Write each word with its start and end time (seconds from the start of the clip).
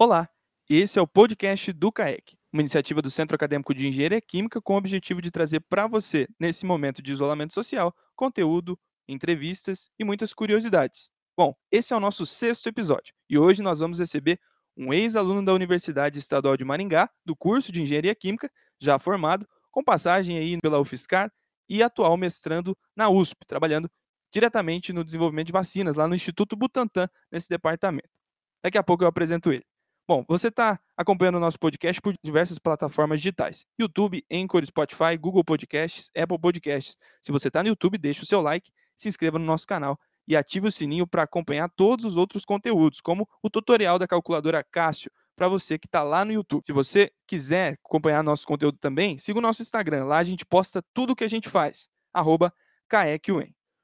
Olá, 0.00 0.30
esse 0.70 0.96
é 0.96 1.02
o 1.02 1.08
podcast 1.08 1.72
do 1.72 1.90
CAEC, 1.90 2.38
uma 2.52 2.62
iniciativa 2.62 3.02
do 3.02 3.10
Centro 3.10 3.34
Acadêmico 3.34 3.74
de 3.74 3.88
Engenharia 3.88 4.20
Química 4.20 4.62
com 4.62 4.74
o 4.74 4.76
objetivo 4.76 5.20
de 5.20 5.28
trazer 5.28 5.58
para 5.58 5.88
você, 5.88 6.28
nesse 6.38 6.64
momento 6.64 7.02
de 7.02 7.10
isolamento 7.10 7.52
social, 7.52 7.92
conteúdo, 8.14 8.78
entrevistas 9.08 9.90
e 9.98 10.04
muitas 10.04 10.32
curiosidades. 10.32 11.10
Bom, 11.36 11.52
esse 11.68 11.92
é 11.92 11.96
o 11.96 12.00
nosso 12.00 12.24
sexto 12.24 12.68
episódio 12.68 13.12
e 13.28 13.36
hoje 13.36 13.60
nós 13.60 13.80
vamos 13.80 13.98
receber 13.98 14.38
um 14.76 14.92
ex-aluno 14.92 15.44
da 15.44 15.52
Universidade 15.52 16.16
Estadual 16.16 16.56
de 16.56 16.64
Maringá, 16.64 17.10
do 17.26 17.34
curso 17.34 17.72
de 17.72 17.82
Engenharia 17.82 18.14
Química, 18.14 18.48
já 18.80 19.00
formado, 19.00 19.48
com 19.68 19.82
passagem 19.82 20.38
aí 20.38 20.60
pela 20.60 20.78
UFSCar 20.78 21.28
e 21.68 21.82
atual 21.82 22.16
mestrando 22.16 22.78
na 22.94 23.08
USP, 23.08 23.44
trabalhando 23.48 23.90
diretamente 24.32 24.92
no 24.92 25.02
desenvolvimento 25.02 25.48
de 25.48 25.52
vacinas 25.52 25.96
lá 25.96 26.06
no 26.06 26.14
Instituto 26.14 26.54
Butantan, 26.54 27.08
nesse 27.32 27.48
departamento. 27.48 28.08
Daqui 28.62 28.78
a 28.78 28.82
pouco 28.84 29.02
eu 29.02 29.08
apresento 29.08 29.52
ele. 29.52 29.64
Bom, 30.08 30.24
você 30.26 30.48
está 30.48 30.80
acompanhando 30.96 31.34
o 31.34 31.40
nosso 31.40 31.58
podcast 31.58 32.00
por 32.00 32.14
diversas 32.24 32.58
plataformas 32.58 33.20
digitais: 33.20 33.66
YouTube, 33.78 34.24
Anchor, 34.32 34.64
Spotify, 34.64 35.18
Google 35.20 35.44
Podcasts, 35.44 36.10
Apple 36.16 36.38
Podcasts. 36.38 36.96
Se 37.20 37.30
você 37.30 37.48
está 37.48 37.62
no 37.62 37.68
YouTube, 37.68 37.98
deixe 37.98 38.22
o 38.22 38.26
seu 38.26 38.40
like, 38.40 38.72
se 38.96 39.06
inscreva 39.06 39.38
no 39.38 39.44
nosso 39.44 39.66
canal 39.66 40.00
e 40.26 40.34
ative 40.34 40.68
o 40.68 40.72
sininho 40.72 41.06
para 41.06 41.24
acompanhar 41.24 41.68
todos 41.76 42.06
os 42.06 42.16
outros 42.16 42.46
conteúdos, 42.46 43.02
como 43.02 43.28
o 43.42 43.50
tutorial 43.50 43.98
da 43.98 44.08
calculadora 44.08 44.64
Cássio, 44.64 45.10
para 45.36 45.46
você 45.46 45.78
que 45.78 45.86
está 45.86 46.02
lá 46.02 46.24
no 46.24 46.32
YouTube. 46.32 46.64
Se 46.64 46.72
você 46.72 47.12
quiser 47.26 47.78
acompanhar 47.84 48.22
nosso 48.22 48.46
conteúdo 48.46 48.78
também, 48.78 49.18
siga 49.18 49.38
o 49.38 49.42
nosso 49.42 49.60
Instagram. 49.60 50.06
Lá 50.06 50.16
a 50.16 50.24
gente 50.24 50.46
posta 50.46 50.82
tudo 50.94 51.12
o 51.12 51.16
que 51.16 51.24
a 51.24 51.28
gente 51.28 51.50
faz. 51.50 51.90
Arroba 52.14 52.50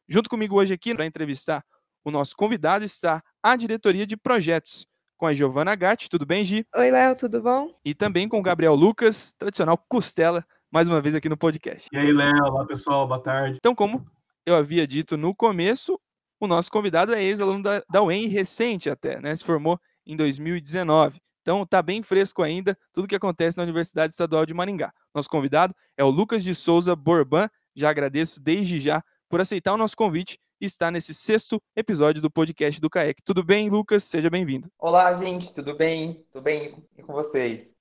Junto 0.09 0.31
comigo 0.31 0.57
hoje 0.57 0.73
aqui 0.73 0.95
para 0.95 1.05
entrevistar 1.05 1.63
o 2.03 2.11
nosso 2.11 2.35
convidado 2.35 2.83
está 2.83 3.23
a 3.43 3.57
diretoria 3.57 4.07
de 4.07 4.17
projetos 4.17 4.87
com 5.17 5.27
a 5.27 5.35
Giovana 5.35 5.75
Gatti. 5.75 6.09
Tudo 6.09 6.27
bem, 6.27 6.45
Gi? 6.45 6.67
Oi, 6.75 6.91
Léo, 6.91 7.17
tudo 7.17 7.41
bom? 7.43 7.71
E 7.85 7.95
também 7.95 8.29
com 8.29 8.39
o 8.39 8.43
Gabriel 8.43 8.75
Lucas, 8.75 9.33
tradicional 9.39 9.79
Costela, 9.89 10.45
mais 10.71 10.89
uma 10.89 11.01
vez 11.01 11.15
aqui 11.15 11.29
no 11.29 11.37
podcast. 11.37 11.89
E 11.93 11.97
aí, 11.97 12.13
Léo? 12.13 12.33
Olá, 12.45 12.67
pessoal, 12.67 13.07
boa 13.07 13.21
tarde. 13.21 13.59
Então, 13.59 13.75
como 13.75 14.05
eu 14.45 14.55
havia 14.55 14.87
dito 14.87 15.17
no 15.17 15.35
começo, 15.35 15.99
o 16.41 16.47
nosso 16.47 16.71
convidado 16.71 17.15
é 17.15 17.23
ex-aluno 17.23 17.63
da, 17.63 17.83
da 17.91 18.03
UEM, 18.03 18.29
recente 18.29 18.91
até, 18.91 19.21
né? 19.21 19.35
Se 19.35 19.45
formou 19.45 19.79
em 20.07 20.17
2019. 20.17 21.21
Então, 21.43 21.65
tá 21.67 21.83
bem 21.83 22.03
fresco 22.03 22.43
ainda 22.43 22.77
tudo 22.93 23.07
que 23.07 23.15
acontece 23.15 23.57
na 23.57 23.63
Universidade 23.63 24.13
Estadual 24.13 24.47
de 24.47 24.55
Maringá. 24.55 24.93
Nosso 25.15 25.29
convidado 25.29 25.75
é 25.97 26.03
o 26.03 26.09
Lucas 26.09 26.43
de 26.43 26.55
Souza 26.55 26.97
Borban. 26.97 27.49
Já 27.75 27.91
agradeço 27.91 28.43
desde 28.43 28.81
já 28.81 29.03
por 29.29 29.41
aceitar 29.41 29.75
o 29.75 29.77
nosso 29.77 29.97
convite 29.97 30.39
está 30.61 30.91
nesse 30.91 31.15
sexto 31.15 31.61
episódio 31.77 32.23
do 32.23 32.31
podcast 32.31 32.81
do 32.81 32.91
CAEC. 32.91 33.23
Tudo 33.25 33.45
bem, 33.45 33.69
Lucas? 33.69 34.05
Seja 34.05 34.31
bem-vindo. 34.31 34.69
Olá, 34.79 35.13
gente, 35.15 35.53
tudo 35.53 35.75
bem? 35.75 36.25
Tudo 36.31 36.43
bem 36.43 36.83
com 37.03 37.13
vocês? 37.13 37.75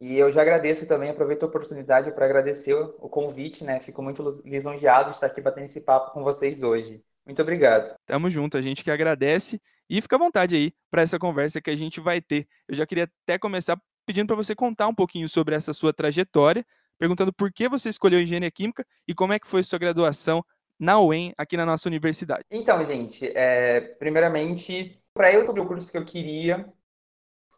E 0.00 0.16
eu 0.16 0.30
já 0.30 0.42
agradeço 0.42 0.86
também, 0.86 1.10
aproveito 1.10 1.42
a 1.42 1.46
oportunidade 1.46 2.12
para 2.12 2.24
agradecer 2.24 2.74
o 2.74 3.08
convite, 3.08 3.64
né? 3.64 3.80
Fico 3.80 4.00
muito 4.00 4.22
lisonjeado 4.44 5.10
de 5.10 5.16
estar 5.16 5.26
aqui 5.26 5.40
batendo 5.40 5.64
esse 5.64 5.80
papo 5.80 6.12
com 6.12 6.22
vocês 6.22 6.62
hoje. 6.62 7.02
Muito 7.26 7.42
obrigado. 7.42 7.94
Tamo 8.06 8.30
junto, 8.30 8.56
a 8.56 8.60
gente 8.60 8.84
que 8.84 8.90
agradece 8.90 9.60
e 9.90 10.00
fica 10.00 10.16
à 10.16 10.18
vontade 10.18 10.54
aí 10.54 10.72
para 10.90 11.02
essa 11.02 11.18
conversa 11.18 11.60
que 11.60 11.70
a 11.70 11.76
gente 11.76 12.00
vai 12.00 12.20
ter. 12.20 12.46
Eu 12.68 12.76
já 12.76 12.86
queria 12.86 13.10
até 13.24 13.38
começar 13.38 13.78
pedindo 14.06 14.28
para 14.28 14.36
você 14.36 14.54
contar 14.54 14.86
um 14.86 14.94
pouquinho 14.94 15.28
sobre 15.28 15.54
essa 15.54 15.72
sua 15.72 15.92
trajetória, 15.92 16.64
perguntando 16.98 17.32
por 17.32 17.52
que 17.52 17.68
você 17.68 17.88
escolheu 17.88 18.20
engenharia 18.20 18.50
química 18.50 18.86
e 19.06 19.14
como 19.14 19.32
é 19.32 19.38
que 19.38 19.48
foi 19.48 19.62
sua 19.62 19.78
graduação 19.78 20.44
na 20.78 21.00
UEM, 21.00 21.32
aqui 21.36 21.56
na 21.56 21.66
nossa 21.66 21.88
universidade? 21.88 22.44
Então, 22.50 22.82
gente, 22.84 23.26
é, 23.34 23.80
primeiramente, 23.80 25.02
para 25.12 25.32
eu 25.32 25.44
sobre 25.44 25.60
o 25.60 25.66
curso 25.66 25.90
que 25.90 25.98
eu 25.98 26.04
queria, 26.04 26.72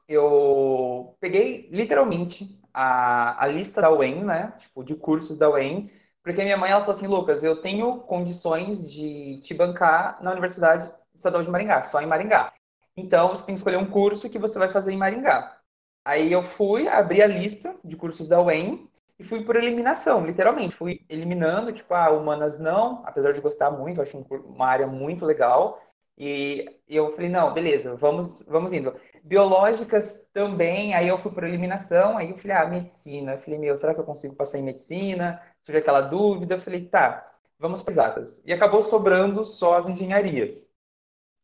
eu 0.09 1.17
peguei 1.21 1.69
literalmente 1.71 2.59
a, 2.73 3.45
a 3.45 3.47
lista 3.47 3.81
da 3.81 3.91
UEM, 3.91 4.25
né? 4.25 4.53
Tipo, 4.59 4.83
de 4.83 4.95
cursos 4.95 5.39
da 5.39 5.51
UEM, 5.51 5.91
porque 6.23 6.43
minha 6.43 6.57
mãe 6.57 6.71
ela 6.71 6.81
falou 6.81 6.97
assim: 6.97 7.07
Lucas, 7.07 7.45
eu 7.45 7.61
tenho 7.61 8.01
condições 8.01 8.91
de 8.91 9.41
te 9.43 9.55
bancar 9.55 10.23
na 10.23 10.33
Universidade 10.33 10.93
Estadual 11.15 11.43
de 11.43 11.51
Maringá, 11.51 11.83
só 11.83 12.01
em 12.01 12.07
Maringá. 12.07 12.53
Então, 12.97 13.29
você 13.29 13.47
tem 13.47 13.55
que 13.55 13.61
escolher 13.61 13.77
um 13.77 13.91
curso 13.91 14.29
que 14.29 14.39
você 14.39 14.59
vai 14.59 14.69
fazer 14.69 14.93
em 14.93 14.97
Maringá. 14.97 15.57
Aí 16.05 16.33
eu 16.33 16.43
fui, 16.43 16.89
abri 16.89 17.23
a 17.23 17.27
lista 17.27 17.77
de 17.85 17.97
cursos 17.97 18.27
da 18.27 18.41
UEM 18.41 18.90
e 19.21 19.23
fui 19.23 19.45
por 19.45 19.55
eliminação, 19.55 20.25
literalmente. 20.25 20.75
Fui 20.75 21.05
eliminando, 21.07 21.73
tipo, 21.73 21.93
ah, 21.93 22.11
humanas 22.11 22.59
não, 22.59 23.03
apesar 23.05 23.33
de 23.33 23.41
gostar 23.43 23.71
muito, 23.71 24.01
acho 24.01 24.17
uma 24.47 24.67
área 24.67 24.87
muito 24.87 25.27
legal. 25.27 25.79
E 26.17 26.81
eu 26.89 27.13
falei, 27.13 27.29
não, 27.29 27.53
beleza, 27.53 27.95
vamos, 27.97 28.43
vamos 28.49 28.73
indo. 28.73 28.99
Biológicas 29.23 30.27
também, 30.33 30.95
aí 30.95 31.07
eu 31.07 31.19
fui 31.19 31.31
por 31.33 31.45
eliminação, 31.45 32.17
aí 32.17 32.31
eu 32.31 32.37
falei, 32.39 32.57
ah, 32.57 32.67
medicina. 32.67 33.33
Eu 33.35 33.39
falei, 33.39 33.59
meu, 33.59 33.77
será 33.77 33.93
que 33.93 34.01
eu 34.01 34.05
consigo 34.05 34.35
passar 34.35 34.59
em 34.59 34.63
medicina? 34.63 35.41
Tive 35.65 35.79
aquela 35.79 36.01
dúvida, 36.01 36.55
eu 36.55 36.61
falei, 36.61 36.87
tá, 36.87 37.31
vamos 37.59 37.83
para 37.83 37.93
exatas. 37.93 38.43
E 38.47 38.55
acabou 38.55 38.83
sobrando 38.83 39.45
só 39.45 39.77
as 39.77 39.87
engenharias. 39.87 40.67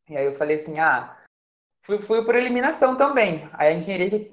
E 0.09 0.17
aí 0.17 0.25
eu 0.25 0.33
falei 0.33 0.57
assim, 0.57 0.79
ah, 0.79 1.15
fui, 1.83 2.01
fui 2.01 2.25
por 2.25 2.35
eliminação 2.35 2.97
também. 2.97 3.47
Aí 3.53 3.69
a 3.69 3.73
engenharia 3.77 4.31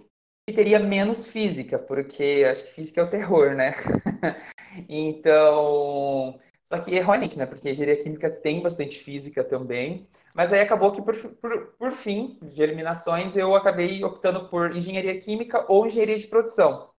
que 0.47 0.53
teria 0.53 0.79
menos 0.79 1.27
física, 1.27 1.79
porque 1.79 2.45
acho 2.49 2.65
que 2.65 2.73
física 2.73 3.01
é 3.01 3.03
o 3.03 3.09
terror, 3.09 3.55
né? 3.55 3.71
então, 4.89 6.39
só 6.63 6.79
que 6.79 6.93
erroneamente, 6.95 7.37
né? 7.37 7.45
Porque 7.45 7.69
engenharia 7.71 8.01
química 8.01 8.29
tem 8.29 8.61
bastante 8.61 8.99
física 8.99 9.43
também. 9.43 10.07
Mas 10.33 10.51
aí 10.51 10.61
acabou 10.61 10.91
que, 10.91 11.01
por, 11.01 11.15
por, 11.35 11.67
por 11.77 11.91
fim, 11.91 12.37
de 12.41 12.61
eliminações, 12.61 13.37
eu 13.37 13.55
acabei 13.55 14.03
optando 14.03 14.49
por 14.49 14.75
engenharia 14.75 15.19
química 15.19 15.65
ou 15.71 15.85
engenharia 15.87 16.17
de 16.17 16.27
produção. 16.27 16.91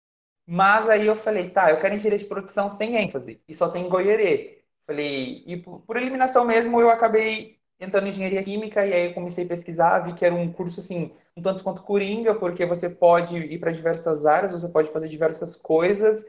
Mas 0.47 0.89
aí 0.89 1.07
eu 1.07 1.17
falei, 1.17 1.51
tá, 1.51 1.71
eu 1.71 1.81
quero 1.81 1.95
engenharia 1.95 2.19
de 2.19 2.27
produção 2.27 2.71
sem 2.71 2.97
ênfase, 2.97 3.43
e 3.49 3.55
só 3.55 3.69
tem 3.71 3.89
Goierê. 3.89 4.63
Falei, 4.87 5.43
e 5.47 5.57
por, 5.57 5.81
por 5.81 5.97
eliminação 5.97 6.45
mesmo, 6.45 6.81
eu 6.81 6.91
acabei 6.91 7.59
entrando 7.81 8.07
em 8.07 8.11
engenharia 8.11 8.43
química, 8.43 8.87
e 8.87 8.93
aí 8.93 9.07
eu 9.07 9.15
comecei 9.15 9.45
a 9.45 9.49
pesquisar, 9.49 10.01
vi 10.01 10.15
que 10.15 10.25
era 10.25 10.35
um 10.35 10.53
curso, 10.53 10.81
assim, 10.81 11.13
um 11.37 11.43
tanto 11.43 11.65
quanto 11.65 11.83
coringa, 11.83 12.35
porque 12.35 12.65
você 12.65 12.89
pode 12.89 13.37
ir 13.37 13.59
para 13.59 13.73
diversas 13.73 14.27
áreas, 14.27 14.53
você 14.53 14.69
pode 14.69 14.91
fazer 14.91 15.09
diversas 15.09 15.57
coisas. 15.57 16.25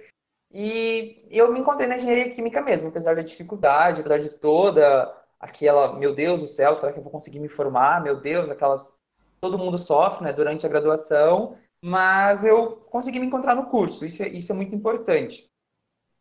E 0.51 1.27
eu 1.29 1.51
me 1.51 1.59
encontrei 1.59 1.87
na 1.87 1.95
engenharia 1.95 2.29
química 2.29 2.61
mesmo, 2.61 2.89
apesar 2.89 3.15
da 3.15 3.21
dificuldade, 3.21 4.01
apesar 4.01 4.19
de 4.19 4.29
toda 4.29 5.13
aquela, 5.39 5.93
meu 5.97 6.13
Deus 6.13 6.41
do 6.41 6.47
céu, 6.47 6.75
será 6.75 6.91
que 6.91 6.99
eu 6.99 7.03
vou 7.03 7.11
conseguir 7.11 7.39
me 7.39 7.49
formar? 7.49 8.01
Meu 8.01 8.19
Deus, 8.19 8.49
aquelas 8.49 8.93
todo 9.41 9.57
mundo 9.57 9.77
sofre, 9.77 10.23
né, 10.23 10.33
durante 10.33 10.65
a 10.65 10.69
graduação, 10.69 11.57
mas 11.81 12.43
eu 12.43 12.77
consegui 12.89 13.19
me 13.19 13.27
encontrar 13.27 13.53
no 13.53 13.67
curso. 13.67 14.05
Isso 14.05 14.23
é, 14.23 14.29
isso 14.29 14.51
é 14.51 14.55
muito 14.55 14.73
importante. 14.73 15.47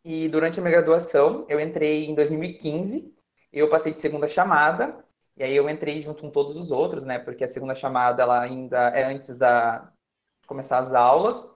E 0.03 0.29
durante 0.29 0.59
a 0.59 0.61
minha 0.61 0.75
graduação, 0.75 1.45
eu 1.49 1.59
entrei 1.59 2.05
em 2.05 2.13
2015, 2.13 3.11
eu 3.51 3.69
passei 3.69 3.91
de 3.91 3.99
segunda 3.99 4.27
chamada 4.27 5.03
e 5.37 5.43
aí 5.43 5.55
eu 5.55 5.69
entrei 5.69 6.01
junto 6.01 6.21
com 6.21 6.31
todos 6.31 6.57
os 6.57 6.71
outros, 6.71 7.05
né? 7.05 7.19
Porque 7.19 7.43
a 7.43 7.47
segunda 7.47 7.75
chamada 7.75 8.23
ela 8.23 8.41
ainda 8.43 8.89
é 8.89 9.03
antes 9.05 9.37
da 9.37 9.91
começar 10.47 10.79
as 10.79 10.93
aulas. 10.93 11.54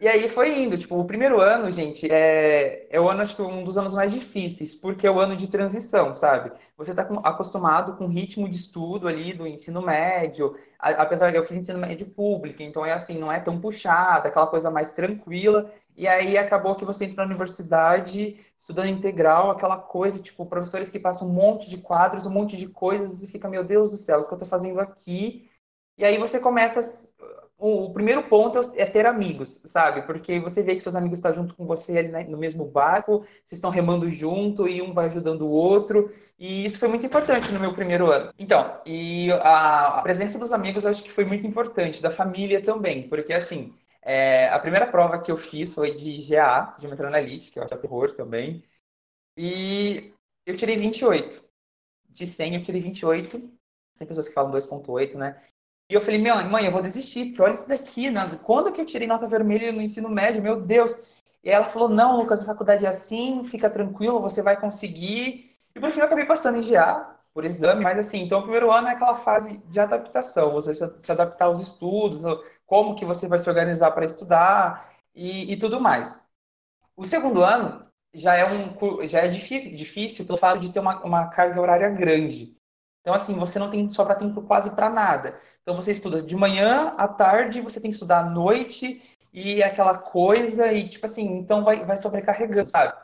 E 0.00 0.08
aí 0.08 0.28
foi 0.28 0.58
indo, 0.62 0.76
tipo, 0.76 0.96
o 0.98 1.06
primeiro 1.06 1.40
ano, 1.40 1.70
gente, 1.70 2.10
é, 2.10 2.86
é 2.94 3.00
o 3.00 3.08
ano, 3.08 3.22
acho 3.22 3.36
que 3.36 3.42
um 3.42 3.62
dos 3.64 3.78
anos 3.78 3.94
mais 3.94 4.12
difíceis, 4.12 4.74
porque 4.74 5.06
é 5.06 5.10
o 5.10 5.20
ano 5.20 5.36
de 5.36 5.46
transição, 5.48 6.12
sabe? 6.12 6.52
Você 6.76 6.90
está 6.90 7.04
acostumado 7.22 7.96
com 7.96 8.04
o 8.06 8.08
ritmo 8.08 8.48
de 8.48 8.56
estudo 8.56 9.06
ali 9.06 9.32
do 9.32 9.46
ensino 9.46 9.80
médio, 9.80 10.56
a, 10.78 10.90
apesar 11.02 11.30
de 11.30 11.38
eu 11.38 11.44
fiz 11.44 11.56
ensino 11.56 11.78
médio 11.78 12.06
público, 12.10 12.60
então 12.60 12.84
é 12.84 12.92
assim, 12.92 13.18
não 13.18 13.30
é 13.30 13.38
tão 13.40 13.60
puxado, 13.60 14.26
aquela 14.28 14.48
coisa 14.48 14.68
mais 14.70 14.92
tranquila, 14.92 15.72
e 15.96 16.08
aí 16.08 16.36
acabou 16.36 16.74
que 16.74 16.84
você 16.84 17.04
entra 17.04 17.24
na 17.24 17.30
universidade 17.30 18.36
estudando 18.58 18.88
integral, 18.88 19.50
aquela 19.50 19.76
coisa, 19.78 20.18
tipo, 20.20 20.44
professores 20.44 20.90
que 20.90 20.98
passam 20.98 21.28
um 21.28 21.32
monte 21.32 21.70
de 21.70 21.78
quadros, 21.78 22.26
um 22.26 22.30
monte 22.30 22.56
de 22.56 22.68
coisas, 22.68 23.22
e 23.22 23.28
fica, 23.28 23.48
meu 23.48 23.62
Deus 23.64 23.90
do 23.90 23.96
céu, 23.96 24.20
o 24.20 24.24
que 24.26 24.32
eu 24.32 24.36
estou 24.36 24.48
fazendo 24.48 24.80
aqui? 24.80 25.48
E 25.96 26.04
aí 26.04 26.18
você 26.18 26.40
começa. 26.40 26.80
O, 27.66 27.90
primeiro 27.90 28.22
ponto 28.24 28.60
é 28.76 28.84
ter 28.84 29.06
amigos, 29.06 29.62
sabe? 29.64 30.02
Porque 30.02 30.38
você 30.38 30.62
vê 30.62 30.74
que 30.74 30.82
seus 30.82 30.94
amigos 30.94 31.18
estão 31.18 31.32
junto 31.32 31.54
com 31.54 31.64
você 31.64 31.96
ali 31.96 32.08
né, 32.08 32.24
no 32.24 32.36
mesmo 32.36 32.66
barco, 32.66 33.20
vocês 33.42 33.52
estão 33.52 33.70
remando 33.70 34.10
junto 34.10 34.68
e 34.68 34.82
um 34.82 34.92
vai 34.92 35.06
ajudando 35.06 35.46
o 35.46 35.50
outro. 35.50 36.12
E 36.38 36.66
isso 36.66 36.78
foi 36.78 36.88
muito 36.88 37.06
importante 37.06 37.50
no 37.50 37.58
meu 37.58 37.72
primeiro 37.72 38.10
ano. 38.10 38.30
Então, 38.38 38.78
e 38.84 39.32
a, 39.32 40.00
presença 40.02 40.38
dos 40.38 40.52
amigos 40.52 40.84
eu 40.84 40.90
acho 40.90 41.02
que 41.02 41.10
foi 41.10 41.24
muito 41.24 41.46
importante, 41.46 42.02
da 42.02 42.10
família 42.10 42.62
também, 42.62 43.08
porque 43.08 43.32
assim 43.32 43.72
é, 44.02 44.48
a 44.50 44.58
primeira 44.58 44.86
prova 44.86 45.18
que 45.22 45.32
eu 45.32 45.36
fiz 45.38 45.74
foi 45.74 45.94
de 45.94 46.18
GA, 46.28 46.76
Geometria 46.78 47.08
Analítica, 47.08 47.60
eu 47.60 47.64
acho 47.64 47.78
terror 47.78 48.12
também. 48.12 48.62
E 49.38 50.12
eu 50.44 50.54
tirei 50.54 50.76
28. 50.76 51.42
De 52.10 52.26
100 52.26 52.56
eu 52.56 52.62
tirei 52.62 52.82
28. 52.82 53.38
Tem 53.98 54.06
pessoas 54.06 54.28
que 54.28 54.34
falam 54.34 54.52
2.8, 54.52 55.14
né? 55.16 55.42
E 55.88 55.94
eu 55.94 56.00
falei, 56.00 56.18
meu, 56.20 56.36
mãe, 56.48 56.64
eu 56.64 56.72
vou 56.72 56.80
desistir, 56.82 57.26
porque 57.26 57.42
olha 57.42 57.52
isso 57.52 57.68
daqui, 57.68 58.10
né? 58.10 58.22
Quando 58.42 58.72
que 58.72 58.80
eu 58.80 58.86
tirei 58.86 59.06
nota 59.06 59.26
vermelha 59.26 59.70
no 59.72 59.82
ensino 59.82 60.08
médio? 60.08 60.42
Meu 60.42 60.60
Deus! 60.60 60.96
E 61.42 61.50
ela 61.50 61.66
falou, 61.66 61.88
não, 61.88 62.16
Lucas, 62.16 62.42
a 62.42 62.46
faculdade 62.46 62.86
é 62.86 62.88
assim, 62.88 63.44
fica 63.44 63.68
tranquilo, 63.68 64.20
você 64.20 64.42
vai 64.42 64.58
conseguir. 64.58 65.52
E 65.74 65.80
por 65.80 65.90
fim 65.90 66.00
eu 66.00 66.06
acabei 66.06 66.24
passando 66.24 66.58
em 66.58 66.70
GA. 66.70 67.18
por 67.34 67.44
exame, 67.44 67.82
mas 67.82 67.98
assim, 67.98 68.22
então 68.22 68.38
o 68.38 68.42
primeiro 68.42 68.70
ano 68.72 68.88
é 68.88 68.92
aquela 68.92 69.16
fase 69.16 69.58
de 69.68 69.80
adaptação, 69.80 70.52
você 70.52 70.74
se 70.74 71.12
adaptar 71.12 71.46
aos 71.46 71.60
estudos, 71.60 72.22
como 72.66 72.94
que 72.94 73.04
você 73.04 73.26
vai 73.28 73.38
se 73.38 73.48
organizar 73.48 73.90
para 73.90 74.04
estudar 74.04 74.92
e, 75.14 75.52
e, 75.52 75.56
tudo 75.56 75.80
mais. 75.80 76.26
O 76.96 77.04
segundo 77.04 77.42
ano 77.42 77.86
já 78.14 78.34
é 78.36 78.44
um 78.52 79.06
já 79.08 79.20
é 79.20 79.28
difícil 79.28 80.24
pelo 80.26 80.38
fato 80.38 80.60
de 80.60 80.72
ter 80.72 80.80
uma, 80.80 81.02
uma 81.04 81.28
carga 81.28 81.60
horária 81.60 81.90
grande. 81.90 82.56
Então 83.04 83.12
assim, 83.12 83.34
você 83.34 83.58
não 83.58 83.70
tem 83.70 83.86
sobra 83.90 84.14
tempo 84.14 84.40
quase 84.40 84.74
para 84.74 84.88
nada. 84.88 85.38
Então 85.62 85.76
você 85.76 85.92
estuda 85.92 86.22
de 86.22 86.34
manhã 86.34 86.94
à 86.96 87.06
tarde, 87.06 87.60
você 87.60 87.78
tem 87.78 87.90
que 87.90 87.96
estudar 87.96 88.20
à 88.20 88.30
noite 88.30 89.02
e 89.30 89.62
aquela 89.62 89.98
coisa 89.98 90.72
e 90.72 90.88
tipo 90.88 91.04
assim, 91.04 91.26
então 91.36 91.62
vai 91.62 91.84
vai 91.84 91.98
sobrecarregando, 91.98 92.70
sabe? 92.70 92.94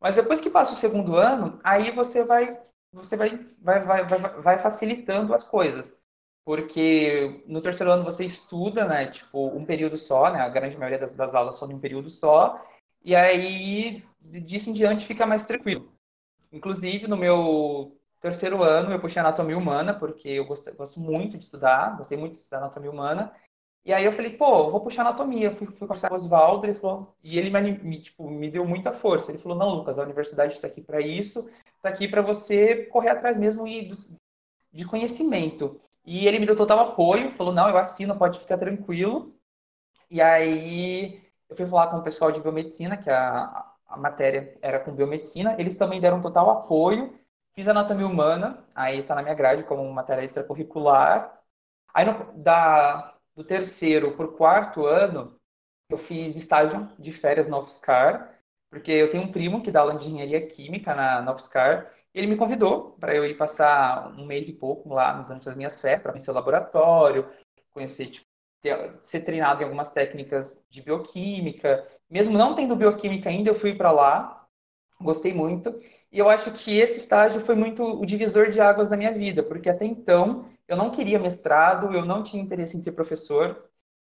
Mas 0.00 0.14
depois 0.14 0.40
que 0.40 0.48
passa 0.48 0.72
o 0.72 0.76
segundo 0.76 1.16
ano, 1.16 1.58
aí 1.64 1.90
você 1.90 2.24
vai 2.24 2.56
você 2.92 3.16
vai, 3.16 3.36
vai, 3.60 3.80
vai, 3.80 4.04
vai, 4.04 4.58
facilitando 4.58 5.32
as 5.32 5.42
coisas. 5.42 5.98
Porque 6.44 7.42
no 7.46 7.62
terceiro 7.62 7.90
ano 7.90 8.04
você 8.04 8.24
estuda, 8.24 8.84
né? 8.84 9.06
Tipo, 9.06 9.46
um 9.48 9.64
período 9.64 9.96
só, 9.96 10.30
né? 10.30 10.40
A 10.40 10.48
grande 10.48 10.76
maioria 10.76 10.98
das, 10.98 11.14
das 11.14 11.34
aulas 11.34 11.56
são 11.56 11.66
de 11.66 11.74
um 11.74 11.80
período 11.80 12.10
só. 12.10 12.62
E 13.02 13.16
aí, 13.16 14.04
disso 14.20 14.70
em 14.70 14.72
diante, 14.72 15.06
fica 15.06 15.26
mais 15.26 15.44
tranquilo. 15.44 15.92
Inclusive, 16.52 17.08
no 17.08 17.16
meu 17.16 17.96
terceiro 18.22 18.62
ano, 18.62 18.92
eu 18.92 19.00
puxei 19.00 19.20
anatomia 19.20 19.58
humana, 19.58 19.92
porque 19.92 20.28
eu 20.28 20.46
gosto, 20.46 20.72
gosto 20.74 21.00
muito 21.00 21.36
de 21.36 21.44
estudar, 21.44 21.96
gostei 21.96 22.16
muito 22.16 22.34
de 22.34 22.38
estudar 22.38 22.58
anatomia 22.58 22.90
humana. 22.90 23.34
E 23.84 23.92
aí 23.92 24.04
eu 24.04 24.12
falei, 24.12 24.30
pô, 24.36 24.70
vou 24.70 24.80
puxar 24.80 25.02
anatomia. 25.02 25.50
Fui, 25.54 25.66
fui 25.66 25.76
conversar 25.76 26.08
com 26.08 26.14
o 26.14 26.16
Oswaldo, 26.16 26.64
ele 26.64 26.74
falou, 26.74 27.14
e 27.22 27.36
ele 27.38 27.50
me, 27.50 28.00
tipo, 28.00 28.30
me 28.30 28.48
deu 28.48 28.64
muita 28.64 28.92
força. 28.92 29.32
Ele 29.32 29.38
falou, 29.38 29.58
não, 29.58 29.70
Lucas, 29.70 29.98
a 29.98 30.04
universidade 30.04 30.54
está 30.54 30.68
aqui 30.68 30.80
para 30.80 31.00
isso, 31.00 31.50
está 31.76 31.88
aqui 31.88 32.06
para 32.06 32.22
você 32.22 32.86
correr 32.86 33.10
atrás 33.10 33.36
mesmo 33.36 33.66
e 33.66 33.90
de 34.72 34.84
conhecimento. 34.86 35.80
E 36.04 36.26
ele 36.26 36.38
me 36.38 36.46
deu 36.46 36.56
total 36.56 36.78
apoio, 36.78 37.32
falou, 37.32 37.52
não, 37.52 37.68
eu 37.68 37.76
assino, 37.76 38.16
pode 38.16 38.38
ficar 38.38 38.56
tranquilo. 38.56 39.34
E 40.08 40.20
aí 40.20 41.20
eu 41.48 41.56
fui 41.56 41.66
falar 41.66 41.88
com 41.88 41.98
o 41.98 42.02
pessoal 42.02 42.30
de 42.30 42.40
biomedicina, 42.40 42.96
que 42.96 43.10
a, 43.10 43.66
a 43.86 43.96
matéria 43.96 44.56
era 44.62 44.78
com 44.80 44.94
biomedicina, 44.94 45.56
eles 45.58 45.76
também 45.76 46.00
deram 46.00 46.22
total 46.22 46.50
apoio. 46.50 47.18
Fiz 47.54 47.68
anatomia 47.68 48.06
humana, 48.06 48.64
aí 48.74 49.00
está 49.00 49.14
na 49.14 49.22
minha 49.22 49.34
grade 49.34 49.64
como 49.64 49.90
matéria 49.92 50.24
extracurricular. 50.24 51.38
Aí 51.94 52.04
no, 52.06 52.32
da, 52.42 53.14
do 53.34 53.44
terceiro 53.44 54.16
para 54.16 54.26
o 54.26 54.32
quarto 54.32 54.86
ano, 54.86 55.38
eu 55.90 55.98
fiz 55.98 56.36
estágio 56.36 56.88
de 56.98 57.12
férias 57.12 57.48
na 57.48 57.58
UFSCar, 57.58 58.38
porque 58.70 58.90
eu 58.90 59.10
tenho 59.10 59.24
um 59.24 59.32
primo 59.32 59.62
que 59.62 59.70
dá 59.70 59.80
aula 59.80 59.98
de 59.98 60.08
engenharia 60.08 60.46
química 60.46 60.94
na, 60.94 61.20
na 61.20 61.32
UFSCar, 61.34 61.92
e 62.14 62.18
ele 62.18 62.26
me 62.26 62.36
convidou 62.36 62.92
para 62.98 63.14
eu 63.14 63.24
ir 63.26 63.36
passar 63.36 64.08
um 64.18 64.26
mês 64.26 64.48
e 64.48 64.54
pouco 64.54 64.92
lá 64.92 65.12
durante 65.22 65.48
as 65.48 65.54
minhas 65.56 65.80
férias, 65.80 66.00
para 66.00 66.12
conhecer 66.12 66.30
o 66.30 66.34
laboratório, 66.34 67.28
conhecer, 67.70 68.06
tipo, 68.06 68.26
ter, 68.62 68.96
ser 69.02 69.20
treinado 69.20 69.60
em 69.60 69.64
algumas 69.64 69.90
técnicas 69.90 70.64
de 70.70 70.80
bioquímica. 70.82 71.86
Mesmo 72.08 72.38
não 72.38 72.54
tendo 72.54 72.76
bioquímica 72.76 73.28
ainda, 73.28 73.50
eu 73.50 73.54
fui 73.54 73.74
para 73.74 73.90
lá, 73.92 74.46
gostei 75.00 75.34
muito. 75.34 75.78
E 76.12 76.18
eu 76.18 76.28
acho 76.28 76.52
que 76.52 76.78
esse 76.78 76.98
estágio 76.98 77.40
foi 77.40 77.54
muito 77.54 77.82
o 77.82 78.04
divisor 78.04 78.50
de 78.50 78.60
águas 78.60 78.90
da 78.90 78.98
minha 78.98 79.12
vida, 79.12 79.42
porque 79.42 79.70
até 79.70 79.86
então 79.86 80.44
eu 80.68 80.76
não 80.76 80.90
queria 80.90 81.18
mestrado, 81.18 81.92
eu 81.92 82.04
não 82.04 82.22
tinha 82.22 82.42
interesse 82.42 82.76
em 82.76 82.80
ser 82.80 82.92
professor. 82.92 83.70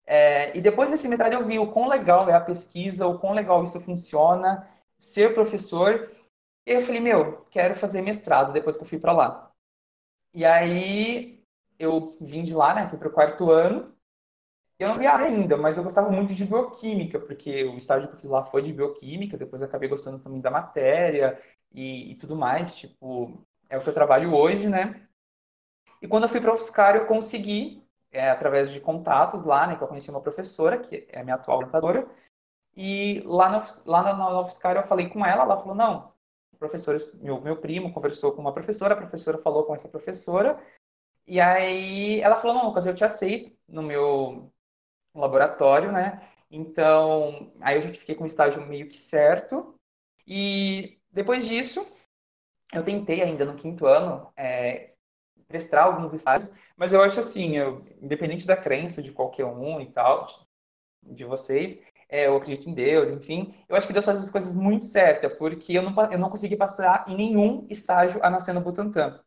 É, 0.05 0.57
e 0.57 0.61
depois 0.61 0.89
desse 0.89 1.07
mestrado 1.07 1.33
eu 1.33 1.45
vi 1.45 1.59
o 1.59 1.71
quão 1.71 1.87
legal 1.87 2.27
é 2.27 2.33
a 2.33 2.41
pesquisa, 2.41 3.05
o 3.05 3.19
quão 3.19 3.33
legal 3.33 3.63
isso 3.63 3.79
funciona, 3.79 4.67
ser 4.97 5.35
professor. 5.35 6.09
E 6.65 6.71
eu 6.71 6.81
falei, 6.81 6.99
meu, 6.99 7.45
quero 7.51 7.75
fazer 7.75 8.01
mestrado 8.01 8.51
depois 8.51 8.75
que 8.75 8.83
eu 8.83 8.87
fui 8.87 8.99
para 8.99 9.13
lá. 9.13 9.51
E 10.33 10.43
aí 10.43 11.43
eu 11.77 12.17
vim 12.19 12.43
de 12.43 12.55
lá, 12.55 12.73
né? 12.73 12.87
Fui 12.87 12.97
para 12.97 13.07
o 13.07 13.11
quarto 13.11 13.51
ano. 13.51 13.93
Eu 14.79 14.87
não 14.87 14.95
vi 14.95 15.05
ainda, 15.05 15.55
mas 15.55 15.77
eu 15.77 15.83
gostava 15.83 16.09
muito 16.09 16.33
de 16.33 16.43
bioquímica, 16.45 17.19
porque 17.19 17.63
o 17.65 17.77
estágio 17.77 18.07
que 18.09 18.15
eu 18.15 18.19
fiz 18.19 18.29
lá 18.29 18.43
foi 18.43 18.61
de 18.63 18.73
bioquímica, 18.73 19.37
depois 19.37 19.61
acabei 19.61 19.87
gostando 19.87 20.19
também 20.19 20.41
da 20.41 20.49
matéria 20.49 21.39
e, 21.73 22.11
e 22.11 22.15
tudo 22.15 22.35
mais. 22.35 22.75
Tipo, 22.75 23.43
é 23.69 23.77
o 23.77 23.81
que 23.81 23.89
eu 23.89 23.93
trabalho 23.93 24.33
hoje, 24.33 24.69
né? 24.69 25.07
E 26.01 26.07
quando 26.07 26.23
eu 26.23 26.29
fui 26.29 26.41
para 26.41 26.51
o 26.51 26.53
UFSCar, 26.53 26.95
eu 26.95 27.05
consegui, 27.07 27.81
é, 28.11 28.29
através 28.29 28.69
de 28.69 28.79
contatos 28.81 29.45
lá, 29.45 29.65
né, 29.65 29.77
que 29.77 29.83
eu 29.83 29.87
conheci 29.87 30.09
uma 30.09 30.21
professora, 30.21 30.77
que 30.77 31.07
é 31.09 31.21
a 31.21 31.23
minha 31.23 31.35
atual 31.35 31.59
orientadora, 31.59 32.05
e 32.75 33.21
lá, 33.25 33.49
no, 33.49 33.63
lá 33.85 34.13
na 34.13 34.41
UFSCar 34.41 34.75
eu 34.75 34.83
falei 34.83 35.09
com 35.09 35.25
ela, 35.25 35.43
ela 35.43 35.57
falou, 35.57 35.73
não, 35.73 36.11
professor, 36.59 36.97
meu, 37.15 37.39
meu 37.39 37.55
primo 37.55 37.93
conversou 37.93 38.33
com 38.33 38.41
uma 38.41 38.53
professora, 38.53 38.93
a 38.95 38.97
professora 38.97 39.37
falou 39.37 39.63
com 39.63 39.73
essa 39.73 39.87
professora, 39.87 40.61
e 41.25 41.39
aí 41.39 42.19
ela 42.19 42.35
falou, 42.35 42.55
não, 42.57 42.67
Lucas, 42.67 42.85
eu 42.85 42.93
te 42.93 43.05
aceito 43.05 43.55
no 43.65 43.81
meu 43.81 44.51
laboratório, 45.15 45.89
né, 45.89 46.27
então, 46.51 47.51
aí 47.61 47.77
eu 47.77 47.81
já 47.81 47.93
fiquei 47.93 48.13
com 48.13 48.25
o 48.25 48.27
estágio 48.27 48.61
meio 48.67 48.89
que 48.89 48.99
certo, 48.99 49.73
e 50.27 50.99
depois 51.13 51.45
disso, 51.45 51.85
eu 52.73 52.83
tentei 52.83 53.21
ainda 53.21 53.45
no 53.45 53.55
quinto 53.55 53.85
ano 53.85 54.31
é, 54.35 54.93
prestar 55.47 55.83
alguns 55.83 56.13
estágios, 56.13 56.53
mas 56.75 56.91
eu 56.91 57.01
acho 57.01 57.19
assim, 57.19 57.55
eu, 57.55 57.79
independente 58.01 58.47
da 58.47 58.57
crença 58.57 59.01
de 59.01 59.11
qualquer 59.11 59.45
um 59.45 59.79
e 59.79 59.91
tal, 59.91 60.27
de 61.03 61.23
vocês, 61.23 61.79
é, 62.09 62.27
eu 62.27 62.35
acredito 62.35 62.69
em 62.69 62.73
Deus, 62.73 63.09
enfim, 63.09 63.53
eu 63.69 63.75
acho 63.75 63.87
que 63.87 63.93
Deus 63.93 64.05
faz 64.05 64.19
as 64.19 64.31
coisas 64.31 64.53
muito 64.53 64.85
certas, 64.85 65.35
porque 65.37 65.77
eu 65.77 65.83
não, 65.83 66.11
eu 66.11 66.19
não 66.19 66.29
consegui 66.29 66.55
passar 66.55 67.05
em 67.07 67.15
nenhum 67.15 67.65
estágio 67.69 68.19
a 68.23 68.29
não 68.29 68.41
ser 68.41 68.53
no 68.53 68.61
Butantan. 68.61 69.19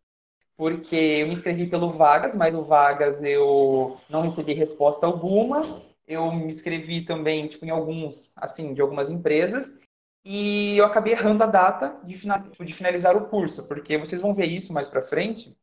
Porque 0.57 0.97
eu 0.97 1.27
me 1.27 1.35
inscrevi 1.35 1.67
pelo 1.67 1.91
Vagas, 1.91 2.35
mas 2.35 2.55
o 2.55 2.63
Vagas 2.63 3.23
eu 3.23 3.99
não 4.09 4.23
recebi 4.23 4.55
resposta 4.55 5.05
alguma. 5.05 5.81
Eu 6.09 6.33
me 6.33 6.47
inscrevi 6.47 7.03
também, 7.03 7.47
tipo, 7.47 7.67
em 7.67 7.71
alguns, 7.71 8.33
assim, 8.37 8.73
de 8.73 8.81
algumas 8.81 9.11
empresas. 9.11 9.79
E 10.29 10.77
eu 10.77 10.85
acabei 10.85 11.13
errando 11.13 11.45
a 11.45 11.47
data 11.47 12.01
de, 12.03 12.17
finalizar 12.75 13.17
o 13.17 13.29
curso, 13.29 13.69
porque 13.69 13.97
vocês 13.97 14.21
vão 14.21 14.35
ver 14.35 14.47
isso 14.47 14.73
mais 14.73 14.89
para 14.89 15.01
frente. 15.01 15.57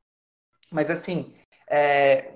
Mas 0.71 0.89
assim, 0.89 1.33
é, 1.69 2.35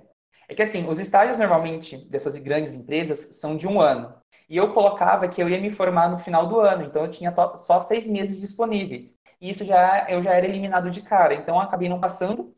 é 0.50 0.54
que 0.54 0.62
assim, 0.62 0.86
os 0.90 1.00
estágios 1.00 1.38
normalmente 1.38 1.96
dessas 2.10 2.36
grandes 2.36 2.76
empresas 2.76 3.34
são 3.38 3.56
de 3.56 3.66
um 3.66 3.80
ano. 3.80 4.14
E 4.50 4.58
eu 4.58 4.74
colocava 4.74 5.30
que 5.30 5.42
eu 5.42 5.48
ia 5.48 5.62
me 5.62 5.72
formar 5.72 6.10
no 6.10 6.20
final 6.20 6.48
do 6.50 6.60
ano, 6.60 6.84
então 6.84 7.06
eu 7.06 7.12
tinha 7.12 7.34
só 7.56 7.80
seis 7.80 8.06
meses 8.06 8.42
disponíveis. 8.42 9.18
E 9.40 9.50
isso 9.50 9.64
já 9.64 10.06
eu 10.10 10.22
já 10.22 10.34
era 10.34 10.46
eliminado 10.46 10.92
de 10.92 11.02
cara, 11.02 11.34
então 11.34 11.56
eu 11.56 11.62
acabei 11.62 11.88
não 11.88 12.02
passando. 12.02 12.54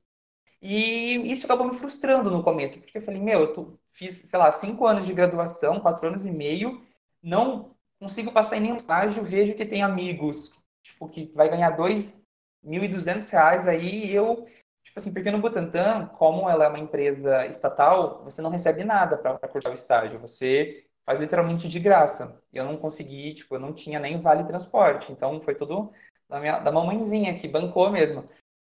E 0.60 1.31
isso 1.31 1.45
acabou 1.45 1.68
me 1.68 1.77
frustrando 1.77 2.31
no 2.31 2.44
começo, 2.44 2.80
porque 2.80 2.98
eu 2.98 3.04
falei, 3.04 3.22
meu, 3.22 3.42
eu 3.42 3.54
tô, 3.54 3.80
fiz, 3.94 4.15
sei 4.15 4.39
lá, 4.39 4.51
cinco 4.51 4.88
anos 4.88 5.06
de 5.06 5.13
graduação, 5.13 5.80
quatro 5.80 6.07
anos 6.07 6.25
e 6.25 6.31
meio, 6.31 6.84
não 7.22 7.77
consigo 8.00 8.32
passar 8.32 8.58
em 8.58 8.62
nenhum 8.62 8.75
estágio, 8.75 9.24
vejo 9.24 9.56
que 9.56 9.65
tem 9.65 9.84
amigos, 9.84 10.51
tipo, 10.84 11.08
que 11.10 11.32
vai 11.34 11.50
ganhar 11.50 11.72
dois 11.72 12.24
mil 12.63 12.84
e 12.84 12.88
duzentos 12.88 13.29
reais 13.29 13.68
aí, 13.68 14.12
eu 14.12 14.46
Tipo 14.89 15.00
assim, 15.00 15.13
porque 15.13 15.29
no 15.29 15.39
Butantan, 15.39 16.08
como 16.08 16.50
ela 16.50 16.65
é 16.65 16.68
uma 16.68 16.79
empresa 16.79 17.46
estatal, 17.46 18.24
você 18.24 18.41
não 18.41 18.50
recebe 18.50 18.84
nada 18.84 19.18
para 19.18 19.38
cursar 19.48 19.72
o 19.72 19.75
estágio. 19.75 20.20
Você 20.20 20.84
faz 21.06 21.20
literalmente 21.22 21.68
de 21.68 21.79
graça. 21.79 22.41
Eu 22.51 22.65
não 22.65 22.75
consegui, 22.75 23.36
tipo, 23.36 23.53
eu 23.53 23.60
não 23.60 23.72
tinha 23.72 24.00
nem 24.00 24.20
vale 24.20 24.44
transporte. 24.46 25.12
Então 25.12 25.39
foi 25.41 25.53
tudo 25.53 25.91
da, 26.27 26.39
minha, 26.39 26.58
da 26.60 26.72
mamãezinha 26.72 27.38
que 27.38 27.48
bancou 27.48 27.91
mesmo. 27.91 28.27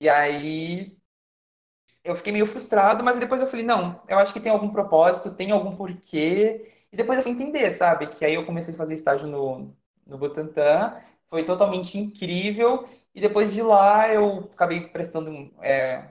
E 0.00 0.08
aí 0.08 0.94
eu 2.04 2.14
fiquei 2.16 2.32
meio 2.32 2.46
frustrado, 2.46 3.02
mas 3.02 3.18
depois 3.18 3.40
eu 3.40 3.46
falei, 3.46 3.64
não, 3.64 4.02
eu 4.08 4.18
acho 4.18 4.32
que 4.32 4.40
tem 4.40 4.50
algum 4.50 4.70
propósito, 4.70 5.34
tem 5.34 5.50
algum 5.50 5.76
porquê. 5.76 6.70
E 6.92 6.96
depois 6.96 7.18
eu 7.18 7.22
fui 7.22 7.32
entender, 7.32 7.70
sabe? 7.70 8.08
Que 8.08 8.24
aí 8.24 8.34
eu 8.34 8.44
comecei 8.44 8.74
a 8.74 8.76
fazer 8.76 8.94
estágio 8.94 9.26
no, 9.26 9.74
no 10.06 10.18
Butantan, 10.18 10.94
foi 11.28 11.44
totalmente 11.44 11.98
incrível. 11.98 12.86
E 13.14 13.20
depois 13.20 13.52
de 13.52 13.62
lá 13.62 14.08
eu 14.12 14.50
acabei 14.52 14.88
prestando 14.88 15.50
é, 15.62 16.04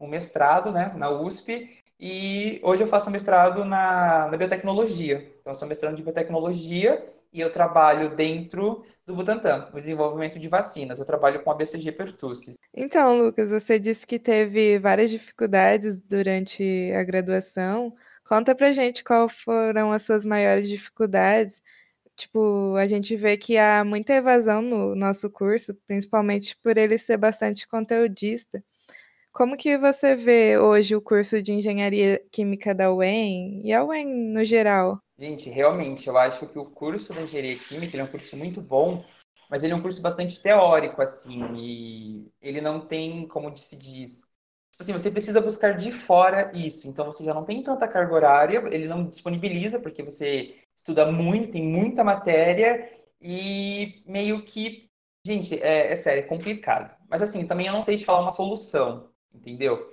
um 0.00 0.06
mestrado 0.06 0.70
né, 0.72 0.92
na 0.96 1.10
USP 1.10 1.82
e 1.98 2.60
hoje 2.62 2.82
eu 2.82 2.88
faço 2.88 3.10
mestrado 3.10 3.64
na, 3.64 4.28
na 4.28 4.36
biotecnologia. 4.36 5.32
Então 5.40 5.52
eu 5.52 5.54
sou 5.54 5.68
mestrando 5.68 5.96
de 5.96 6.02
biotecnologia 6.02 7.06
e 7.32 7.40
eu 7.40 7.52
trabalho 7.52 8.14
dentro 8.14 8.84
do 9.06 9.14
Butantan, 9.14 9.68
no 9.72 9.80
desenvolvimento 9.80 10.38
de 10.38 10.48
vacinas. 10.48 10.98
Eu 10.98 11.04
trabalho 11.04 11.42
com 11.42 11.50
a 11.50 11.54
BCG 11.54 11.92
pertussis. 11.92 12.54
Então, 12.72 13.18
Lucas, 13.18 13.50
você 13.50 13.78
disse 13.78 14.06
que 14.06 14.18
teve 14.18 14.78
várias 14.78 15.10
dificuldades 15.10 16.00
durante 16.00 16.92
a 16.96 17.02
graduação. 17.02 17.94
Conta 18.26 18.54
pra 18.54 18.72
gente 18.72 19.04
quais 19.04 19.32
foram 19.32 19.92
as 19.92 20.02
suas 20.02 20.24
maiores 20.24 20.68
dificuldades 20.68 21.62
Tipo, 22.16 22.76
a 22.76 22.84
gente 22.84 23.16
vê 23.16 23.36
que 23.36 23.58
há 23.58 23.84
muita 23.84 24.12
evasão 24.12 24.62
no 24.62 24.94
nosso 24.94 25.28
curso, 25.28 25.74
principalmente 25.86 26.56
por 26.62 26.78
ele 26.78 26.96
ser 26.96 27.16
bastante 27.16 27.66
conteudista. 27.66 28.62
Como 29.32 29.56
que 29.56 29.76
você 29.76 30.14
vê 30.14 30.56
hoje 30.56 30.94
o 30.94 31.02
curso 31.02 31.42
de 31.42 31.52
Engenharia 31.52 32.22
Química 32.30 32.72
da 32.72 32.92
UEM 32.92 33.62
e 33.64 33.72
a 33.72 33.84
UEM 33.84 34.06
no 34.06 34.44
geral? 34.44 35.00
Gente, 35.18 35.50
realmente, 35.50 36.06
eu 36.06 36.16
acho 36.16 36.46
que 36.46 36.58
o 36.58 36.66
curso 36.66 37.12
de 37.12 37.22
Engenharia 37.22 37.58
Química 37.58 37.98
é 37.98 38.04
um 38.04 38.06
curso 38.06 38.36
muito 38.36 38.60
bom, 38.60 39.04
mas 39.50 39.64
ele 39.64 39.72
é 39.72 39.76
um 39.76 39.82
curso 39.82 40.00
bastante 40.00 40.40
teórico, 40.40 41.02
assim, 41.02 41.42
e 41.56 42.28
ele 42.40 42.60
não 42.60 42.86
tem, 42.86 43.26
como 43.26 43.56
se 43.56 43.76
diz, 43.76 44.24
assim, 44.78 44.92
você 44.92 45.10
precisa 45.10 45.40
buscar 45.40 45.76
de 45.76 45.92
fora 45.92 46.50
isso, 46.54 46.88
então 46.88 47.06
você 47.06 47.24
já 47.24 47.32
não 47.32 47.44
tem 47.44 47.62
tanta 47.62 47.88
carga 47.88 48.14
horária, 48.14 48.62
ele 48.70 48.86
não 48.86 49.06
disponibiliza, 49.06 49.78
porque 49.78 50.02
você 50.02 50.56
estuda 50.76 51.10
muito, 51.10 51.52
tem 51.52 51.62
muita 51.62 52.02
matéria, 52.02 52.90
e 53.20 54.02
meio 54.06 54.44
que, 54.44 54.90
gente, 55.24 55.58
é, 55.62 55.92
é 55.92 55.96
sério, 55.96 56.20
é 56.20 56.26
complicado. 56.26 56.94
Mas 57.08 57.22
assim, 57.22 57.46
também 57.46 57.66
eu 57.66 57.72
não 57.72 57.82
sei 57.82 57.96
te 57.96 58.04
falar 58.04 58.20
uma 58.20 58.30
solução, 58.30 59.08
entendeu? 59.32 59.92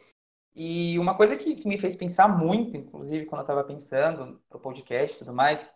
E 0.53 0.99
uma 0.99 1.15
coisa 1.15 1.37
que, 1.37 1.55
que 1.55 1.67
me 1.67 1.79
fez 1.79 1.95
pensar 1.95 2.27
muito, 2.27 2.75
inclusive 2.75 3.25
quando 3.25 3.39
eu 3.39 3.43
estava 3.43 3.63
pensando 3.63 4.41
pro 4.49 4.59
podcast 4.59 5.15
e 5.15 5.19
tudo 5.19 5.33
mais, 5.33 5.69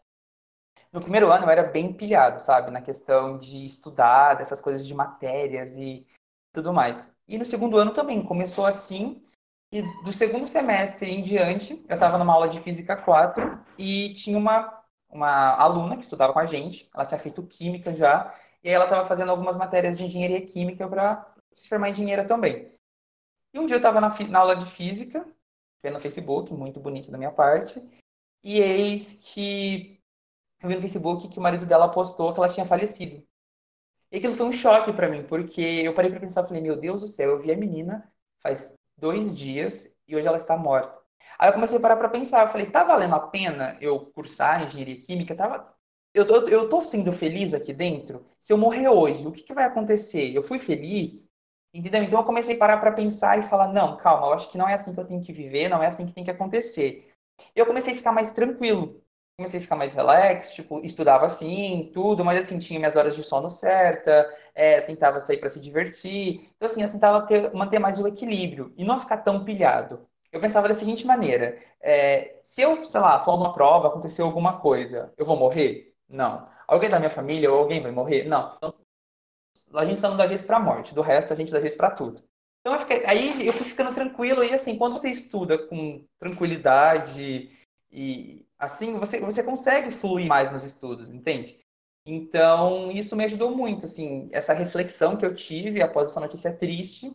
no 0.92 1.00
primeiro 1.00 1.32
ano 1.32 1.46
eu 1.46 1.50
era 1.50 1.64
bem 1.64 1.94
pilhado, 1.94 2.42
sabe? 2.42 2.72
Na 2.72 2.82
questão 2.82 3.38
de 3.38 3.66
estudar, 3.66 4.36
dessas 4.36 4.60
coisas 4.60 4.86
de 4.86 4.94
matérias 4.94 5.78
e 5.78 6.06
tudo 6.56 6.74
mais. 6.74 7.16
E 7.28 7.38
no 7.38 7.46
segundo 7.46 7.78
ano 7.78 7.94
também 7.94 8.24
começou 8.24 8.66
assim. 8.66 9.22
E 9.72 9.82
do 10.04 10.14
segundo 10.14 10.48
semestre 10.48 11.10
em 11.10 11.22
diante, 11.22 11.86
eu 11.88 11.96
estava 11.96 12.18
numa 12.18 12.34
aula 12.34 12.48
de 12.48 12.60
Física 12.60 12.96
4 12.96 13.60
e 13.78 14.14
tinha 14.14 14.38
uma, 14.38 14.84
uma 15.10 15.56
aluna 15.56 15.98
que 15.98 16.04
estudava 16.04 16.34
com 16.34 16.40
a 16.40 16.46
gente. 16.46 16.90
Ela 16.94 17.06
tinha 17.06 17.20
feito 17.20 17.44
Química 17.44 17.94
já. 17.94 18.34
E 18.64 18.70
ela 18.70 18.86
estava 18.86 19.06
fazendo 19.06 19.30
algumas 19.30 19.58
matérias 19.58 19.98
de 19.98 20.06
Engenharia 20.06 20.46
Química 20.46 20.88
para 20.88 21.32
se 21.54 21.68
formar 21.68 21.90
engenheira 21.90 22.26
também. 22.26 22.72
E 23.54 23.60
um 23.60 23.66
dia 23.66 23.76
eu 23.76 23.80
estava 23.80 24.02
na, 24.02 24.10
na, 24.28 24.40
aula 24.40 24.56
de 24.56 24.66
Física, 24.66 25.26
vendo 25.84 25.94
no 25.94 26.02
Facebook, 26.02 26.54
muito 26.54 26.80
bonito 26.80 27.12
da 27.12 27.18
minha 27.18 27.32
parte. 27.32 27.82
E 28.44 28.60
eis 28.60 29.14
que 29.14 30.00
eu 30.62 30.70
vi 30.70 30.76
no 30.76 30.82
Facebook 30.82 31.28
que 31.30 31.40
o 31.40 31.42
marido 31.42 31.66
dela 31.66 31.90
postou 31.90 32.34
que 32.34 32.40
ela 32.40 32.50
tinha 32.50 32.66
falecido. 32.66 33.24
E 34.16 34.18
aquilo 34.18 34.34
foi 34.34 34.46
um 34.46 34.54
choque 34.54 34.94
para 34.94 35.10
mim, 35.10 35.24
porque 35.24 35.60
eu 35.62 35.94
parei 35.94 36.10
para 36.10 36.22
pensar, 36.22 36.46
falei, 36.48 36.62
meu 36.62 36.78
Deus 36.78 37.02
do 37.02 37.08
céu, 37.08 37.32
eu 37.32 37.42
vi 37.42 37.52
a 37.52 37.58
menina 37.58 38.10
faz 38.42 38.74
dois 38.98 39.36
dias 39.38 39.94
e 40.08 40.16
hoje 40.16 40.26
ela 40.26 40.38
está 40.38 40.56
morta. 40.56 40.98
Aí 41.38 41.50
eu 41.50 41.54
comecei 41.54 41.78
a 41.78 41.82
parar 41.82 41.98
para 41.98 42.08
pensar, 42.08 42.46
eu 42.46 42.50
falei, 42.50 42.72
tá 42.72 42.82
valendo 42.86 43.14
a 43.14 43.20
pena 43.20 43.78
eu 43.82 44.00
cursar 44.12 44.64
engenharia 44.64 45.02
química? 45.02 45.36
Tava... 45.36 45.70
Eu, 46.14 46.26
tô, 46.26 46.48
eu 46.48 46.70
tô 46.70 46.80
sendo 46.80 47.12
feliz 47.12 47.54
aqui 47.54 47.74
dentro? 47.74 48.26
Se 48.40 48.54
eu 48.54 48.58
morrer 48.58 48.88
hoje, 48.88 49.28
o 49.28 49.34
que, 49.34 49.44
que 49.44 49.54
vai 49.54 49.66
acontecer? 49.66 50.34
Eu 50.34 50.42
fui 50.42 50.60
feliz? 50.60 51.30
Entendeu? 51.74 52.02
Então 52.02 52.18
eu 52.18 52.26
comecei 52.26 52.56
a 52.56 52.58
parar 52.58 52.78
para 52.78 52.94
pensar 52.94 53.38
e 53.40 53.50
falar, 53.50 53.68
não, 53.74 53.98
calma, 53.98 54.28
eu 54.28 54.34
acho 54.34 54.50
que 54.50 54.58
não 54.58 54.70
é 54.70 54.76
assim 54.76 54.94
que 54.94 55.00
eu 55.02 55.06
tenho 55.06 55.22
que 55.22 55.34
viver, 55.34 55.68
não 55.68 55.84
é 55.84 55.88
assim 55.88 56.06
que 56.06 56.14
tem 56.14 56.24
que 56.24 56.32
acontecer. 56.32 57.12
Eu 57.54 57.66
comecei 57.66 57.94
a 57.94 57.98
ficar 57.98 58.14
mais 58.14 58.32
tranquilo 58.32 59.04
comecei 59.38 59.60
a 59.60 59.64
ficar 59.64 59.76
mais 59.76 59.94
relax, 59.94 60.54
tipo, 60.54 60.84
estudava 60.86 61.26
assim, 61.26 61.90
tudo, 61.94 62.24
mas 62.24 62.40
assim, 62.40 62.58
tinha 62.58 62.80
minhas 62.80 62.96
horas 62.96 63.16
de 63.16 63.24
sono 63.24 63.50
certa, 63.50 64.34
é, 64.54 64.82
tentava 64.82 65.20
sair 65.20 65.38
para 65.38 65.50
se 65.50 65.60
divertir. 65.60 66.50
Então, 66.56 66.66
assim, 66.66 66.82
eu 66.82 66.92
tentava 66.92 67.22
ter, 67.26 67.54
manter 67.54 67.80
mais 67.80 68.00
o 68.00 68.08
equilíbrio 68.08 68.74
e 68.78 68.86
não 68.86 69.00
ficar 69.00 69.18
tão 69.18 69.44
pilhado. 69.44 70.08
Eu 70.32 70.40
pensava 70.40 70.68
da 70.68 70.74
seguinte 70.74 71.06
maneira: 71.06 71.58
é, 71.82 72.40
se 72.44 72.62
eu, 72.62 72.84
sei 72.86 73.02
lá, 73.02 73.20
for 73.20 73.38
numa 73.38 73.54
prova, 73.54 73.88
aconteceu 73.88 74.26
alguma 74.26 74.60
coisa, 74.60 75.14
eu 75.18 75.26
vou 75.26 75.38
morrer? 75.38 75.94
Não. 76.08 76.48
Alguém 76.68 76.90
da 76.90 77.00
minha 77.00 77.12
família 77.12 77.52
ou 77.52 77.60
alguém 77.60 77.82
vai 77.82 77.92
morrer? 77.92 78.26
Não. 78.26 78.56
Então, 78.58 78.74
a 79.74 79.86
gente 79.86 80.00
só 80.00 80.10
não 80.10 80.18
dá 80.18 80.28
jeito 80.28 80.46
para 80.46 80.60
morte, 80.60 80.96
do 80.96 81.02
resto 81.02 81.34
a 81.34 81.36
gente 81.36 81.52
dá 81.52 81.60
jeito 81.60 81.78
para 81.78 81.92
tudo. 81.92 82.24
Então, 82.62 82.74
eu 82.74 82.80
fiquei, 82.80 83.06
aí 83.06 83.46
eu 83.46 83.54
fui 83.54 83.66
ficando 83.66 83.94
tranquilo 83.94 84.44
e, 84.44 84.54
assim, 84.54 84.78
quando 84.78 84.98
você 84.98 85.10
estuda 85.10 85.58
com 85.68 86.04
tranquilidade 86.20 87.52
e, 87.92 88.45
assim 88.58 88.98
você, 88.98 89.20
você 89.20 89.44
consegue 89.44 89.92
fluir 89.92 90.28
mais 90.28 90.52
nos 90.52 90.64
estudos, 90.64 91.12
entende? 91.12 91.60
Então, 92.06 92.92
isso 92.92 93.16
me 93.16 93.26
ajudou 93.26 93.56
muito, 93.56 93.86
assim, 93.86 94.30
essa 94.32 94.54
reflexão 94.54 95.18
que 95.18 95.26
eu 95.26 95.34
tive 95.34 95.82
após 95.82 96.12
essa 96.12 96.20
notícia 96.20 96.54
triste, 96.54 97.12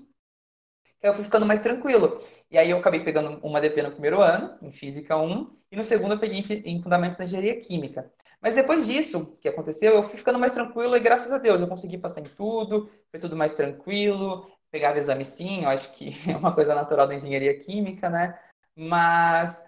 eu 1.02 1.14
fui 1.14 1.24
ficando 1.24 1.46
mais 1.46 1.62
tranquilo. 1.62 2.20
E 2.50 2.58
aí 2.58 2.70
eu 2.70 2.78
acabei 2.78 3.02
pegando 3.02 3.38
uma 3.46 3.60
DP 3.60 3.82
no 3.82 3.92
primeiro 3.92 4.20
ano, 4.20 4.58
em 4.60 4.72
Física 4.72 5.16
1, 5.16 5.56
e 5.70 5.76
no 5.76 5.84
segundo 5.84 6.14
eu 6.14 6.18
peguei 6.18 6.40
em 6.64 6.82
Fundamentos 6.82 7.16
da 7.16 7.24
Engenharia 7.24 7.58
Química. 7.60 8.12
Mas 8.40 8.54
depois 8.54 8.86
disso, 8.86 9.36
que 9.40 9.48
aconteceu, 9.48 9.94
eu 9.94 10.08
fui 10.08 10.16
ficando 10.18 10.38
mais 10.38 10.52
tranquilo 10.52 10.96
e 10.96 11.00
graças 11.00 11.30
a 11.30 11.38
Deus 11.38 11.60
eu 11.60 11.68
consegui 11.68 11.98
passar 11.98 12.20
em 12.20 12.24
tudo, 12.24 12.90
foi 13.10 13.20
tudo 13.20 13.36
mais 13.36 13.52
tranquilo, 13.52 14.50
pegava 14.70 14.98
exame 14.98 15.24
sim, 15.24 15.64
eu 15.64 15.68
acho 15.68 15.92
que 15.92 16.14
é 16.28 16.36
uma 16.36 16.54
coisa 16.54 16.74
natural 16.74 17.06
da 17.06 17.14
engenharia 17.14 17.58
química, 17.58 18.08
né? 18.08 18.38
Mas 18.74 19.62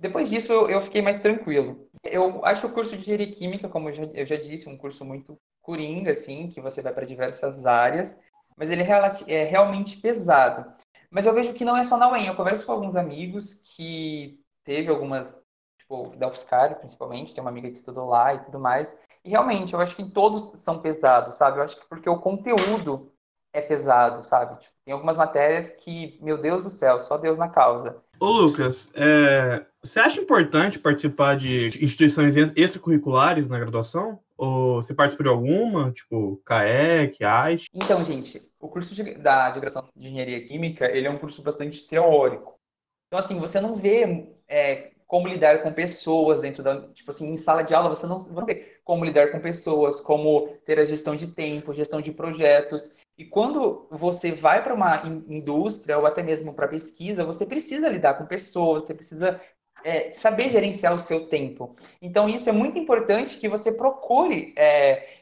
depois 0.00 0.30
disso, 0.30 0.50
eu, 0.50 0.70
eu, 0.70 0.80
fiquei 0.80 1.02
mais 1.02 1.20
tranquilo. 1.20 1.86
Eu 2.02 2.42
acho 2.44 2.66
o 2.66 2.72
curso 2.72 2.96
de 2.96 3.02
engenharia 3.02 3.30
química, 3.32 3.68
como 3.68 3.90
eu 3.90 3.92
já, 3.92 4.04
eu 4.04 4.26
já 4.26 4.36
disse, 4.36 4.66
um 4.66 4.76
curso 4.76 5.04
muito 5.04 5.38
coringa, 5.60 6.12
assim, 6.12 6.48
que 6.48 6.58
você 6.58 6.80
vai 6.80 6.94
para 6.94 7.06
diversas 7.06 7.66
áreas, 7.66 8.18
mas 8.56 8.70
ele 8.70 8.82
é, 8.82 8.86
é, 9.28 9.44
realmente 9.44 9.98
pesado. 9.98 10.72
Mas 11.10 11.26
eu 11.26 11.34
vejo 11.34 11.52
que 11.52 11.66
não 11.66 11.76
é 11.76 11.84
só 11.84 11.98
na 11.98 12.10
UEM. 12.10 12.26
Eu 12.26 12.34
converso 12.34 12.64
com 12.64 12.72
alguns 12.72 12.96
amigos 12.96 13.54
que 13.76 14.40
teve 14.64 14.88
algumas, 14.88 15.44
tipo, 15.78 16.16
da 16.16 16.28
UFSCar, 16.28 16.78
principalmente, 16.78 17.34
tem 17.34 17.42
uma 17.42 17.50
amiga 17.50 17.70
que 17.70 17.76
estudou 17.76 18.08
lá 18.08 18.34
e 18.34 18.38
tudo 18.38 18.58
mais. 18.58 18.96
E 19.22 19.28
realmente, 19.28 19.74
eu 19.74 19.80
acho 19.80 19.94
que 19.94 20.10
todos 20.10 20.50
são 20.60 20.80
pesados, 20.80 21.36
sabe? 21.36 21.58
Eu 21.58 21.62
acho 21.62 21.78
que 21.78 21.86
porque 21.86 22.08
o 22.08 22.18
conteúdo 22.18 23.12
é 23.52 23.60
pesado, 23.60 24.22
sabe? 24.22 24.60
Tipo, 24.60 24.74
tem 24.82 24.94
algumas 24.94 25.18
matérias 25.18 25.68
que, 25.70 26.18
meu 26.22 26.38
Deus 26.38 26.64
do 26.64 26.70
céu, 26.70 26.98
só 26.98 27.18
Deus 27.18 27.36
na 27.36 27.50
causa. 27.50 28.02
Ô, 28.20 28.28
Lucas, 28.28 28.92
é, 28.94 29.64
você 29.82 29.98
acha 29.98 30.20
importante 30.20 30.78
participar 30.78 31.36
de 31.36 31.68
instituições 31.82 32.36
extracurriculares 32.36 33.48
na 33.48 33.58
graduação? 33.58 34.20
Ou 34.36 34.82
você 34.82 34.92
participa 34.92 35.22
de 35.22 35.30
alguma, 35.30 35.90
tipo 35.90 36.36
CAEC, 36.44 37.24
AIS? 37.24 37.64
Então, 37.72 38.04
gente, 38.04 38.42
o 38.60 38.68
curso 38.68 38.94
de, 38.94 39.14
da 39.14 39.48
de 39.50 39.60
graduação 39.60 39.88
de 39.96 40.08
Engenharia 40.08 40.46
Química, 40.46 40.84
ele 40.84 41.06
é 41.06 41.10
um 41.10 41.16
curso 41.16 41.40
bastante 41.40 41.88
teórico. 41.88 42.58
Então, 43.06 43.18
assim, 43.18 43.38
você 43.38 43.58
não 43.58 43.74
vê 43.74 44.28
é, 44.46 44.90
como 45.06 45.26
lidar 45.26 45.62
com 45.62 45.72
pessoas 45.72 46.40
dentro 46.40 46.62
da, 46.62 46.88
tipo 46.92 47.10
assim, 47.10 47.32
em 47.32 47.36
sala 47.38 47.62
de 47.62 47.74
aula, 47.74 47.88
você 47.88 48.06
não, 48.06 48.20
você 48.20 48.32
não 48.32 48.44
vê 48.44 48.80
como 48.84 49.04
lidar 49.04 49.32
com 49.32 49.40
pessoas, 49.40 49.98
como 49.98 50.48
ter 50.66 50.78
a 50.78 50.84
gestão 50.84 51.16
de 51.16 51.26
tempo, 51.26 51.74
gestão 51.74 52.00
de 52.00 52.12
projetos. 52.12 52.96
E 53.20 53.26
quando 53.26 53.86
você 53.90 54.32
vai 54.32 54.64
para 54.64 54.72
uma 54.72 55.02
indústria 55.28 55.98
ou 55.98 56.06
até 56.06 56.22
mesmo 56.22 56.54
para 56.54 56.66
pesquisa, 56.66 57.22
você 57.22 57.44
precisa 57.44 57.86
lidar 57.86 58.14
com 58.14 58.24
pessoas, 58.24 58.84
você 58.84 58.94
precisa 58.94 59.38
é, 59.84 60.10
saber 60.10 60.48
gerenciar 60.48 60.94
o 60.94 60.98
seu 60.98 61.28
tempo. 61.28 61.76
Então, 62.00 62.30
isso 62.30 62.48
é 62.48 62.52
muito 62.52 62.78
importante 62.78 63.36
que 63.36 63.46
você 63.46 63.72
procure 63.72 64.54
é, 64.56 65.18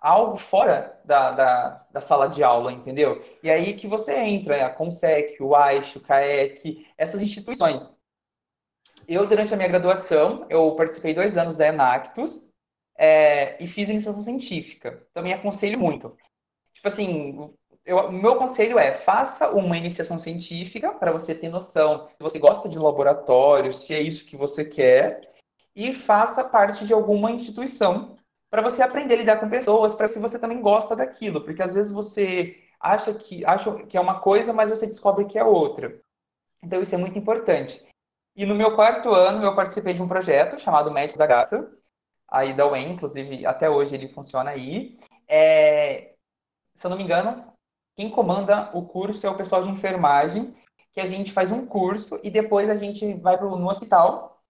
algo 0.00 0.36
fora 0.36 0.96
da, 1.04 1.32
da, 1.32 1.86
da, 1.90 2.00
sala 2.00 2.28
de 2.28 2.40
aula, 2.44 2.70
entendeu? 2.70 3.20
E 3.42 3.50
aí 3.50 3.74
que 3.74 3.88
você 3.88 4.14
entra, 4.14 4.66
a 4.66 4.70
Consec, 4.70 5.42
o 5.42 5.56
AIX, 5.56 5.96
o 5.96 6.00
CAEC, 6.02 6.86
essas 6.96 7.20
instituições. 7.20 7.92
Eu, 9.08 9.26
durante 9.26 9.52
a 9.52 9.56
minha 9.56 9.68
graduação, 9.68 10.46
eu 10.48 10.72
participei 10.76 11.14
dois 11.14 11.36
anos 11.36 11.56
da 11.56 11.66
Enactus 11.66 12.54
é, 12.96 13.60
e 13.60 13.66
fiz 13.66 13.88
iniciação 13.88 14.22
científica. 14.22 15.04
Também 15.12 15.32
aconselho 15.32 15.80
muito 15.80 16.16
tipo 16.80 16.88
assim, 16.88 17.52
o 17.86 18.10
meu 18.10 18.36
conselho 18.36 18.78
é 18.78 18.94
faça 18.94 19.50
uma 19.50 19.76
iniciação 19.76 20.18
científica 20.18 20.92
para 20.94 21.12
você 21.12 21.34
ter 21.34 21.50
noção 21.50 22.08
se 22.08 22.22
você 22.22 22.38
gosta 22.38 22.68
de 22.68 22.78
laboratório, 22.78 23.72
se 23.72 23.94
é 23.94 24.00
isso 24.00 24.24
que 24.24 24.36
você 24.36 24.64
quer, 24.64 25.20
e 25.76 25.94
faça 25.94 26.42
parte 26.42 26.86
de 26.86 26.94
alguma 26.94 27.30
instituição 27.30 28.16
para 28.50 28.62
você 28.62 28.82
aprender 28.82 29.14
a 29.14 29.18
lidar 29.18 29.36
com 29.38 29.48
pessoas, 29.48 29.94
para 29.94 30.08
se 30.08 30.18
você 30.18 30.38
também 30.38 30.60
gosta 30.60 30.96
daquilo, 30.96 31.42
porque 31.42 31.62
às 31.62 31.74
vezes 31.74 31.92
você 31.92 32.56
acha 32.80 33.12
que 33.12 33.44
acha 33.44 33.72
que 33.84 33.96
é 33.96 34.00
uma 34.00 34.20
coisa, 34.20 34.52
mas 34.52 34.70
você 34.70 34.86
descobre 34.86 35.26
que 35.26 35.38
é 35.38 35.44
outra. 35.44 36.00
Então 36.62 36.80
isso 36.80 36.94
é 36.94 36.98
muito 36.98 37.18
importante. 37.18 37.86
E 38.34 38.46
no 38.46 38.54
meu 38.54 38.74
quarto 38.74 39.10
ano 39.10 39.44
eu 39.44 39.54
participei 39.54 39.92
de 39.92 40.00
um 40.02 40.08
projeto 40.08 40.58
chamado 40.58 40.90
Médicos 40.90 41.18
da 41.18 41.26
Graça, 41.26 41.70
aí 42.26 42.54
da 42.54 42.66
UEM, 42.66 42.92
inclusive 42.92 43.44
até 43.44 43.68
hoje 43.68 43.94
ele 43.94 44.08
funciona 44.08 44.50
aí. 44.50 44.98
É, 45.28 46.14
se 46.80 46.86
eu 46.86 46.88
não 46.88 46.96
me 46.96 47.04
engano, 47.04 47.44
quem 47.94 48.08
comanda 48.08 48.70
o 48.72 48.86
curso 48.86 49.26
é 49.26 49.30
o 49.30 49.36
pessoal 49.36 49.62
de 49.62 49.68
enfermagem, 49.68 50.54
que 50.94 51.00
a 51.00 51.04
gente 51.04 51.30
faz 51.30 51.50
um 51.50 51.66
curso 51.66 52.18
e 52.24 52.30
depois 52.30 52.70
a 52.70 52.74
gente 52.74 53.12
vai 53.12 53.36
pro, 53.36 53.54
no 53.54 53.68
hospital 53.68 54.42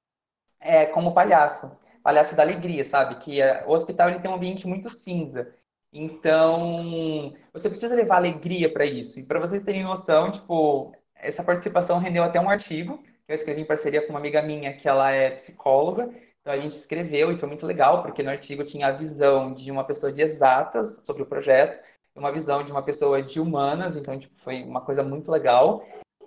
é, 0.60 0.86
como 0.86 1.12
palhaço. 1.12 1.76
Palhaço 2.04 2.36
da 2.36 2.44
alegria, 2.44 2.84
sabe? 2.84 3.16
Que 3.16 3.42
é, 3.42 3.64
o 3.66 3.72
hospital 3.72 4.08
ele 4.08 4.20
tem 4.20 4.30
um 4.30 4.34
ambiente 4.34 4.64
muito 4.64 4.88
cinza. 4.88 5.52
Então, 5.92 7.34
você 7.52 7.68
precisa 7.68 7.96
levar 7.96 8.16
alegria 8.18 8.72
para 8.72 8.84
isso. 8.84 9.18
E 9.18 9.26
para 9.26 9.40
vocês 9.40 9.64
terem 9.64 9.82
noção, 9.82 10.30
tipo, 10.30 10.94
essa 11.16 11.42
participação 11.42 11.98
rendeu 11.98 12.22
até 12.22 12.40
um 12.40 12.48
artigo 12.48 12.98
que 12.98 13.32
eu 13.32 13.34
escrevi 13.34 13.62
em 13.62 13.66
parceria 13.66 14.06
com 14.06 14.10
uma 14.10 14.20
amiga 14.20 14.40
minha, 14.40 14.72
que 14.76 14.88
ela 14.88 15.10
é 15.10 15.30
psicóloga. 15.30 16.08
Então 16.40 16.52
a 16.52 16.58
gente 16.58 16.74
escreveu 16.74 17.32
e 17.32 17.36
foi 17.36 17.48
muito 17.48 17.66
legal, 17.66 18.02
porque 18.02 18.22
no 18.22 18.30
artigo 18.30 18.62
tinha 18.62 18.86
a 18.86 18.92
visão 18.92 19.52
de 19.52 19.68
uma 19.70 19.82
pessoa 19.82 20.12
de 20.12 20.22
exatas 20.22 21.02
sobre 21.04 21.24
o 21.24 21.26
projeto, 21.26 21.78
uma 22.20 22.30
visão 22.32 22.62
de 22.62 22.70
uma 22.70 22.82
pessoa 22.82 23.22
de 23.22 23.40
humanas, 23.40 23.96
então 23.96 24.16
tipo, 24.18 24.34
foi 24.38 24.62
uma 24.62 24.80
coisa 24.80 25.02
muito 25.02 25.30
legal. 25.30 25.84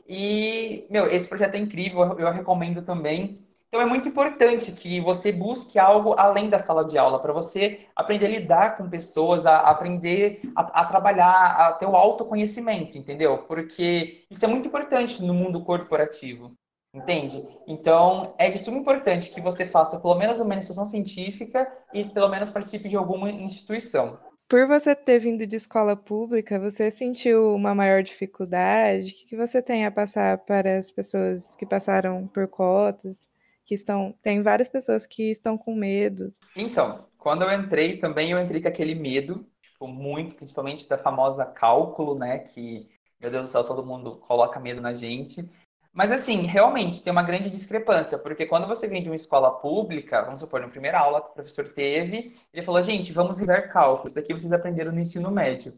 E, 0.07 0.85
meu, 0.89 1.09
esse 1.09 1.27
projeto 1.27 1.55
é 1.55 1.59
incrível, 1.59 2.19
eu 2.19 2.31
recomendo 2.31 2.81
também 2.81 3.39
Então 3.69 3.81
é 3.81 3.85
muito 3.85 4.07
importante 4.07 4.71
que 4.71 4.99
você 5.01 5.31
busque 5.31 5.79
algo 5.79 6.13
além 6.17 6.49
da 6.49 6.59
sala 6.59 6.85
de 6.85 6.97
aula, 6.97 7.19
para 7.19 7.33
você 7.33 7.87
aprender 7.95 8.27
a 8.27 8.29
lidar 8.29 8.77
com 8.77 8.89
pessoas, 8.89 9.45
a 9.47 9.61
aprender 9.61 10.41
a, 10.55 10.81
a, 10.81 10.85
trabalhar, 10.85 11.55
a 11.55 11.73
ter 11.73 11.87
o 11.87 11.95
autoconhecimento, 11.95 12.97
entendeu? 12.97 13.39
Porque 13.47 14.25
isso 14.29 14.45
é 14.45 14.47
muito 14.47 14.67
importante 14.67 15.23
no 15.23 15.33
mundo 15.33 15.63
corporativo, 15.63 16.51
entende? 16.93 17.47
Então 17.65 18.35
é 18.37 18.49
de 18.51 18.59
suma 18.59 18.77
importante 18.77 19.31
que 19.31 19.41
você 19.41 19.65
faça 19.65 19.99
pelo 19.99 20.15
menos 20.15 20.39
uma 20.39 20.53
iniciação 20.53 20.85
científica 20.85 21.67
e 21.91 22.05
pelo 22.05 22.29
menos 22.29 22.51
participe 22.51 22.89
de 22.89 22.95
alguma 22.95 23.31
instituição. 23.31 24.19
Por 24.53 24.67
você 24.67 24.95
ter 24.95 25.17
vindo 25.17 25.47
de 25.47 25.55
escola 25.55 25.95
pública, 25.95 26.59
você 26.59 26.91
sentiu 26.91 27.55
uma 27.55 27.73
maior 27.73 28.03
dificuldade? 28.03 29.09
O 29.09 29.27
que 29.27 29.35
você 29.35 29.63
tem 29.63 29.83
a 29.83 29.89
passar 29.89 30.37
para 30.37 30.77
as 30.77 30.91
pessoas 30.91 31.55
que 31.55 31.65
passaram 31.65 32.27
por 32.27 32.47
cotas? 32.47 33.27
que 33.65 33.73
estão. 33.73 34.13
Tem 34.21 34.43
várias 34.43 34.69
pessoas 34.69 35.07
que 35.07 35.31
estão 35.31 35.57
com 35.57 35.73
medo. 35.73 36.31
Então, 36.55 37.07
quando 37.17 37.41
eu 37.41 37.51
entrei 37.51 37.97
também, 37.97 38.29
eu 38.29 38.39
entrei 38.39 38.61
com 38.61 38.67
aquele 38.67 38.93
medo, 38.93 39.43
tipo, 39.59 39.87
muito, 39.87 40.35
principalmente 40.35 40.87
da 40.87 40.99
famosa 40.99 41.45
cálculo, 41.45 42.13
né? 42.13 42.37
Que, 42.37 42.87
meu 43.19 43.31
Deus 43.31 43.45
do 43.45 43.51
céu, 43.51 43.63
todo 43.63 43.83
mundo 43.83 44.17
coloca 44.17 44.59
medo 44.59 44.81
na 44.81 44.93
gente. 44.93 45.49
Mas, 45.93 46.11
assim, 46.11 46.41
realmente 46.41 47.03
tem 47.03 47.11
uma 47.11 47.21
grande 47.21 47.51
discrepância, 47.51 48.17
porque 48.17 48.47
quando 48.47 48.67
você 48.67 48.87
vem 48.87 49.03
de 49.03 49.09
uma 49.09 49.15
escola 49.15 49.51
pública, 49.59 50.23
vamos 50.23 50.39
supor, 50.39 50.59
na 50.59 50.67
primeira 50.67 50.99
aula 50.99 51.21
que 51.21 51.29
o 51.29 51.33
professor 51.33 51.69
teve, 51.69 52.35
ele 52.51 52.65
falou, 52.65 52.81
gente, 52.81 53.13
vamos 53.13 53.39
usar 53.39 53.69
cálculo, 53.69 54.07
isso 54.07 54.15
daqui 54.15 54.33
vocês 54.33 54.51
aprenderam 54.51 54.91
no 54.91 54.99
ensino 54.99 55.29
médio. 55.29 55.71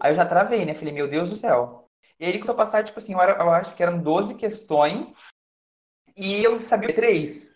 Aí 0.00 0.10
eu 0.10 0.16
já 0.16 0.26
travei, 0.26 0.64
né? 0.64 0.74
Falei, 0.74 0.92
meu 0.92 1.06
Deus 1.06 1.30
do 1.30 1.36
céu. 1.36 1.88
E 2.18 2.24
aí 2.24 2.30
ele 2.30 2.38
começou 2.38 2.54
a 2.54 2.58
passar, 2.58 2.82
tipo 2.82 2.98
assim, 2.98 3.12
eu 3.12 3.20
acho 3.20 3.74
que 3.76 3.82
eram 3.82 3.98
12 3.98 4.34
questões 4.34 5.16
e 6.16 6.42
eu 6.42 6.60
sabia 6.60 6.92
três. 6.92 7.52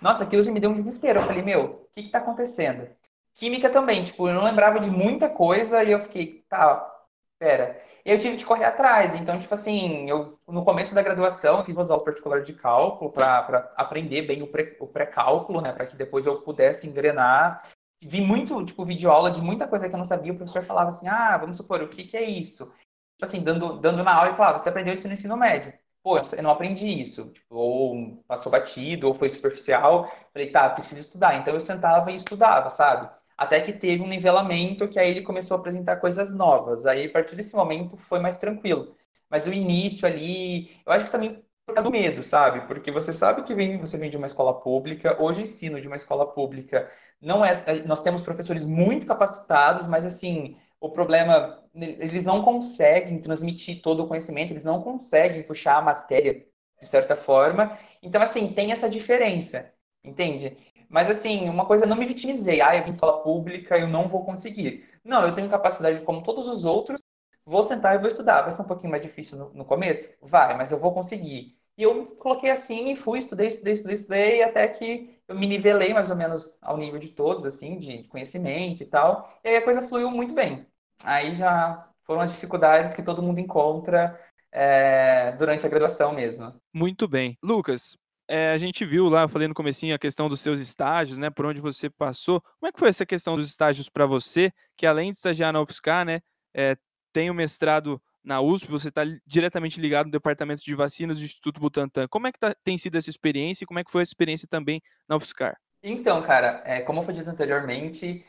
Nossa, 0.00 0.24
aquilo 0.24 0.42
já 0.42 0.50
me 0.50 0.60
deu 0.60 0.70
um 0.70 0.74
desespero. 0.74 1.20
Eu 1.20 1.26
falei, 1.26 1.42
meu, 1.42 1.64
o 1.64 1.88
que, 1.94 2.04
que 2.04 2.10
tá 2.10 2.18
acontecendo? 2.18 2.88
Química 3.34 3.70
também, 3.70 4.04
tipo, 4.04 4.28
eu 4.28 4.34
não 4.34 4.44
lembrava 4.44 4.80
de 4.80 4.90
muita 4.90 5.28
coisa 5.28 5.84
e 5.84 5.92
eu 5.92 6.00
fiquei, 6.00 6.44
tá, 6.48 6.97
pera. 7.38 7.80
Eu 8.04 8.18
tive 8.18 8.36
que 8.36 8.44
correr 8.44 8.64
atrás. 8.64 9.14
Então, 9.14 9.38
tipo 9.38 9.52
assim, 9.54 10.08
eu 10.08 10.38
no 10.48 10.64
começo 10.64 10.94
da 10.94 11.02
graduação 11.02 11.64
fiz 11.64 11.76
umas 11.76 11.90
aulas 11.90 12.04
particulares 12.04 12.46
de 12.46 12.54
cálculo 12.54 13.12
para 13.12 13.72
aprender 13.76 14.22
bem 14.22 14.42
o 14.42 14.86
pré-cálculo, 14.86 15.60
né, 15.60 15.72
para 15.72 15.86
que 15.86 15.96
depois 15.96 16.26
eu 16.26 16.40
pudesse 16.42 16.86
engrenar. 16.86 17.62
Vi 18.02 18.20
muito, 18.20 18.64
tipo, 18.64 18.84
vídeo 18.84 19.10
aula 19.10 19.30
de 19.30 19.40
muita 19.40 19.66
coisa 19.66 19.88
que 19.88 19.94
eu 19.94 19.98
não 19.98 20.04
sabia. 20.04 20.32
O 20.32 20.36
professor 20.36 20.62
falava 20.62 20.88
assim: 20.88 21.08
"Ah, 21.08 21.36
vamos 21.36 21.56
supor, 21.56 21.82
o 21.82 21.88
que 21.88 22.04
que 22.04 22.16
é 22.16 22.22
isso?" 22.22 22.64
Tipo 22.66 23.24
assim, 23.24 23.42
dando 23.42 23.80
dando 23.80 24.04
na 24.04 24.14
aula 24.14 24.30
e 24.30 24.36
falava: 24.36 24.58
"Você 24.58 24.68
aprendeu 24.68 24.94
isso 24.94 25.06
no 25.08 25.14
ensino 25.14 25.36
médio?" 25.36 25.72
pô, 26.08 26.16
eu 26.18 26.42
não 26.42 26.50
aprendi 26.50 26.86
isso, 26.86 27.26
tipo, 27.30 27.54
ou 27.54 28.22
passou 28.26 28.50
batido, 28.50 29.08
ou 29.08 29.14
foi 29.14 29.28
superficial. 29.28 30.10
Falei, 30.32 30.50
tá, 30.50 30.70
preciso 30.70 31.00
estudar. 31.00 31.36
Então 31.36 31.52
eu 31.52 31.60
sentava 31.60 32.10
e 32.10 32.16
estudava, 32.16 32.70
sabe? 32.70 33.10
Até 33.38 33.60
que 33.62 33.72
teve 33.72 34.02
um 34.02 34.08
nivelamento 34.08 34.88
que 34.88 34.98
aí 34.98 35.10
ele 35.10 35.22
começou 35.22 35.56
a 35.56 35.60
apresentar 35.60 35.98
coisas 35.98 36.34
novas. 36.34 36.86
Aí, 36.86 37.06
a 37.06 37.12
partir 37.12 37.36
desse 37.36 37.56
momento, 37.56 37.96
foi 37.96 38.20
mais 38.20 38.38
tranquilo. 38.38 38.96
Mas 39.30 39.46
o 39.46 39.52
início 39.52 40.06
ali, 40.08 40.70
eu 40.86 40.92
acho 40.92 41.06
que 41.06 41.12
também 41.12 41.44
por 41.66 41.74
causa 41.74 41.88
do 41.90 41.92
medo, 41.92 42.22
sabe? 42.22 42.66
Porque 42.66 42.90
você 42.90 43.12
sabe 43.12 43.42
que 43.44 43.54
vem, 43.54 43.78
você 43.78 43.98
vem 43.98 44.10
de 44.10 44.16
uma 44.16 44.26
escola 44.26 44.58
pública, 44.60 45.22
hoje 45.22 45.42
ensino 45.42 45.80
de 45.80 45.86
uma 45.86 45.96
escola 45.96 46.26
pública. 46.32 46.90
Não 47.20 47.44
é, 47.44 47.82
nós 47.84 48.02
temos 48.02 48.22
professores 48.22 48.64
muito 48.64 49.06
capacitados, 49.06 49.86
mas 49.86 50.06
assim, 50.06 50.56
o 50.80 50.90
problema, 50.90 51.62
eles 51.74 52.24
não 52.24 52.42
conseguem 52.42 53.20
transmitir 53.20 53.82
todo 53.82 54.02
o 54.04 54.08
conhecimento, 54.08 54.52
eles 54.52 54.64
não 54.64 54.82
conseguem 54.82 55.42
puxar 55.42 55.76
a 55.76 55.82
matéria 55.82 56.46
de 56.80 56.88
certa 56.88 57.16
forma. 57.16 57.76
Então, 58.02 58.22
assim, 58.22 58.52
tem 58.52 58.72
essa 58.72 58.88
diferença, 58.88 59.70
entende? 60.04 60.56
Mas, 60.88 61.10
assim, 61.10 61.48
uma 61.48 61.66
coisa, 61.66 61.86
não 61.86 61.96
me 61.96 62.06
vitimizei. 62.06 62.60
Ah, 62.60 62.76
eu 62.76 62.84
vim 62.84 62.90
escola 62.90 63.22
pública, 63.22 63.78
eu 63.78 63.88
não 63.88 64.08
vou 64.08 64.24
conseguir. 64.24 64.88
Não, 65.04 65.26
eu 65.26 65.34
tenho 65.34 65.48
capacidade 65.50 66.00
como 66.02 66.22
todos 66.22 66.48
os 66.48 66.64
outros, 66.64 67.02
vou 67.44 67.62
sentar 67.62 67.94
e 67.94 67.98
vou 67.98 68.08
estudar. 68.08 68.42
Vai 68.42 68.52
ser 68.52 68.62
um 68.62 68.66
pouquinho 68.66 68.90
mais 68.90 69.02
difícil 69.02 69.38
no, 69.38 69.54
no 69.54 69.64
começo? 69.64 70.16
Vai, 70.22 70.56
mas 70.56 70.72
eu 70.72 70.78
vou 70.78 70.92
conseguir. 70.92 71.58
E 71.76 71.82
eu 71.82 72.06
coloquei 72.16 72.50
assim 72.50 72.90
e 72.90 72.96
fui, 72.96 73.20
estudei, 73.20 73.48
estudei, 73.48 73.74
estudei, 73.74 73.94
estudei, 73.94 74.42
até 74.42 74.66
que 74.66 75.16
eu 75.28 75.36
me 75.36 75.46
nivelei 75.46 75.94
mais 75.94 76.10
ou 76.10 76.16
menos 76.16 76.58
ao 76.60 76.76
nível 76.76 76.98
de 76.98 77.10
todos, 77.10 77.44
assim, 77.46 77.78
de 77.78 78.02
conhecimento 78.08 78.82
e 78.82 78.86
tal. 78.86 79.32
E 79.44 79.48
aí 79.48 79.56
a 79.56 79.62
coisa 79.62 79.82
fluiu 79.82 80.10
muito 80.10 80.34
bem. 80.34 80.66
Aí 81.04 81.34
já 81.36 81.88
foram 82.02 82.22
as 82.22 82.32
dificuldades 82.32 82.94
que 82.94 83.02
todo 83.02 83.22
mundo 83.22 83.38
encontra 83.38 84.18
é, 84.50 85.32
durante 85.32 85.66
a 85.66 85.68
graduação 85.68 86.12
mesmo. 86.12 86.52
Muito 86.74 87.06
bem. 87.06 87.36
Lucas, 87.42 87.96
é, 88.28 88.52
a 88.52 88.58
gente 88.58 88.84
viu 88.84 89.08
lá, 89.08 89.22
eu 89.22 89.28
falei 89.28 89.48
no 89.48 89.54
comecinho, 89.54 89.94
a 89.94 89.98
questão 89.98 90.28
dos 90.28 90.40
seus 90.40 90.60
estágios, 90.60 91.16
né, 91.16 91.30
por 91.30 91.46
onde 91.46 91.60
você 91.60 91.88
passou. 91.88 92.40
Como 92.40 92.68
é 92.68 92.72
que 92.72 92.78
foi 92.78 92.90
essa 92.90 93.06
questão 93.06 93.36
dos 93.36 93.48
estágios 93.48 93.88
para 93.88 94.04
você, 94.04 94.52
que 94.76 94.86
além 94.86 95.10
de 95.10 95.16
estagiar 95.16 95.52
na 95.52 95.60
UFSCar, 95.60 96.04
né, 96.04 96.20
é, 96.54 96.76
tem 97.12 97.30
o 97.30 97.34
mestrado 97.34 98.00
na 98.22 98.42
USP, 98.42 98.70
você 98.70 98.90
está 98.90 99.02
diretamente 99.26 99.80
ligado 99.80 100.06
no 100.06 100.12
departamento 100.12 100.62
de 100.62 100.74
vacinas 100.74 101.18
do 101.18 101.24
Instituto 101.24 101.58
Butantan. 101.58 102.06
Como 102.08 102.26
é 102.26 102.32
que 102.32 102.38
tá, 102.38 102.54
tem 102.62 102.76
sido 102.76 102.98
essa 102.98 103.08
experiência 103.08 103.64
e 103.64 103.66
como 103.66 103.78
é 103.78 103.84
que 103.84 103.90
foi 103.90 104.02
a 104.02 104.04
experiência 104.04 104.46
também 104.46 104.82
na 105.08 105.16
UFSCar? 105.16 105.56
Então, 105.82 106.22
cara, 106.22 106.62
é, 106.66 106.82
como 106.82 107.00
eu 107.00 107.04
falei 107.04 107.22
anteriormente, 107.22 108.26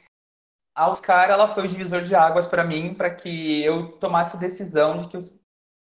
a 0.74 0.90
UFSCar 0.90 1.30
ela 1.30 1.54
foi 1.54 1.66
o 1.66 1.68
divisor 1.68 2.02
de 2.04 2.16
águas 2.16 2.48
para 2.48 2.64
mim, 2.64 2.94
para 2.94 3.14
que 3.14 3.62
eu 3.64 3.92
tomasse 3.94 4.38
a 4.38 4.40
decisão 4.40 5.02
de 5.02 5.10
que 5.10 5.18
eu 5.18 5.22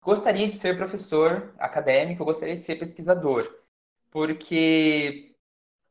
gostaria 0.03 0.47
de 0.47 0.55
ser 0.55 0.77
professor 0.77 1.53
acadêmico, 1.59 2.23
eu 2.23 2.25
gostaria 2.25 2.55
de 2.55 2.61
ser 2.61 2.77
pesquisador. 2.77 3.56
Porque 4.17 5.35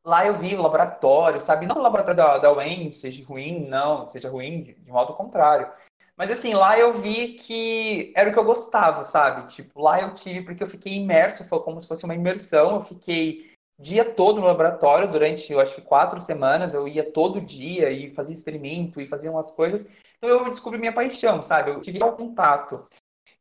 lá 0.04 0.26
eu 0.26 0.36
vi 0.36 0.56
o 0.56 0.62
laboratório, 0.62 1.40
sabe? 1.40 1.64
Não 1.64 1.76
o 1.76 1.80
laboratório 1.80 2.16
da, 2.16 2.38
da 2.38 2.52
UEM 2.52 2.90
seja 2.90 3.24
ruim, 3.24 3.68
não, 3.68 4.08
seja 4.08 4.28
ruim, 4.28 4.64
de, 4.64 4.90
modo 4.90 5.14
contrário. 5.14 5.70
Mas 6.16 6.32
assim, 6.32 6.52
lá 6.52 6.76
eu 6.76 6.94
vi 6.94 7.34
que 7.34 8.12
era 8.16 8.28
o 8.28 8.32
que 8.32 8.38
eu 8.40 8.44
gostava, 8.44 9.04
sabe? 9.04 9.46
Tipo, 9.46 9.80
lá 9.80 10.00
eu 10.02 10.12
tive, 10.12 10.42
porque 10.42 10.60
eu 10.60 10.66
fiquei 10.66 10.94
imerso, 10.94 11.48
foi 11.48 11.60
como 11.60 11.80
se 11.80 11.86
fosse 11.86 12.04
uma 12.04 12.16
imersão, 12.16 12.74
eu 12.74 12.82
fiquei 12.82 13.48
dia 13.78 14.04
todo 14.04 14.40
no 14.40 14.46
laboratório 14.48 15.08
durante, 15.08 15.52
eu 15.52 15.60
acho 15.60 15.76
que 15.76 15.82
quatro 15.82 16.20
semanas, 16.20 16.74
eu 16.74 16.88
ia 16.88 17.08
todo 17.08 17.40
dia 17.40 17.92
e 17.92 18.12
fazia 18.12 18.34
experimento 18.34 19.00
e 19.00 19.06
fazia 19.06 19.30
umas 19.30 19.52
coisas. 19.52 19.88
Então 20.16 20.28
eu 20.28 20.50
descobri 20.50 20.80
minha 20.80 20.92
paixão, 20.92 21.44
sabe? 21.44 21.70
Eu 21.70 21.80
tive 21.80 22.00
contato. 22.00 22.88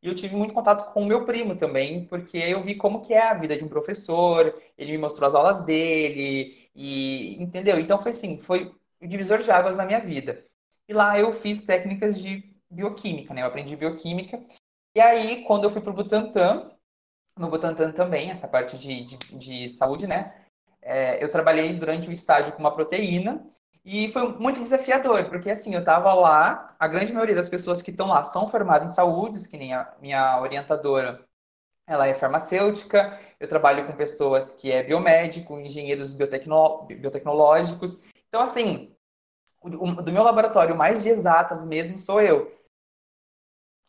E 0.02 0.08
eu 0.08 0.14
tive 0.14 0.36
muito 0.36 0.54
contato 0.54 0.92
com 0.92 1.02
o 1.02 1.06
meu 1.06 1.24
primo 1.24 1.56
também, 1.56 2.04
porque 2.06 2.36
eu 2.38 2.62
vi 2.62 2.74
como 2.74 3.02
que 3.02 3.14
é 3.14 3.28
a 3.28 3.34
vida 3.34 3.56
de 3.56 3.64
um 3.64 3.68
professor, 3.68 4.54
ele 4.76 4.92
me 4.92 4.98
mostrou 4.98 5.26
as 5.26 5.34
aulas 5.34 5.62
dele, 5.64 6.70
e 6.74 7.42
entendeu? 7.42 7.78
Então 7.78 8.00
foi 8.00 8.10
assim, 8.10 8.38
foi 8.38 8.74
o 9.00 9.06
divisor 9.06 9.38
de 9.42 9.50
águas 9.50 9.76
na 9.76 9.84
minha 9.84 10.00
vida. 10.00 10.44
E 10.88 10.92
lá 10.92 11.18
eu 11.18 11.32
fiz 11.32 11.62
técnicas 11.62 12.20
de 12.20 12.54
bioquímica, 12.70 13.34
né? 13.34 13.42
Eu 13.42 13.46
aprendi 13.46 13.74
bioquímica. 13.74 14.40
E 14.94 15.00
aí, 15.00 15.44
quando 15.44 15.64
eu 15.64 15.70
fui 15.70 15.80
para 15.80 15.90
o 15.90 15.94
Butantan, 15.94 16.70
no 17.36 17.50
Butantan 17.50 17.92
também, 17.92 18.30
essa 18.30 18.48
parte 18.48 18.78
de, 18.78 19.06
de, 19.06 19.16
de 19.38 19.68
saúde, 19.68 20.06
né? 20.06 20.34
É, 20.80 21.22
eu 21.22 21.30
trabalhei 21.30 21.74
durante 21.74 22.08
o 22.08 22.12
estágio 22.12 22.52
com 22.52 22.60
uma 22.60 22.74
proteína 22.74 23.44
e 23.86 24.12
foi 24.12 24.36
muito 24.36 24.58
desafiador, 24.58 25.26
porque 25.28 25.48
assim, 25.48 25.72
eu 25.72 25.78
estava 25.78 26.12
lá, 26.12 26.74
a 26.76 26.88
grande 26.88 27.12
maioria 27.12 27.36
das 27.36 27.48
pessoas 27.48 27.80
que 27.80 27.92
estão 27.92 28.08
lá 28.08 28.24
são 28.24 28.50
formadas 28.50 28.90
em 28.90 28.94
saúde, 28.94 29.48
que 29.48 29.56
nem 29.56 29.72
a 29.74 29.94
minha 30.00 30.40
orientadora, 30.40 31.24
ela 31.86 32.08
é 32.08 32.14
farmacêutica, 32.14 33.16
eu 33.38 33.46
trabalho 33.46 33.86
com 33.86 33.92
pessoas 33.92 34.50
que 34.50 34.72
é 34.72 34.82
biomédico, 34.82 35.60
engenheiros 35.60 36.12
biotecno, 36.12 36.82
biotecnológicos. 36.86 38.02
Então, 38.28 38.40
assim, 38.40 38.92
do 39.62 40.12
meu 40.12 40.24
laboratório 40.24 40.76
mais 40.76 41.04
de 41.04 41.08
exatas 41.08 41.64
mesmo 41.64 41.96
sou 41.96 42.20
eu. 42.20 42.52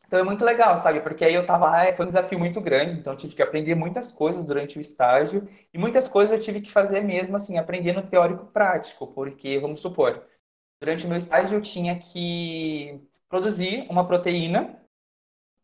Então 0.08 0.20
é 0.20 0.24
muito 0.24 0.44
legal, 0.46 0.78
sabe? 0.78 1.02
Porque 1.02 1.26
aí 1.26 1.34
eu 1.34 1.46
tava 1.46 1.70
lá, 1.70 1.94
foi 1.94 2.06
um 2.06 2.08
desafio 2.08 2.40
muito 2.40 2.62
grande, 2.62 2.98
então 2.98 3.14
eu 3.14 3.18
tive 3.18 3.36
que 3.36 3.42
aprender 3.42 3.76
muitas 3.76 4.10
coisas 4.10 4.44
durante 4.46 4.78
o 4.78 4.82
estágio, 4.82 5.48
e 5.74 5.78
muitas 5.78 6.08
coisas 6.08 6.32
eu 6.32 6.44
tive 6.44 6.62
que 6.62 6.72
fazer 6.72 7.02
mesmo 7.02 7.36
assim, 7.36 7.58
aprendendo 7.58 8.02
teórico 8.08 8.46
prático, 8.46 9.08
porque, 9.08 9.60
vamos 9.60 9.82
supor, 9.82 10.24
durante 10.80 11.06
o 11.06 11.10
meu 11.10 11.18
estágio 11.18 11.58
eu 11.58 11.62
tinha 11.62 12.00
que 12.00 13.02
produzir 13.28 13.86
uma 13.90 14.08
proteína, 14.08 14.82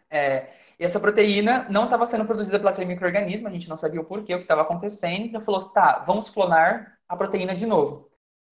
é, 0.09 0.49
e 0.77 0.83
essa 0.83 0.99
proteína 0.99 1.65
não 1.69 1.85
estava 1.85 2.05
sendo 2.05 2.25
produzida 2.25 2.59
pelo 2.59 2.69
aquele 2.69 2.87
microorganismo, 2.87 3.47
a 3.47 3.51
gente 3.51 3.69
não 3.69 3.77
sabia 3.77 4.01
o 4.01 4.05
porquê, 4.05 4.35
o 4.35 4.39
que 4.39 4.43
estava 4.43 4.63
acontecendo, 4.63 5.25
então 5.25 5.39
falou, 5.39 5.69
tá, 5.69 5.99
vamos 6.05 6.29
clonar 6.29 6.99
a 7.07 7.15
proteína 7.15 7.55
de 7.55 7.65
novo. 7.65 8.11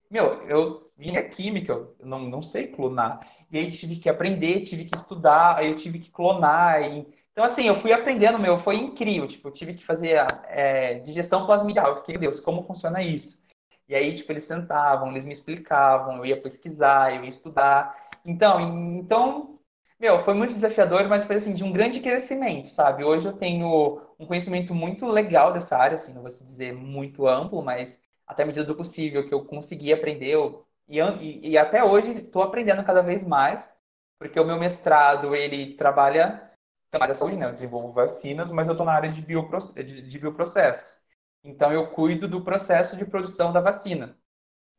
Meu, 0.10 0.48
eu 0.48 0.91
vinha 1.02 1.24
química, 1.28 1.74
eu 1.74 2.06
não, 2.06 2.20
não 2.20 2.44
sei 2.44 2.68
clonar. 2.68 3.28
E 3.52 3.58
aí 3.58 3.72
tive 3.72 3.96
que 3.96 4.08
aprender, 4.08 4.62
tive 4.62 4.86
que 4.86 4.96
estudar, 4.96 5.58
aí 5.58 5.70
eu 5.70 5.76
tive 5.76 5.98
que 6.00 6.12
clonar. 6.12 6.82
E... 6.84 7.08
Então, 7.32 7.44
assim, 7.44 7.66
eu 7.68 7.76
fui 7.76 7.92
aprendendo, 7.92 8.38
meu, 8.38 8.58
foi 8.58 8.76
incrível. 8.76 9.28
Tipo, 9.28 9.48
eu 9.48 9.52
tive 9.52 9.74
que 9.74 9.84
fazer 9.84 10.26
é, 10.48 11.00
digestão 11.00 11.46
plasmidial. 11.46 11.88
Eu 11.88 11.96
fiquei, 11.98 12.18
Deus, 12.18 12.40
como 12.40 12.64
funciona 12.64 13.02
isso? 13.02 13.42
E 13.90 13.96
aí, 13.96 14.14
tipo, 14.16 14.32
eles 14.32 14.46
sentavam, 14.46 15.10
eles 15.10 15.26
me 15.26 15.34
explicavam, 15.34 16.18
eu 16.18 16.26
ia 16.26 16.40
pesquisar, 16.40 17.16
eu 17.16 17.24
ia 17.24 17.30
estudar. 17.30 18.10
Então, 18.24 18.62
então 18.98 19.60
meu, 20.00 20.18
foi 20.20 20.34
muito 20.34 20.56
desafiador, 20.56 21.08
mas 21.08 21.26
foi 21.26 21.36
assim, 21.36 21.54
de 21.54 21.64
um 21.64 21.72
grande 21.72 22.00
crescimento, 22.00 22.70
sabe? 22.70 23.04
Hoje 23.04 23.28
eu 23.28 23.34
tenho 23.34 24.02
um 24.20 24.26
conhecimento 24.26 24.74
muito 24.74 25.06
legal 25.06 25.54
dessa 25.54 25.78
área, 25.78 25.94
assim, 25.96 26.12
não 26.12 26.22
vou 26.22 26.32
se 26.32 26.44
dizer 26.44 26.74
muito 26.74 27.28
amplo, 27.28 27.62
mas 27.62 28.00
até 28.26 28.42
a 28.42 28.46
medida 28.48 28.66
do 28.66 28.76
possível 28.76 29.28
que 29.28 29.34
eu 29.34 29.46
consegui 29.46 29.94
aprender, 29.94 30.30
eu, 30.30 30.66
e, 30.92 31.00
e, 31.00 31.50
e 31.52 31.58
até 31.58 31.84
hoje 31.84 32.12
estou 32.12 32.44
aprendendo 32.44 32.84
cada 32.84 33.02
vez 33.02 33.26
mais, 33.26 33.72
porque 34.20 34.40
o 34.40 34.46
meu 34.46 34.60
mestrado, 34.60 35.36
ele 35.36 35.76
trabalha 35.76 36.52
na 36.94 37.00
área 37.00 37.08
da 37.08 37.14
saúde, 37.14 37.38
né? 37.38 37.46
Eu 37.48 37.54
desenvolvo 37.54 37.94
vacinas, 37.94 38.52
mas 38.52 38.68
eu 38.68 38.74
estou 38.74 38.86
na 38.86 38.94
área 38.94 39.12
de, 39.12 39.22
bioproce 39.22 39.84
de, 39.84 40.02
de 40.02 40.20
bioprocessos. 40.20 41.00
Então, 41.44 41.72
eu 41.72 41.90
cuido 41.92 42.28
do 42.28 42.44
processo 42.44 42.98
de 42.98 43.06
produção 43.06 43.52
da 43.54 43.62
vacina. 43.62 44.18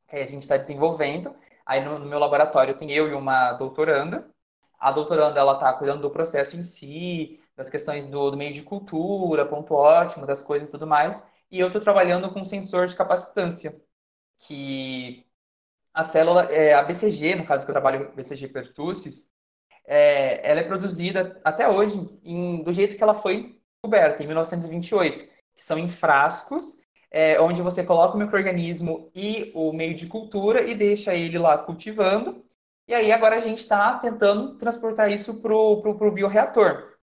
Que 0.08 0.16
a 0.16 0.26
gente 0.26 0.42
está 0.42 0.56
desenvolvendo. 0.56 1.34
Aí, 1.66 1.84
no, 1.84 1.98
no 1.98 2.06
meu 2.06 2.18
laboratório, 2.18 2.78
tem 2.78 2.92
eu 2.92 3.08
e 3.08 3.14
uma 3.14 3.52
doutoranda, 3.54 4.30
a 4.78 4.90
doutoranda 4.92 5.38
ela 5.40 5.54
está 5.54 5.72
cuidando 5.72 6.02
do 6.02 6.10
processo 6.10 6.56
em 6.56 6.62
si, 6.62 7.40
das 7.56 7.70
questões 7.70 8.06
do, 8.06 8.30
do, 8.32 8.36
meio 8.36 8.52
de 8.52 8.62
cultura, 8.62 9.46
ponto 9.46 9.74
ótimo, 9.74 10.26
das 10.26 10.42
coisas 10.42 10.68
e 10.68 10.70
tudo 10.70 10.86
mais. 10.86 11.26
E 11.50 11.60
eu 11.60 11.68
estou 11.68 11.80
trabalhando 11.80 12.32
com 12.32 12.44
sensor 12.44 12.86
de 12.86 12.96
capacitância, 12.96 13.80
que 14.40 15.26
a 15.92 16.04
célula, 16.04 16.44
é, 16.44 16.74
a 16.74 16.82
BCG, 16.82 17.34
no 17.34 17.46
caso 17.46 17.64
que 17.64 17.70
eu 17.70 17.74
trabalho, 17.74 18.12
BCG 18.14 18.48
pertussis, 18.48 19.28
é, 19.84 20.48
ela 20.48 20.60
é 20.60 20.64
produzida 20.64 21.40
até 21.44 21.68
hoje 21.68 21.98
em, 22.22 22.62
do 22.62 22.72
jeito 22.72 22.96
que 22.96 23.02
ela 23.02 23.14
foi 23.14 23.60
descoberta, 23.82 24.22
em 24.22 24.26
1928, 24.26 25.24
que 25.54 25.64
são 25.64 25.78
em 25.78 25.88
frascos, 25.88 26.80
é, 27.10 27.38
onde 27.40 27.60
você 27.60 27.84
coloca 27.84 28.16
o 28.16 28.18
microorganismo 28.18 29.10
e 29.14 29.52
o 29.54 29.72
meio 29.72 29.94
de 29.94 30.06
cultura 30.06 30.62
e 30.62 30.74
deixa 30.74 31.14
ele 31.14 31.38
lá 31.38 31.58
cultivando, 31.58 32.44
e 32.88 32.94
aí 32.94 33.12
agora 33.12 33.36
a 33.36 33.40
gente 33.40 33.60
está 33.60 33.98
tentando 33.98 34.56
transportar 34.56 35.10
isso 35.10 35.40
para 35.40 35.54
o 35.54 36.10
bioreator. 36.10 36.96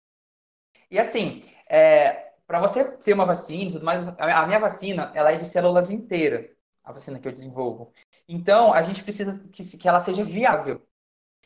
E 0.91 0.99
assim, 0.99 1.43
é, 1.69 2.33
para 2.47 2.61
você 2.61 2.85
ter 2.85 3.13
uma 3.13 3.27
vacina 3.27 3.65
e 3.65 3.73
tudo 3.73 3.85
mais, 3.85 4.07
a 4.19 4.47
minha 4.47 4.59
vacina 4.59 5.13
ela 5.15 5.33
é 5.33 5.37
de 5.37 5.45
células 5.45 5.91
inteiras, 5.91 6.49
a 6.89 6.93
vacina 6.93 7.19
que 7.19 7.29
eu 7.29 7.33
desenvolvo. 7.33 7.93
Então, 8.27 8.73
a 8.73 8.81
gente 8.81 9.03
precisa 9.03 9.39
que, 9.53 9.77
que 9.77 9.89
ela 9.89 10.01
seja 10.01 10.25
viável. 10.25 10.83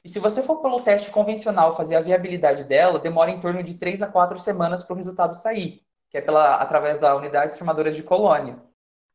E 0.05 0.09
se 0.09 0.19
você 0.19 0.43
for 0.43 0.63
pelo 0.63 0.81
teste 0.81 1.11
convencional 1.11 1.77
fazer 1.77 1.97
a 1.97 2.01
viabilidade 2.01 2.65
dela, 2.65 2.99
demora 2.99 3.31
em 3.31 3.41
torno 3.41 3.63
de 3.63 3.75
3 3.75 4.03
a 4.03 4.07
4 4.07 4.39
semanas 4.39 4.83
para 4.83 4.95
o 4.95 4.97
resultado 4.97 5.35
sair, 5.35 5.83
que 6.11 6.19
é 6.19 6.21
pela, 6.21 6.57
através 6.57 6.99
da 6.99 7.15
unidade 7.17 7.57
formadora 7.57 7.91
de 7.91 8.03
colônia. 8.03 8.63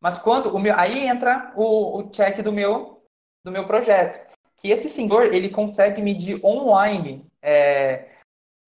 Mas 0.02 0.18
quando 0.18 0.54
o 0.56 0.60
meu, 0.60 0.76
aí 0.78 1.08
entra 1.08 1.54
o, 1.56 1.98
o 1.98 2.10
check 2.10 2.42
do 2.42 2.52
meu, 2.52 3.04
do 3.44 3.52
meu 3.52 3.66
projeto 3.66 4.36
que 4.58 4.70
esse 4.70 4.90
sensor 4.90 5.26
ele 5.26 5.50
consegue 5.50 6.02
medir 6.02 6.44
online 6.44 7.26
é, 7.42 8.10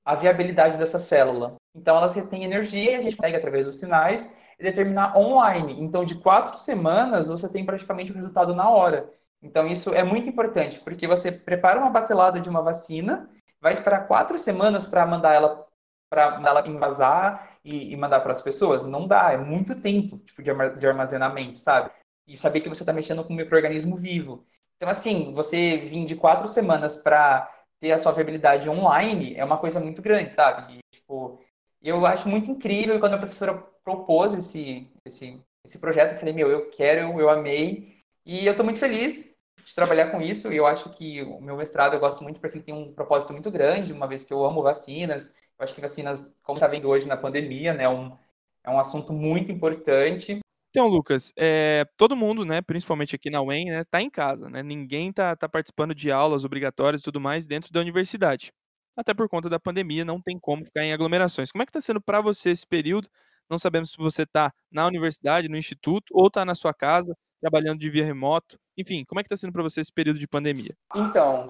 a 0.05 0.15
viabilidade 0.15 0.77
dessa 0.77 0.99
célula. 0.99 1.55
Então, 1.75 1.97
elas 1.97 2.13
retêm 2.13 2.43
energia 2.43 2.91
e 2.91 2.95
a 2.95 3.01
gente 3.01 3.17
consegue, 3.17 3.37
através 3.37 3.65
dos 3.65 3.75
sinais, 3.75 4.29
determinar 4.59 5.17
online. 5.17 5.81
Então, 5.81 6.03
de 6.03 6.15
quatro 6.15 6.57
semanas, 6.57 7.27
você 7.27 7.47
tem 7.47 7.65
praticamente 7.65 8.11
o 8.11 8.15
resultado 8.15 8.53
na 8.53 8.69
hora. 8.69 9.09
Então, 9.41 9.67
isso 9.67 9.93
é 9.93 10.03
muito 10.03 10.27
importante, 10.27 10.79
porque 10.79 11.07
você 11.07 11.31
prepara 11.31 11.79
uma 11.79 11.89
batelada 11.89 12.39
de 12.39 12.49
uma 12.49 12.61
vacina, 12.61 13.29
vai 13.61 13.71
esperar 13.71 14.07
quatro 14.07 14.37
semanas 14.37 14.85
para 14.85 15.05
mandar 15.05 15.33
ela 15.33 15.65
para 16.11 16.41
ela 16.43 16.67
invasar 16.67 17.59
e, 17.63 17.93
e 17.93 17.95
mandar 17.95 18.21
para 18.21 18.31
as 18.31 18.41
pessoas. 18.41 18.83
Não 18.83 19.07
dá, 19.07 19.31
é 19.31 19.37
muito 19.37 19.79
tempo 19.79 20.17
tipo, 20.17 20.41
de 20.41 20.87
armazenamento, 20.87 21.59
sabe? 21.59 21.91
E 22.27 22.35
saber 22.35 22.61
que 22.61 22.69
você 22.69 22.81
está 22.81 22.91
mexendo 22.91 23.23
com 23.23 23.31
um 23.31 23.37
microorganismo 23.37 23.95
vivo. 23.95 24.43
Então, 24.75 24.89
assim, 24.89 25.33
você 25.35 25.77
vir 25.77 26.05
de 26.05 26.15
quatro 26.15 26.49
semanas 26.49 26.97
para 26.97 27.47
ter 27.79 27.91
a 27.91 27.97
sua 27.97 28.11
viabilidade 28.11 28.67
online 28.67 29.35
é 29.35 29.45
uma 29.45 29.57
coisa 29.57 29.79
muito 29.79 30.01
grande, 30.01 30.33
sabe? 30.33 30.77
E, 30.77 30.79
tipo, 30.91 31.39
eu 31.81 32.05
acho 32.05 32.27
muito 32.27 32.51
incrível 32.51 32.99
quando 32.99 33.13
a 33.13 33.17
professora 33.17 33.53
propôs 33.83 34.33
esse, 34.33 34.87
esse, 35.05 35.39
esse 35.65 35.79
projeto, 35.79 36.13
eu 36.13 36.19
falei, 36.19 36.33
meu, 36.33 36.49
eu 36.49 36.69
quero, 36.69 37.19
eu 37.19 37.29
amei. 37.29 37.97
E 38.25 38.45
eu 38.45 38.51
estou 38.51 38.65
muito 38.65 38.79
feliz 38.79 39.33
de 39.63 39.75
trabalhar 39.75 40.11
com 40.11 40.21
isso. 40.21 40.51
E 40.51 40.57
eu 40.57 40.67
acho 40.67 40.89
que 40.91 41.21
o 41.23 41.41
meu 41.41 41.57
mestrado 41.57 41.93
eu 41.93 41.99
gosto 41.99 42.23
muito 42.23 42.39
porque 42.39 42.57
ele 42.57 42.65
tem 42.65 42.73
um 42.73 42.93
propósito 42.93 43.33
muito 43.33 43.49
grande, 43.49 43.93
uma 43.93 44.07
vez 44.07 44.25
que 44.25 44.33
eu 44.33 44.43
amo 44.43 44.61
vacinas. 44.61 45.33
Eu 45.57 45.63
acho 45.63 45.73
que 45.73 45.81
vacinas, 45.81 46.31
como 46.43 46.57
está 46.57 46.67
vendo 46.67 46.87
hoje 46.87 47.07
na 47.07 47.17
pandemia, 47.17 47.73
né, 47.73 47.87
um, 47.87 48.15
é 48.63 48.69
um 48.69 48.79
assunto 48.79 49.13
muito 49.13 49.51
importante. 49.51 50.39
Então, 50.69 50.87
Lucas, 50.87 51.33
é, 51.35 51.85
todo 51.97 52.15
mundo, 52.15 52.45
né, 52.45 52.61
principalmente 52.61 53.15
aqui 53.15 53.29
na 53.29 53.41
UEM, 53.41 53.65
né, 53.65 53.83
tá 53.89 53.99
em 54.01 54.09
casa, 54.09 54.49
né? 54.49 54.61
Ninguém 54.61 55.11
tá, 55.11 55.35
tá 55.35 55.49
participando 55.49 55.95
de 55.95 56.11
aulas 56.11 56.45
obrigatórias 56.45 57.01
e 57.01 57.03
tudo 57.03 57.19
mais 57.19 57.47
dentro 57.47 57.73
da 57.73 57.79
universidade. 57.79 58.51
Até 58.99 59.13
por 59.13 59.29
conta 59.29 59.47
da 59.47 59.57
pandemia, 59.57 60.03
não 60.03 60.19
tem 60.19 60.37
como 60.37 60.65
ficar 60.65 60.83
em 60.83 60.91
aglomerações. 60.91 61.53
Como 61.53 61.61
é 61.61 61.65
que 61.65 61.69
está 61.69 61.79
sendo 61.79 62.01
para 62.01 62.19
você 62.19 62.49
esse 62.49 62.67
período? 62.67 63.07
Não 63.49 63.57
sabemos 63.57 63.91
se 63.91 63.97
você 63.97 64.23
está 64.23 64.51
na 64.69 64.85
universidade, 64.85 65.47
no 65.47 65.55
instituto, 65.55 66.11
ou 66.11 66.27
está 66.27 66.43
na 66.43 66.53
sua 66.53 66.73
casa, 66.73 67.15
trabalhando 67.39 67.79
de 67.79 67.89
via 67.89 68.03
remoto. 68.03 68.59
Enfim, 68.77 69.05
como 69.05 69.21
é 69.21 69.23
que 69.23 69.27
está 69.27 69.37
sendo 69.37 69.53
para 69.53 69.63
você 69.63 69.79
esse 69.79 69.93
período 69.93 70.19
de 70.19 70.27
pandemia? 70.27 70.75
Então, 70.93 71.47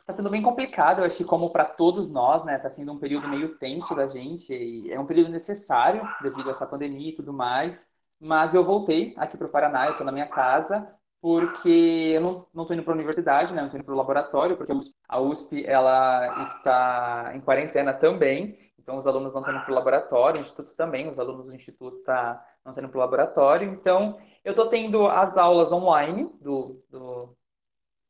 está 0.00 0.14
sendo 0.14 0.30
bem 0.30 0.40
complicado, 0.40 1.00
eu 1.00 1.04
acho 1.04 1.18
que 1.18 1.24
como 1.24 1.50
para 1.50 1.66
todos 1.66 2.08
nós, 2.08 2.42
né, 2.42 2.56
está 2.56 2.70
sendo 2.70 2.90
um 2.90 2.98
período 2.98 3.28
meio 3.28 3.58
tenso 3.58 3.94
da 3.94 4.06
gente, 4.06 4.90
é 4.90 4.98
um 4.98 5.04
período 5.04 5.30
necessário 5.30 6.00
devido 6.22 6.48
a 6.48 6.52
essa 6.52 6.66
pandemia 6.66 7.10
e 7.10 7.14
tudo 7.14 7.34
mais. 7.34 7.86
Mas 8.18 8.54
eu 8.54 8.64
voltei 8.64 9.12
aqui 9.18 9.36
para 9.36 9.46
o 9.46 9.50
Paraná, 9.50 9.84
eu 9.84 9.90
estou 9.90 10.06
na 10.06 10.12
minha 10.12 10.26
casa, 10.26 10.90
porque 11.20 12.12
eu 12.14 12.20
não 12.20 12.62
estou 12.62 12.74
indo 12.74 12.82
para 12.82 12.92
a 12.92 12.96
universidade, 12.96 13.52
né? 13.52 13.60
Não 13.60 13.66
estou 13.66 13.78
indo 13.78 13.84
para 13.84 13.94
o 13.94 13.96
laboratório, 13.96 14.56
porque 14.56 14.72
a 15.08 15.20
USP 15.20 15.64
ela 15.66 16.42
está 16.42 17.32
em 17.34 17.40
quarentena 17.40 17.92
também. 17.92 18.58
Então, 18.78 18.96
os 18.96 19.06
alunos 19.06 19.34
não 19.34 19.40
estão 19.40 19.54
indo 19.54 19.64
para 19.64 19.72
o 19.72 19.74
laboratório, 19.74 20.40
o 20.40 20.44
Instituto 20.44 20.74
também, 20.74 21.08
os 21.08 21.18
alunos 21.18 21.46
do 21.46 21.54
Instituto 21.54 21.98
tá, 22.04 22.42
não 22.64 22.72
estão 22.72 22.82
indo 22.82 22.90
para 22.90 22.98
o 22.98 23.02
laboratório. 23.02 23.70
Então, 23.72 24.18
eu 24.44 24.52
estou 24.52 24.68
tendo 24.68 25.06
as 25.06 25.36
aulas 25.36 25.72
online 25.72 26.30
do, 26.40 26.82
do, 26.88 27.36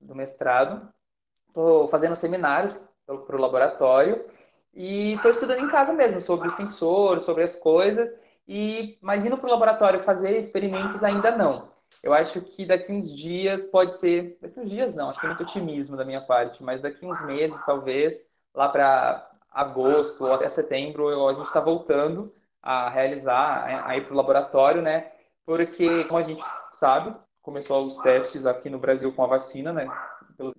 do 0.00 0.14
mestrado, 0.14 0.88
estou 1.48 1.88
fazendo 1.88 2.14
seminários 2.14 2.76
para 3.06 3.36
o 3.36 3.40
laboratório 3.40 4.24
e 4.74 5.14
estou 5.14 5.30
estudando 5.30 5.60
em 5.60 5.68
casa 5.68 5.92
mesmo 5.92 6.20
sobre 6.20 6.48
o 6.48 6.52
sensor, 6.52 7.20
sobre 7.20 7.42
as 7.42 7.56
coisas. 7.56 8.14
E, 8.46 8.98
mas 9.00 9.26
indo 9.26 9.36
para 9.36 9.48
o 9.48 9.50
laboratório 9.50 9.98
fazer 10.00 10.38
experimentos 10.38 11.02
ainda 11.02 11.30
não. 11.30 11.77
Eu 12.02 12.12
acho 12.12 12.40
que 12.40 12.64
daqui 12.64 12.92
uns 12.92 13.14
dias 13.14 13.66
pode 13.66 13.94
ser. 13.94 14.38
Daqui 14.40 14.61
uns 14.61 14.70
dias 14.70 14.94
não, 14.94 15.08
acho 15.08 15.18
que 15.18 15.26
é 15.26 15.28
muito 15.28 15.42
otimismo 15.42 15.96
da 15.96 16.04
minha 16.04 16.20
parte, 16.20 16.62
mas 16.62 16.80
daqui 16.80 17.04
uns 17.04 17.20
meses, 17.26 17.61
talvez, 17.64 18.22
lá 18.54 18.68
para 18.68 19.30
agosto 19.50 20.24
ou 20.24 20.32
até 20.32 20.48
setembro, 20.48 21.28
a 21.28 21.32
gente 21.32 21.46
está 21.46 21.61
voltando 21.61 22.32
a 22.62 22.88
realizar, 22.88 23.87
a 23.87 23.96
ir 23.96 24.04
para 24.04 24.12
o 24.12 24.16
laboratório, 24.16 24.82
né? 24.82 25.11
Porque, 25.44 26.04
como 26.04 26.18
a 26.18 26.22
gente 26.22 26.44
sabe, 26.70 27.14
começou 27.42 27.87
os 27.87 27.96
testes 27.98 28.46
aqui 28.46 28.68
no 28.68 28.78
Brasil 28.78 29.12
com 29.12 29.24
a 29.24 29.26
vacina, 29.26 29.72
né? 29.72 29.88
Pelos, 30.37 30.54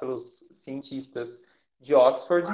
pelos 0.00 0.44
cientistas 0.50 1.40
de 1.80 1.94
Oxford. 1.94 2.50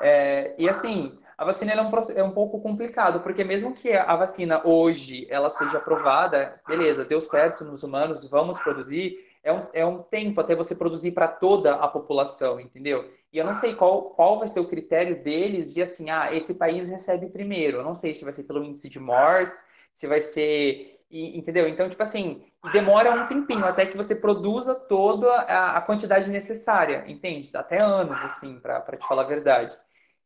É, 0.00 0.54
e 0.58 0.68
assim, 0.68 1.18
a 1.38 1.44
vacina 1.44 1.72
é 1.72 1.82
um, 1.82 1.90
é 2.16 2.22
um 2.22 2.30
pouco 2.30 2.60
complicado, 2.60 3.20
porque 3.20 3.44
mesmo 3.44 3.74
que 3.74 3.92
a 3.92 4.16
vacina 4.16 4.66
hoje 4.66 5.26
ela 5.28 5.50
seja 5.50 5.78
aprovada, 5.78 6.60
beleza, 6.66 7.04
deu 7.04 7.20
certo 7.20 7.64
nos 7.64 7.82
humanos, 7.82 8.28
vamos 8.28 8.58
produzir, 8.58 9.18
é 9.46 9.52
um, 9.52 9.66
é 9.72 9.86
um 9.86 10.02
tempo 10.02 10.40
até 10.40 10.56
você 10.56 10.74
produzir 10.74 11.12
para 11.12 11.28
toda 11.28 11.76
a 11.76 11.86
população, 11.86 12.58
entendeu? 12.58 13.08
E 13.32 13.38
eu 13.38 13.44
não 13.44 13.54
sei 13.54 13.74
qual, 13.74 14.10
qual 14.10 14.38
vai 14.38 14.48
ser 14.48 14.58
o 14.60 14.66
critério 14.66 15.22
deles 15.22 15.72
de 15.72 15.82
assim, 15.82 16.10
ah, 16.10 16.34
esse 16.34 16.54
país 16.54 16.88
recebe 16.88 17.28
primeiro. 17.28 17.76
Eu 17.76 17.84
não 17.84 17.94
sei 17.94 18.12
se 18.12 18.24
vai 18.24 18.32
ser 18.32 18.42
pelo 18.42 18.64
índice 18.64 18.88
de 18.88 18.98
mortes, 18.98 19.64
se 19.94 20.06
vai 20.06 20.20
ser. 20.20 20.98
Entendeu? 21.08 21.68
Então, 21.68 21.88
tipo 21.88 22.02
assim, 22.02 22.44
demora 22.72 23.12
um 23.12 23.28
tempinho 23.28 23.64
até 23.64 23.86
que 23.86 23.96
você 23.96 24.16
produza 24.16 24.74
toda 24.74 25.30
a, 25.32 25.76
a 25.76 25.80
quantidade 25.80 26.28
necessária, 26.28 27.04
entende? 27.06 27.50
Até 27.54 27.80
anos, 27.80 28.20
assim, 28.24 28.58
para 28.58 28.80
te 28.96 29.06
falar 29.06 29.22
a 29.22 29.26
verdade. 29.26 29.76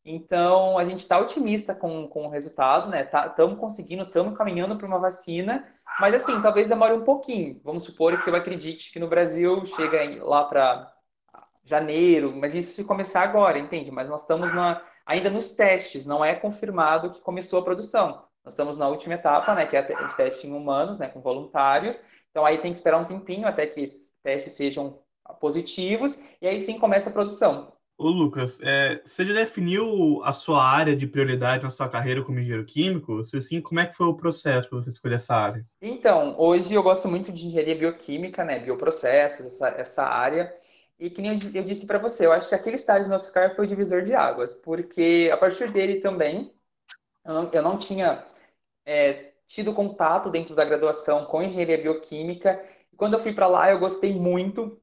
Então, 0.04 0.78
a 0.78 0.84
gente 0.84 1.00
está 1.00 1.18
otimista 1.18 1.74
com, 1.74 2.08
com 2.08 2.26
o 2.26 2.30
resultado, 2.30 2.88
né? 2.88 3.02
Estamos 3.02 3.54
tá, 3.54 3.60
conseguindo, 3.60 4.04
estamos 4.04 4.36
caminhando 4.36 4.76
para 4.76 4.86
uma 4.86 4.98
vacina, 4.98 5.66
mas 5.98 6.14
assim, 6.14 6.40
talvez 6.40 6.68
demore 6.68 6.94
um 6.94 7.04
pouquinho. 7.04 7.60
Vamos 7.62 7.84
supor 7.84 8.22
que 8.22 8.30
eu 8.30 8.34
acredite 8.34 8.92
que 8.92 8.98
no 8.98 9.08
Brasil 9.08 9.64
chega 9.66 10.24
lá 10.24 10.44
para 10.44 10.90
janeiro, 11.64 12.34
mas 12.34 12.54
isso 12.54 12.72
se 12.72 12.84
começar 12.84 13.22
agora, 13.22 13.58
entende? 13.58 13.90
Mas 13.90 14.08
nós 14.08 14.22
estamos 14.22 14.52
na, 14.54 14.82
ainda 15.04 15.30
nos 15.30 15.52
testes, 15.52 16.06
não 16.06 16.24
é 16.24 16.34
confirmado 16.34 17.12
que 17.12 17.20
começou 17.20 17.60
a 17.60 17.64
produção. 17.64 18.24
Nós 18.42 18.54
estamos 18.54 18.76
na 18.76 18.88
última 18.88 19.14
etapa, 19.14 19.54
né, 19.54 19.66
que 19.66 19.76
é 19.76 19.82
o 19.82 20.16
teste 20.16 20.46
em 20.46 20.52
humanos, 20.52 20.98
né, 20.98 21.08
com 21.08 21.20
voluntários. 21.20 22.02
Então 22.30 22.46
aí 22.46 22.58
tem 22.58 22.72
que 22.72 22.78
esperar 22.78 22.98
um 22.98 23.04
tempinho 23.04 23.46
até 23.46 23.66
que 23.66 23.80
esses 23.80 24.14
testes 24.22 24.54
sejam 24.54 24.98
positivos 25.40 26.18
e 26.40 26.48
aí 26.48 26.58
sim 26.58 26.78
começa 26.78 27.10
a 27.10 27.12
produção. 27.12 27.72
Ô 28.02 28.08
Lucas, 28.08 28.58
é, 28.62 28.98
você 29.04 29.26
já 29.26 29.34
definiu 29.34 30.24
a 30.24 30.32
sua 30.32 30.64
área 30.64 30.96
de 30.96 31.06
prioridade 31.06 31.64
na 31.64 31.68
sua 31.68 31.86
carreira 31.86 32.22
como 32.22 32.38
engenheiro 32.38 32.64
químico? 32.64 33.22
Se 33.26 33.38
sim, 33.42 33.60
como 33.60 33.78
é 33.78 33.84
que 33.84 33.94
foi 33.94 34.06
o 34.06 34.14
processo 34.14 34.70
para 34.70 34.78
você 34.78 34.88
escolher 34.88 35.16
essa 35.16 35.34
área? 35.34 35.66
Então, 35.82 36.34
hoje 36.38 36.72
eu 36.72 36.82
gosto 36.82 37.06
muito 37.08 37.30
de 37.30 37.46
engenharia 37.46 37.74
bioquímica, 37.74 38.42
né, 38.42 38.58
bioprocessos, 38.58 39.44
essa, 39.44 39.68
essa 39.68 40.02
área. 40.02 40.50
E 40.98 41.10
que 41.10 41.20
nem 41.20 41.38
eu 41.52 41.62
disse 41.62 41.86
para 41.86 41.98
você, 41.98 42.24
eu 42.24 42.32
acho 42.32 42.48
que 42.48 42.54
aquele 42.54 42.76
estágio 42.76 43.10
no 43.10 43.18
UFSCar 43.18 43.54
foi 43.54 43.66
o 43.66 43.68
divisor 43.68 44.00
de 44.00 44.14
águas, 44.14 44.54
porque 44.54 45.28
a 45.30 45.36
partir 45.36 45.70
dele 45.70 45.96
também, 45.96 46.50
eu 47.22 47.34
não, 47.34 47.50
eu 47.52 47.62
não 47.62 47.76
tinha 47.76 48.24
é, 48.86 49.32
tido 49.46 49.74
contato 49.74 50.30
dentro 50.30 50.54
da 50.54 50.64
graduação 50.64 51.26
com 51.26 51.42
engenharia 51.42 51.76
bioquímica. 51.76 52.64
Quando 52.96 53.12
eu 53.12 53.20
fui 53.20 53.34
para 53.34 53.46
lá, 53.46 53.70
eu 53.70 53.78
gostei 53.78 54.14
muito 54.14 54.80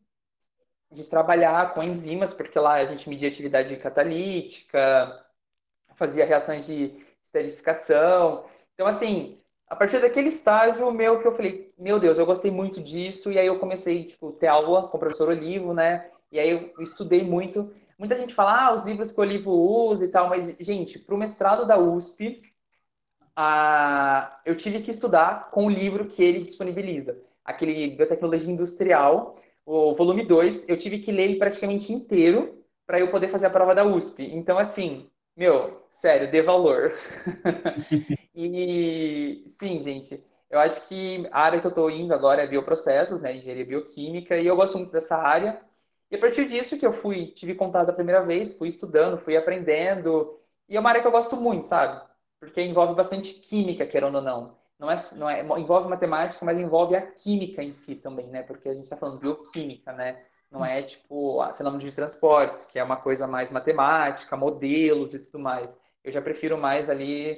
de 0.91 1.03
trabalhar 1.05 1.73
com 1.73 1.83
enzimas, 1.83 2.33
porque 2.33 2.59
lá 2.59 2.75
a 2.75 2.85
gente 2.85 3.09
media 3.09 3.27
atividade 3.27 3.75
catalítica, 3.77 5.25
fazia 5.95 6.25
reações 6.25 6.65
de 6.65 7.05
esterificação. 7.23 8.45
Então, 8.73 8.87
assim, 8.87 9.37
a 9.67 9.75
partir 9.75 9.99
daquele 9.99 10.29
estágio 10.29 10.91
meu 10.91 11.19
que 11.19 11.27
eu 11.27 11.35
falei, 11.35 11.73
meu 11.77 11.99
Deus, 11.99 12.17
eu 12.17 12.25
gostei 12.25 12.49
muito 12.49 12.81
disso, 12.81 13.31
e 13.31 13.37
aí 13.37 13.47
eu 13.47 13.59
comecei, 13.59 14.05
tipo, 14.05 14.31
ter 14.31 14.47
aula 14.47 14.87
com 14.87 14.97
o 14.97 14.99
professor 14.99 15.29
Olivo, 15.29 15.73
né? 15.73 16.09
E 16.31 16.39
aí 16.39 16.49
eu 16.49 16.73
estudei 16.81 17.23
muito. 17.23 17.71
Muita 17.97 18.15
gente 18.15 18.33
fala, 18.33 18.67
ah, 18.67 18.73
os 18.73 18.85
livros 18.85 19.11
que 19.11 19.19
o 19.19 19.23
Olivo 19.23 19.51
usa 19.51 20.05
e 20.05 20.09
tal, 20.09 20.29
mas, 20.29 20.55
gente, 20.59 20.99
para 20.99 21.15
o 21.15 21.17
mestrado 21.17 21.65
da 21.65 21.77
USP, 21.77 22.41
ah, 23.35 24.39
eu 24.45 24.55
tive 24.55 24.81
que 24.81 24.91
estudar 24.91 25.49
com 25.51 25.65
o 25.65 25.69
livro 25.69 26.07
que 26.07 26.23
ele 26.23 26.43
disponibiliza, 26.43 27.21
aquele 27.43 27.95
Biotecnologia 27.95 28.51
Industrial, 28.51 29.35
o 29.67 29.93
volume 29.93 30.23
2, 30.23 30.69
eu 30.69 30.77
tive 30.77 30.99
que 30.99 31.11
ler 31.11 31.23
ele 31.23 31.35
praticamente 31.35 31.91
inteiro 31.91 32.63
para 32.85 33.01
eu 33.01 33.11
poder 33.11 33.27
fazer 33.27 33.47
a 33.47 33.49
prova 33.49 33.75
da 33.75 33.83
USP. 33.83 34.23
Então, 34.33 34.57
assim, 34.57 35.09
meu, 35.35 35.85
sério, 35.89 36.31
dê 36.31 36.41
valor. 36.41 36.93
e 38.33 39.43
sim, 39.45 39.81
gente, 39.81 40.23
eu 40.49 40.57
acho 40.57 40.87
que 40.87 41.27
a 41.31 41.41
área 41.41 41.59
que 41.59 41.67
eu 41.67 41.69
estou 41.69 41.91
indo 41.91 42.13
agora 42.13 42.43
é 42.43 42.47
bioprocessos, 42.47 43.19
né, 43.19 43.35
engenharia 43.35 43.65
bioquímica, 43.65 44.37
e 44.37 44.47
eu 44.47 44.55
gosto 44.55 44.77
muito 44.77 44.93
dessa 44.93 45.17
área. 45.17 45.59
E 46.09 46.15
a 46.15 46.19
partir 46.19 46.47
disso 46.47 46.77
que 46.79 46.85
eu 46.85 46.93
fui, 46.93 47.27
tive 47.27 47.53
contato 47.53 47.89
a 47.89 47.93
primeira 47.93 48.23
vez, 48.23 48.57
fui 48.57 48.69
estudando, 48.69 49.17
fui 49.17 49.35
aprendendo, 49.35 50.39
e 50.69 50.77
é 50.77 50.79
uma 50.79 50.89
área 50.89 51.01
que 51.01 51.07
eu 51.07 51.11
gosto 51.11 51.35
muito, 51.35 51.67
sabe? 51.67 52.01
Porque 52.39 52.61
envolve 52.61 52.95
bastante 52.95 53.33
química, 53.33 53.85
querendo 53.85 54.15
ou 54.15 54.21
não 54.21 54.55
não 54.79 54.91
é, 54.91 54.95
não 55.15 55.29
é, 55.29 55.41
envolve 55.59 55.89
matemática, 55.89 56.45
mas 56.45 56.59
envolve 56.59 56.95
a 56.95 57.01
química 57.01 57.63
em 57.63 57.71
si 57.71 57.95
também, 57.95 58.27
né? 58.27 58.43
Porque 58.43 58.69
a 58.69 58.73
gente 58.73 58.83
está 58.83 58.95
falando 58.95 59.19
bioquímica, 59.19 59.91
né? 59.91 60.23
Não 60.51 60.63
é 60.63 60.81
tipo 60.83 61.43
fenômeno 61.55 61.83
de 61.83 61.91
transportes, 61.91 62.65
que 62.65 62.79
é 62.79 62.83
uma 62.83 62.95
coisa 62.95 63.27
mais 63.27 63.51
matemática, 63.51 64.37
modelos 64.37 65.13
e 65.13 65.19
tudo 65.19 65.39
mais. 65.39 65.77
Eu 66.03 66.11
já 66.11 66.21
prefiro 66.21 66.57
mais 66.57 66.89
ali 66.89 67.37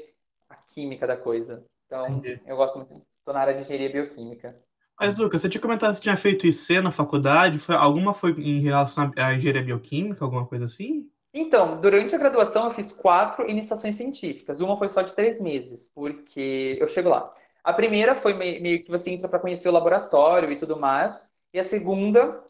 a 0.50 0.56
química 0.56 1.08
da 1.08 1.18
coisa. 1.18 1.66
Então, 1.86 2.08
Entendi. 2.08 2.42
eu 2.46 2.56
gosto 2.56 2.76
muito, 2.76 2.94
estou 3.18 3.34
na 3.34 3.40
área 3.40 3.54
de 3.56 3.62
engenharia 3.62 3.90
bioquímica. 3.90 4.56
Mas, 5.00 5.18
Lucas, 5.18 5.42
você 5.42 5.50
tinha 5.50 5.62
comentado 5.62 5.92
que 5.92 5.98
você 5.98 6.04
tinha 6.04 6.18
feito 6.18 6.46
IC 6.46 6.82
na 6.82 6.92
faculdade. 6.92 7.58
Foi, 7.58 7.74
alguma 7.74 8.14
foi 8.14 8.32
em 8.32 8.60
relação 8.60 9.12
à 9.18 9.34
engenharia 9.34 9.64
bioquímica, 9.64 10.26
alguma 10.26 10.46
coisa 10.46 10.66
assim? 10.66 11.10
Então, 11.34 11.80
durante 11.80 12.16
a 12.16 12.18
graduação 12.18 12.66
eu 12.66 12.74
fiz 12.74 12.92
quatro 12.92 13.48
iniciações 13.50 13.96
científicas. 13.96 14.62
Uma 14.62 14.78
foi 14.78 14.88
só 14.88 15.02
de 15.02 15.14
três 15.14 15.40
meses, 15.40 15.84
porque 15.94 16.78
eu 16.80 16.88
chego 16.88 17.10
lá. 17.10 17.34
A 17.64 17.74
primeira 17.74 18.16
foi 18.16 18.34
meio 18.34 18.84
que 18.84 18.90
você 18.90 19.12
entra 19.12 19.28
para 19.28 19.40
conhecer 19.40 19.70
o 19.70 19.72
laboratório 19.72 20.52
e 20.52 20.58
tudo 20.58 20.80
mais. 20.80 21.30
E 21.54 21.60
a 21.60 21.64
segunda, 21.64 22.44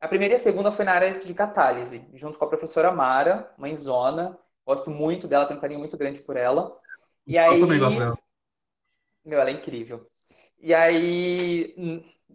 a 0.00 0.08
primeira 0.08 0.34
e 0.34 0.36
a 0.36 0.38
segunda 0.38 0.70
foi 0.70 0.84
na 0.84 0.92
área 0.92 1.20
de 1.20 1.32
catálise, 1.32 2.04
junto 2.12 2.38
com 2.38 2.44
a 2.44 2.48
professora 2.48 2.92
Mara, 2.92 3.52
mãezona. 3.56 4.38
Gosto 4.66 4.90
muito 4.90 5.26
dela, 5.26 5.46
tenho 5.46 5.58
um 5.58 5.62
carinho 5.62 5.80
muito 5.80 5.96
grande 5.96 6.18
por 6.18 6.36
ela. 6.36 6.76
E 7.26 7.38
aí, 7.38 7.54
eu 7.54 7.60
também 7.60 7.78
gosto 7.78 7.98
dela. 7.98 8.18
Meu, 9.24 9.40
ela 9.40 9.50
é 9.50 9.54
incrível. 9.54 10.06
E 10.60 10.74
aí, 10.74 11.74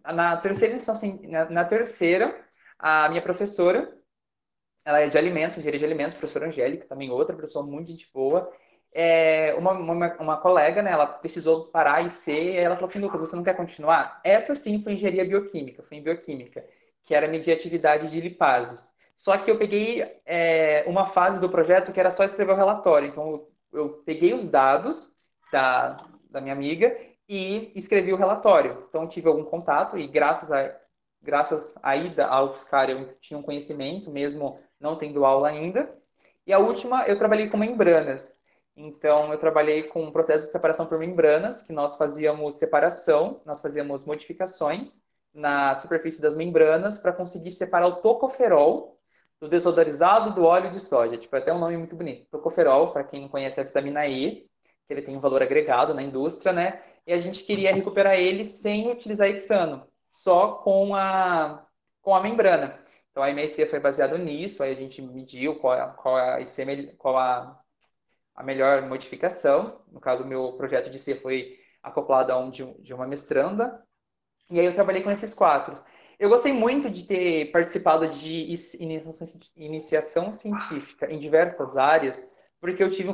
na 0.04 0.38
terceira 0.38 0.78
na, 1.24 1.50
na 1.50 1.66
terceira, 1.66 2.44
a 2.80 3.10
minha 3.10 3.22
professora 3.22 3.96
ela 4.86 5.00
é 5.00 5.08
de 5.08 5.18
alimentos, 5.18 5.58
engenharia 5.58 5.80
de 5.80 5.86
alimentos, 5.86 6.18
professora 6.18 6.48
Angélica, 6.48 6.86
também 6.88 7.10
outra 7.10 7.36
professora 7.36 7.66
muito 7.66 7.90
gente 7.90 8.10
boa. 8.14 8.52
É, 8.92 9.56
uma, 9.58 9.72
uma, 9.72 10.14
uma, 10.18 10.38
colega, 10.38 10.82
né, 10.82 10.92
ela 10.92 11.08
precisou 11.08 11.68
parar 11.68 12.06
e 12.06 12.10
ser, 12.10 12.56
ela 12.56 12.76
falou 12.76 12.90
assim, 12.90 13.00
Lucas, 13.00 13.22
você 13.22 13.36
não 13.36 13.44
quer 13.44 13.56
continuar? 13.56 14.22
Essa 14.24 14.54
sim 14.54 14.82
foi 14.84 14.94
engenharia 14.94 15.26
bioquímica, 15.26 15.82
foi 15.82 15.98
em 15.98 16.04
bioquímica, 16.04 16.64
que 17.02 17.16
era 17.16 17.28
medir 17.28 17.52
atividade 17.52 18.10
de 18.10 18.22
lipases. 18.22 18.94
Só 19.16 19.38
que 19.38 19.50
eu 19.50 19.58
peguei 19.58 20.04
é, 20.26 20.84
uma 20.86 21.08
fase 21.08 21.40
do 21.40 21.50
projeto 21.50 21.92
que 21.92 22.00
era 22.00 22.12
só 22.12 22.24
escrever 22.24 22.52
o 22.52 22.56
relatório. 22.56 23.08
Então, 23.08 23.32
eu, 23.32 23.52
eu 23.74 23.90
peguei 24.06 24.34
os 24.34 24.48
dados 24.48 25.16
da, 25.52 25.98
da 26.30 26.42
minha 26.42 26.54
amiga 26.54 26.96
e 27.28 27.72
escrevi 27.76 28.14
o 28.14 28.18
relatório. 28.18 28.86
Então, 28.90 29.08
tive 29.08 29.28
algum 29.28 29.44
contato 29.44 29.98
e 29.98 30.08
graças 30.08 30.52
a 30.52 30.76
graças 31.24 31.78
à 31.82 31.96
ida 31.96 32.28
ao 32.28 32.50
UFSCar 32.50 32.90
eu 32.90 33.14
tinha 33.22 33.38
um 33.38 33.42
conhecimento, 33.42 34.12
mesmo 34.12 34.60
não 34.84 34.98
tendo 34.98 35.26
aula 35.26 35.48
ainda. 35.48 35.98
E 36.46 36.52
a 36.52 36.60
última, 36.60 37.06
eu 37.08 37.18
trabalhei 37.18 37.50
com 37.50 37.58
membranas. 37.58 38.38
Então, 38.76 39.32
eu 39.32 39.40
trabalhei 39.40 39.84
com 39.84 40.04
um 40.04 40.12
processo 40.12 40.46
de 40.46 40.52
separação 40.52 40.86
por 40.86 41.00
membranas, 41.00 41.64
que 41.64 41.72
nós 41.72 41.96
fazíamos 41.96 42.56
separação, 42.56 43.42
nós 43.46 43.62
fazíamos 43.62 44.04
modificações 44.04 45.02
na 45.34 45.76
superfície 45.76 46.22
das 46.22 46.36
membranas 46.36 46.98
para 46.98 47.14
conseguir 47.14 47.52
separar 47.52 47.88
o 47.88 47.96
tocoferol 47.98 48.98
do 49.40 49.48
desodorizado 49.48 50.34
do 50.34 50.44
óleo 50.44 50.70
de 50.70 50.80
soja. 50.80 51.18
Tipo, 51.18 51.36
é 51.36 51.40
até 51.40 51.54
um 51.54 51.60
nome 51.60 51.78
muito 51.78 51.96
bonito. 51.96 52.28
Tocoferol, 52.30 52.92
para 52.92 53.04
quem 53.04 53.22
não 53.22 53.30
conhece, 53.30 53.60
é 53.60 53.64
a 53.64 53.66
vitamina 53.66 54.06
E, 54.06 54.48
que 54.88 54.94
ele 54.94 55.02
tem 55.02 55.16
um 55.16 55.22
valor 55.22 55.42
agregado 55.42 55.94
na 55.94 56.04
indústria, 56.04 56.52
né? 56.52 56.82
E 57.08 57.14
a 57.14 57.20
gente 57.20 57.44
queria 57.44 57.74
recuperar 57.74 58.16
ele 58.16 58.46
sem 58.46 58.92
utilizar 58.92 59.30
hexano, 59.30 59.88
só 60.12 60.56
com 60.56 60.96
a, 60.96 61.66
com 62.02 62.14
a 62.14 62.22
membrana. 62.22 62.83
Então 63.14 63.22
a 63.22 63.30
MRC 63.30 63.68
foi 63.68 63.80
baseado 63.80 64.18
nisso, 64.18 64.64
aí 64.64 64.72
a 64.72 64.76
gente 64.76 65.00
mediu 65.00 65.60
qual, 65.60 65.76
é, 65.76 65.94
qual, 65.96 66.18
é 66.18 66.42
a, 66.42 66.96
qual 66.98 67.16
a, 67.16 67.62
a 68.36 68.44
melhor 68.44 68.82
modificação. 68.90 69.80
No 69.92 70.00
caso, 70.00 70.24
o 70.24 70.28
meu 70.28 70.54
projeto 70.54 70.90
de 70.90 70.98
C 70.98 71.14
foi 71.14 71.60
acoplado 71.84 72.34
a 72.34 72.38
um 72.40 72.50
de, 72.50 72.66
de 72.82 72.92
uma 72.92 73.06
mestranda. 73.06 73.80
E 74.50 74.60
aí 74.60 74.66
eu 74.66 74.74
trabalhei 74.74 75.04
com 75.04 75.12
esses 75.12 75.32
quatro. 75.32 75.80
Eu 76.18 76.28
gostei 76.28 76.52
muito 76.52 76.90
de 76.90 77.06
ter 77.06 77.52
participado 77.52 78.08
de 78.08 78.52
iniciação 79.56 80.34
científica 80.34 81.12
em 81.12 81.20
diversas 81.20 81.78
áreas, 81.78 82.28
porque 82.60 82.84
eu 82.84 82.90
tive, 82.90 83.14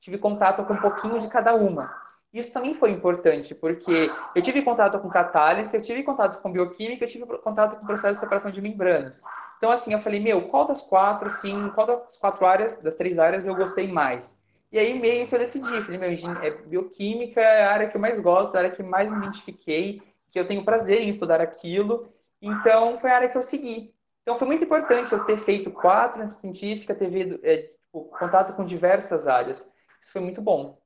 tive 0.00 0.18
contato 0.18 0.66
com 0.66 0.74
um 0.74 0.80
pouquinho 0.80 1.20
de 1.20 1.28
cada 1.28 1.54
uma. 1.54 1.88
Isso 2.32 2.52
também 2.52 2.74
foi 2.74 2.90
importante, 2.90 3.54
porque 3.54 4.10
eu 4.34 4.42
tive 4.42 4.60
contato 4.62 4.98
com 4.98 5.08
catálise, 5.08 5.74
eu 5.74 5.80
tive 5.80 6.02
contato 6.02 6.40
com 6.42 6.52
bioquímica, 6.52 7.04
eu 7.04 7.08
tive 7.08 7.24
contato 7.24 7.76
com 7.76 7.86
processo 7.86 8.14
de 8.14 8.20
separação 8.20 8.50
de 8.50 8.60
membranas. 8.60 9.22
Então, 9.56 9.70
assim, 9.70 9.92
eu 9.92 10.00
falei, 10.00 10.20
meu, 10.20 10.48
qual 10.48 10.66
das 10.66 10.82
quatro, 10.82 11.26
assim, 11.26 11.70
qual 11.70 11.86
das 11.86 12.16
quatro 12.18 12.46
áreas, 12.46 12.80
das 12.82 12.96
três 12.96 13.18
áreas 13.18 13.46
eu 13.46 13.54
gostei 13.54 13.90
mais? 13.90 14.40
E 14.70 14.78
aí, 14.78 14.98
meio 14.98 15.26
que 15.26 15.34
eu 15.34 15.38
decidi, 15.38 15.82
falei, 15.82 15.98
meu, 15.98 16.10
é, 16.42 16.50
bioquímica 16.50 17.40
é 17.40 17.64
a 17.64 17.72
área 17.72 17.88
que 17.88 17.96
eu 17.96 18.00
mais 18.00 18.20
gosto, 18.20 18.54
a 18.54 18.58
área 18.58 18.70
que 18.70 18.82
mais 18.82 19.10
me 19.10 19.16
identifiquei, 19.16 20.02
que 20.30 20.38
eu 20.38 20.46
tenho 20.46 20.64
prazer 20.64 21.00
em 21.00 21.08
estudar 21.08 21.40
aquilo. 21.40 22.12
Então, 22.40 22.98
foi 23.00 23.10
a 23.10 23.16
área 23.16 23.28
que 23.30 23.38
eu 23.38 23.42
segui. 23.42 23.94
Então, 24.22 24.38
foi 24.38 24.46
muito 24.46 24.64
importante 24.64 25.12
eu 25.12 25.24
ter 25.24 25.38
feito 25.38 25.70
quatro 25.70 26.20
nessa 26.20 26.38
científica, 26.38 26.94
ter 26.94 27.08
visto, 27.08 27.40
é, 27.42 27.62
tipo, 27.62 28.04
contato 28.18 28.52
com 28.52 28.64
diversas 28.64 29.26
áreas. 29.26 29.66
Isso 30.00 30.12
foi 30.12 30.20
muito 30.20 30.42
bom. 30.42 30.78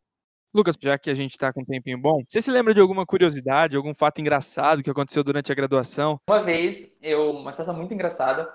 Lucas, 0.54 0.76
já 0.78 0.98
que 0.98 1.08
a 1.08 1.14
gente 1.14 1.30
está 1.30 1.50
com 1.50 1.62
um 1.62 1.64
tempinho 1.64 1.98
bom, 1.98 2.22
você 2.28 2.42
se 2.42 2.50
lembra 2.50 2.74
de 2.74 2.80
alguma 2.80 3.06
curiosidade, 3.06 3.76
algum 3.76 3.94
fato 3.94 4.20
engraçado 4.20 4.82
que 4.82 4.90
aconteceu 4.90 5.24
durante 5.24 5.50
a 5.50 5.54
graduação? 5.54 6.20
Uma 6.28 6.42
vez, 6.42 6.92
eu, 7.00 7.30
uma 7.30 7.52
situação 7.52 7.74
muito 7.74 7.94
engraçada, 7.94 8.52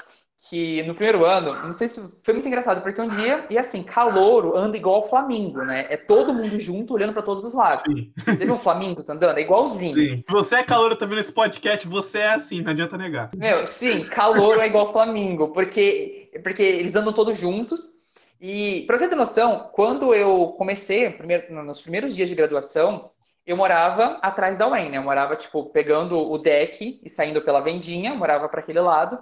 que 0.50 0.84
no 0.84 0.94
primeiro 0.94 1.26
ano, 1.26 1.54
não 1.64 1.74
sei 1.74 1.88
se 1.88 2.00
foi 2.24 2.36
muito 2.36 2.48
engraçado, 2.48 2.82
porque 2.82 3.02
um 3.02 3.10
dia, 3.10 3.46
e 3.50 3.58
assim, 3.58 3.82
calouro 3.82 4.56
anda 4.56 4.78
igual 4.78 5.00
o 5.00 5.10
Flamingo, 5.10 5.64
né? 5.64 5.88
É 5.90 5.98
todo 5.98 6.34
mundo 6.34 6.60
junto 6.60 6.94
olhando 6.94 7.14
para 7.14 7.24
todos 7.24 7.44
os 7.44 7.54
lados. 7.54 7.82
Sim. 7.82 8.14
Você 8.16 8.46
viu 8.46 8.54
o 8.54 8.60
Flamingo 8.60 9.02
andando? 9.10 9.40
É 9.40 9.42
igualzinho. 9.42 9.96
Sim. 9.96 10.24
Você 10.30 10.58
é 10.58 10.64
calouro, 10.64 10.96
tá 10.96 11.06
vendo 11.06 11.20
esse 11.20 11.34
podcast, 11.34 11.88
você 11.88 12.20
é 12.20 12.34
assim, 12.34 12.62
não 12.62 12.72
adianta 12.72 12.98
negar. 12.98 13.32
Meu, 13.36 13.66
sim, 13.66 14.04
calouro 14.06 14.62
é 14.62 14.68
igual 14.68 14.94
Flamingo, 14.94 15.48
porque, 15.50 16.30
porque 16.44 16.62
eles 16.62 16.96
andam 16.96 17.12
todos 17.12 17.38
juntos, 17.38 17.97
e 18.40 18.84
para 18.86 18.98
você 18.98 19.08
ter 19.08 19.16
noção, 19.16 19.70
quando 19.74 20.14
eu 20.14 20.54
comecei, 20.58 21.10
primeiro, 21.10 21.64
nos 21.64 21.82
primeiros 21.82 22.16
dias 22.16 22.30
de 22.30 22.36
graduação, 22.36 23.12
eu 23.46 23.56
morava 23.56 24.20
atrás 24.22 24.58
da 24.58 24.68
UEM, 24.68 24.90
né? 24.90 24.98
Eu 24.98 25.04
morava, 25.04 25.36
tipo, 25.36 25.66
pegando 25.72 26.20
o 26.20 26.38
deck 26.38 27.00
e 27.04 27.10
saindo 27.10 27.42
pela 27.42 27.62
vendinha, 27.62 28.14
morava 28.14 28.50
para 28.50 28.60
aquele 28.60 28.82
lado. 28.82 29.18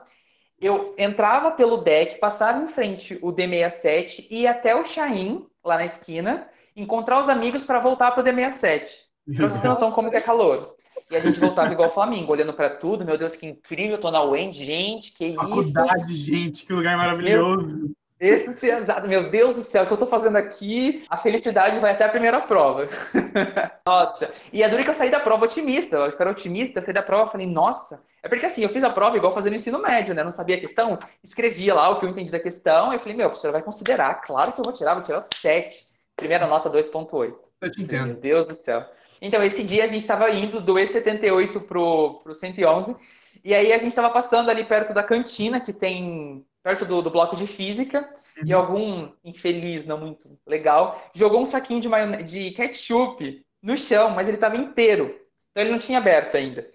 Eu 0.60 0.96
entrava 0.98 1.52
pelo 1.52 1.78
deck, 1.78 2.20
passava 2.20 2.64
em 2.64 2.68
frente 2.68 3.20
o 3.22 3.32
D67 3.32 4.28
e 4.32 4.42
ia 4.42 4.52
até 4.52 4.76
o 4.76 4.84
Chain, 4.84 5.46
lá 5.64 5.76
na 5.76 5.86
esquina, 5.86 6.50
encontrar 6.76 7.22
os 7.22 7.30
amigos 7.30 7.64
para 7.64 7.80
voltar 7.80 8.12
pro 8.12 8.24
D67. 8.24 9.06
Pra 9.38 9.50
você 9.50 9.60
ter 9.60 9.68
noção 9.68 9.92
como 9.92 10.10
que 10.10 10.18
é 10.18 10.22
calor. 10.22 10.76
E 11.12 11.16
a 11.16 11.20
gente 11.20 11.40
voltava 11.40 11.72
igual 11.72 11.94
Flamengo, 11.94 12.32
olhando 12.32 12.54
para 12.54 12.70
tudo. 12.70 13.06
Meu 13.06 13.18
Deus, 13.18 13.36
que 13.36 13.46
incrível, 13.46 13.96
eu 13.96 14.02
tô 14.02 14.10
na 14.10 14.24
UEM, 14.24 14.52
gente, 14.52 15.12
que 15.12 15.26
isso. 15.26 15.36
Faculdade, 15.36 16.16
gente, 16.16 16.66
que 16.66 16.74
lugar 16.74 16.98
maravilhoso. 16.98 17.92
Esse 18.26 18.66
exato, 18.72 19.08
meu 19.08 19.30
Deus 19.30 19.54
do 19.54 19.62
céu, 19.62 19.84
o 19.84 19.88
que 19.88 19.94
eu 19.94 19.98
tô 19.98 20.08
fazendo 20.08 20.38
aqui? 20.38 21.06
A 21.10 21.18
felicidade 21.18 21.80
vai 21.80 21.92
até 21.92 22.06
a 22.06 22.10
primeira 22.10 22.42
prova. 22.42 22.90
nossa. 23.86 24.32
E 24.52 24.64
a 24.64 24.68
dura 24.68 24.84
que 24.84 24.90
eu 24.90 24.96
saí 24.96 25.12
da 25.12 25.20
prova 25.20 25.46
otimista, 25.46 25.98
eu 25.98 26.06
era 26.06 26.32
otimista, 26.32 26.80
eu 26.80 26.84
saí 26.84 26.94
da 26.94 27.04
prova 27.04 27.30
e 27.30 27.32
falei, 27.32 27.48
nossa, 27.48 28.04
É 28.24 28.28
porque 28.28 28.48
assim, 28.48 28.64
eu 28.64 28.70
fiz 28.70 28.84
a 28.84 28.90
prova 28.90 29.16
igual 29.16 29.32
fazendo 29.32 29.56
ensino 29.56 29.80
médio, 29.80 30.16
né? 30.16 30.24
Não 30.24 30.32
sabia 30.32 30.56
a 30.56 30.60
questão, 30.60 30.98
escrevia 31.24 31.76
lá 31.76 31.90
o 31.90 32.00
que 32.00 32.06
eu 32.06 32.10
entendi 32.10 32.32
da 32.32 32.40
questão, 32.40 32.92
e 32.92 32.96
eu 32.96 33.00
falei, 33.00 33.16
meu, 33.16 33.28
a 33.28 33.30
professora 33.30 33.54
vai 33.54 33.62
considerar, 33.62 34.22
claro 34.22 34.52
que 34.52 34.60
eu 34.60 34.64
vou 34.64 34.74
tirar, 34.74 34.96
vou 34.96 35.04
tirar 35.04 35.22
7. 35.22 35.86
Primeira 36.16 36.48
nota 36.48 36.70
2.8. 36.70 37.36
Eu 37.62 37.72
te 37.72 37.84
entendo. 37.84 38.08
Meu 38.08 38.16
Deus 38.16 38.48
do 38.48 38.56
céu. 38.56 38.84
Então, 39.22 39.44
esse 39.44 39.64
dia 39.64 39.84
a 39.84 39.88
gente 39.88 40.02
estava 40.02 40.30
indo 40.32 40.60
do 40.62 40.74
E78 40.74 41.62
pro, 41.62 42.22
pro 42.24 42.34
111, 42.34 42.96
e 43.44 43.54
aí 43.54 43.72
a 43.72 43.78
gente 43.78 43.90
estava 43.90 44.10
passando 44.10 44.50
ali 44.50 44.64
perto 44.64 44.94
da 44.94 45.04
cantina, 45.04 45.60
que 45.60 45.72
tem 45.72 46.46
perto 46.66 46.84
do, 46.84 47.00
do 47.00 47.12
bloco 47.12 47.36
de 47.36 47.46
física, 47.46 48.10
e 48.44 48.52
Uhum. 48.52 48.60
algum 48.60 49.12
infeliz, 49.24 49.86
não 49.86 50.00
muito 50.00 50.28
legal, 50.48 51.00
jogou 51.14 51.40
um 51.40 51.46
saquinho 51.46 51.80
de, 51.80 51.88
maionese, 51.88 52.24
de 52.24 52.52
ketchup 52.52 53.46
no 53.62 53.78
chão, 53.78 54.10
mas 54.10 54.28
ele 54.28 54.38
estava 54.38 54.58
inteiro. 54.58 55.16
Então 55.52 55.62
ele 55.64 55.70
não 55.70 55.78
tinha 55.78 56.00
aberto 56.00 56.36
ainda. 56.36 56.68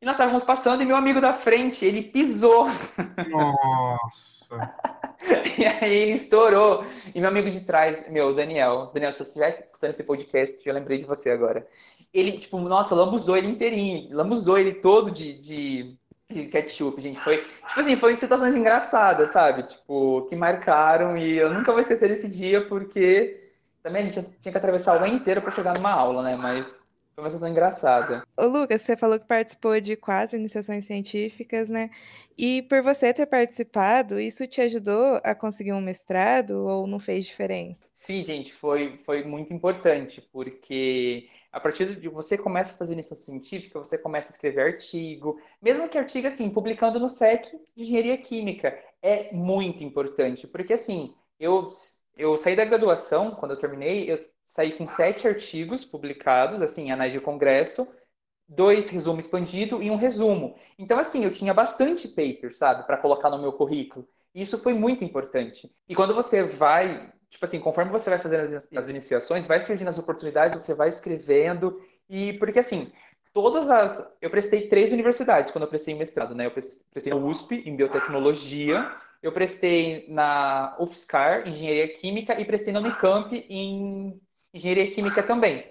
E 0.00 0.06
nós 0.06 0.14
estávamos 0.14 0.44
passando 0.44 0.80
e 0.80 0.86
meu 0.86 0.94
amigo 0.94 1.20
da 1.20 1.32
frente, 1.32 1.84
ele 1.84 2.02
pisou. 2.02 2.66
Nossa. 3.28 4.72
E 5.56 5.64
aí 5.64 5.94
ele 5.94 6.12
estourou. 6.12 6.84
E 7.14 7.20
meu 7.20 7.28
amigo 7.28 7.48
de 7.48 7.60
trás, 7.60 8.08
meu, 8.10 8.34
Daniel, 8.34 8.90
Daniel, 8.92 9.12
se 9.12 9.18
você 9.18 9.24
estiver 9.24 9.62
escutando 9.64 9.90
esse 9.90 10.02
podcast, 10.02 10.66
eu 10.66 10.74
lembrei 10.74 10.98
de 10.98 11.04
você 11.04 11.30
agora. 11.30 11.64
Ele, 12.12 12.32
tipo, 12.32 12.58
nossa, 12.58 12.94
lambuzou 12.96 13.36
ele 13.36 13.46
inteirinho, 13.46 14.08
lambuzou 14.10 14.58
ele 14.58 14.72
todo 14.72 15.12
de, 15.12 15.34
de, 15.34 15.96
de 16.32 16.46
ketchup, 16.48 17.00
gente. 17.00 17.20
Foi, 17.20 17.38
tipo 17.38 17.80
assim, 17.80 17.96
foi 17.96 18.16
situações 18.16 18.54
engraçadas, 18.54 19.30
sabe? 19.30 19.64
Tipo, 19.64 20.26
que 20.28 20.36
marcaram 20.36 21.16
e 21.16 21.36
eu 21.36 21.52
nunca 21.52 21.72
vou 21.72 21.80
esquecer 21.80 22.08
desse 22.08 22.28
dia 22.28 22.66
porque 22.66 23.40
também 23.82 24.02
a 24.02 24.08
gente 24.08 24.22
tinha 24.40 24.52
que 24.52 24.58
atravessar 24.58 24.94
o 24.94 25.04
ano 25.04 25.14
inteiro 25.14 25.42
para 25.42 25.50
chegar 25.50 25.74
numa 25.74 25.90
aula, 25.90 26.22
né? 26.22 26.36
Mas 26.36 26.68
foi 27.14 27.24
uma 27.24 27.30
situação 27.30 27.48
engraçada. 27.48 28.22
Ô, 28.36 28.46
Lucas, 28.46 28.82
você 28.82 28.96
falou 28.96 29.18
que 29.18 29.26
participou 29.26 29.78
de 29.80 29.96
quatro 29.96 30.36
iniciações 30.36 30.86
científicas, 30.86 31.68
né? 31.68 31.90
E 32.38 32.62
por 32.62 32.82
você 32.82 33.12
ter 33.12 33.26
participado, 33.26 34.18
isso 34.18 34.46
te 34.46 34.60
ajudou 34.62 35.20
a 35.22 35.34
conseguir 35.34 35.72
um 35.72 35.80
mestrado 35.80 36.52
ou 36.64 36.86
não 36.86 36.98
fez 36.98 37.26
diferença? 37.26 37.86
Sim, 37.92 38.24
gente, 38.24 38.52
foi, 38.52 38.96
foi 39.04 39.24
muito 39.24 39.52
importante, 39.52 40.26
porque 40.32 41.28
a 41.52 41.60
partir 41.60 42.00
de 42.00 42.08
você 42.08 42.38
começa 42.38 42.74
a 42.74 42.76
fazer 42.78 42.94
iniciação 42.94 43.26
científica, 43.26 43.78
você 43.78 43.98
começa 43.98 44.28
a 44.28 44.32
escrever 44.32 44.62
artigo, 44.62 45.38
mesmo 45.60 45.88
que 45.88 45.98
artigo 45.98 46.26
assim, 46.26 46.48
publicando 46.48 46.98
no 46.98 47.08
SEC 47.08 47.50
de 47.76 47.82
Engenharia 47.82 48.16
Química, 48.16 48.76
é 49.02 49.32
muito 49.32 49.84
importante, 49.84 50.46
porque 50.46 50.72
assim, 50.72 51.14
eu, 51.38 51.68
eu 52.16 52.36
saí 52.38 52.56
da 52.56 52.64
graduação, 52.64 53.32
quando 53.32 53.52
eu 53.52 53.58
terminei, 53.58 54.10
eu 54.10 54.18
saí 54.44 54.72
com 54.72 54.86
sete 54.86 55.28
artigos 55.28 55.84
publicados, 55.84 56.62
assim, 56.62 56.90
anais 56.90 57.12
de 57.12 57.20
congresso, 57.20 57.86
dois 58.48 58.88
resumo 58.90 59.20
expandido 59.20 59.82
e 59.82 59.90
um 59.90 59.96
resumo. 59.96 60.56
Então, 60.78 60.98
assim, 60.98 61.24
eu 61.24 61.32
tinha 61.32 61.54
bastante 61.54 62.08
paper, 62.08 62.54
sabe, 62.56 62.86
para 62.86 62.98
colocar 62.98 63.30
no 63.30 63.38
meu 63.38 63.52
currículo. 63.52 64.06
Isso 64.34 64.58
foi 64.58 64.72
muito 64.72 65.04
importante. 65.04 65.70
E 65.88 65.94
quando 65.94 66.14
você 66.14 66.42
vai, 66.42 67.12
tipo 67.32 67.44
assim, 67.44 67.58
conforme 67.58 67.90
você 67.90 68.10
vai 68.10 68.18
fazendo 68.18 68.54
as, 68.54 68.68
as 68.76 68.88
iniciações, 68.90 69.46
vai 69.46 69.60
surgindo 69.60 69.88
as 69.88 69.98
oportunidades, 69.98 70.62
você 70.62 70.74
vai 70.74 70.90
escrevendo. 70.90 71.82
E 72.08 72.34
porque 72.34 72.58
assim, 72.58 72.92
todas 73.32 73.70
as. 73.70 74.06
Eu 74.20 74.30
prestei 74.30 74.68
três 74.68 74.92
universidades 74.92 75.50
quando 75.50 75.64
eu 75.64 75.68
prestei 75.68 75.94
mestrado, 75.94 76.34
né? 76.34 76.46
Eu 76.46 76.50
prestei 76.50 77.12
na 77.12 77.18
USP, 77.18 77.62
em 77.66 77.74
biotecnologia. 77.74 78.92
Eu 79.22 79.32
prestei 79.32 80.04
na 80.08 80.76
UFSCar, 80.78 81.48
engenharia 81.48 81.88
química, 81.94 82.38
e 82.40 82.44
prestei 82.44 82.72
na 82.72 82.80
Unicamp, 82.80 83.32
em 83.48 84.20
engenharia 84.52 84.90
química 84.90 85.22
também. 85.22 85.70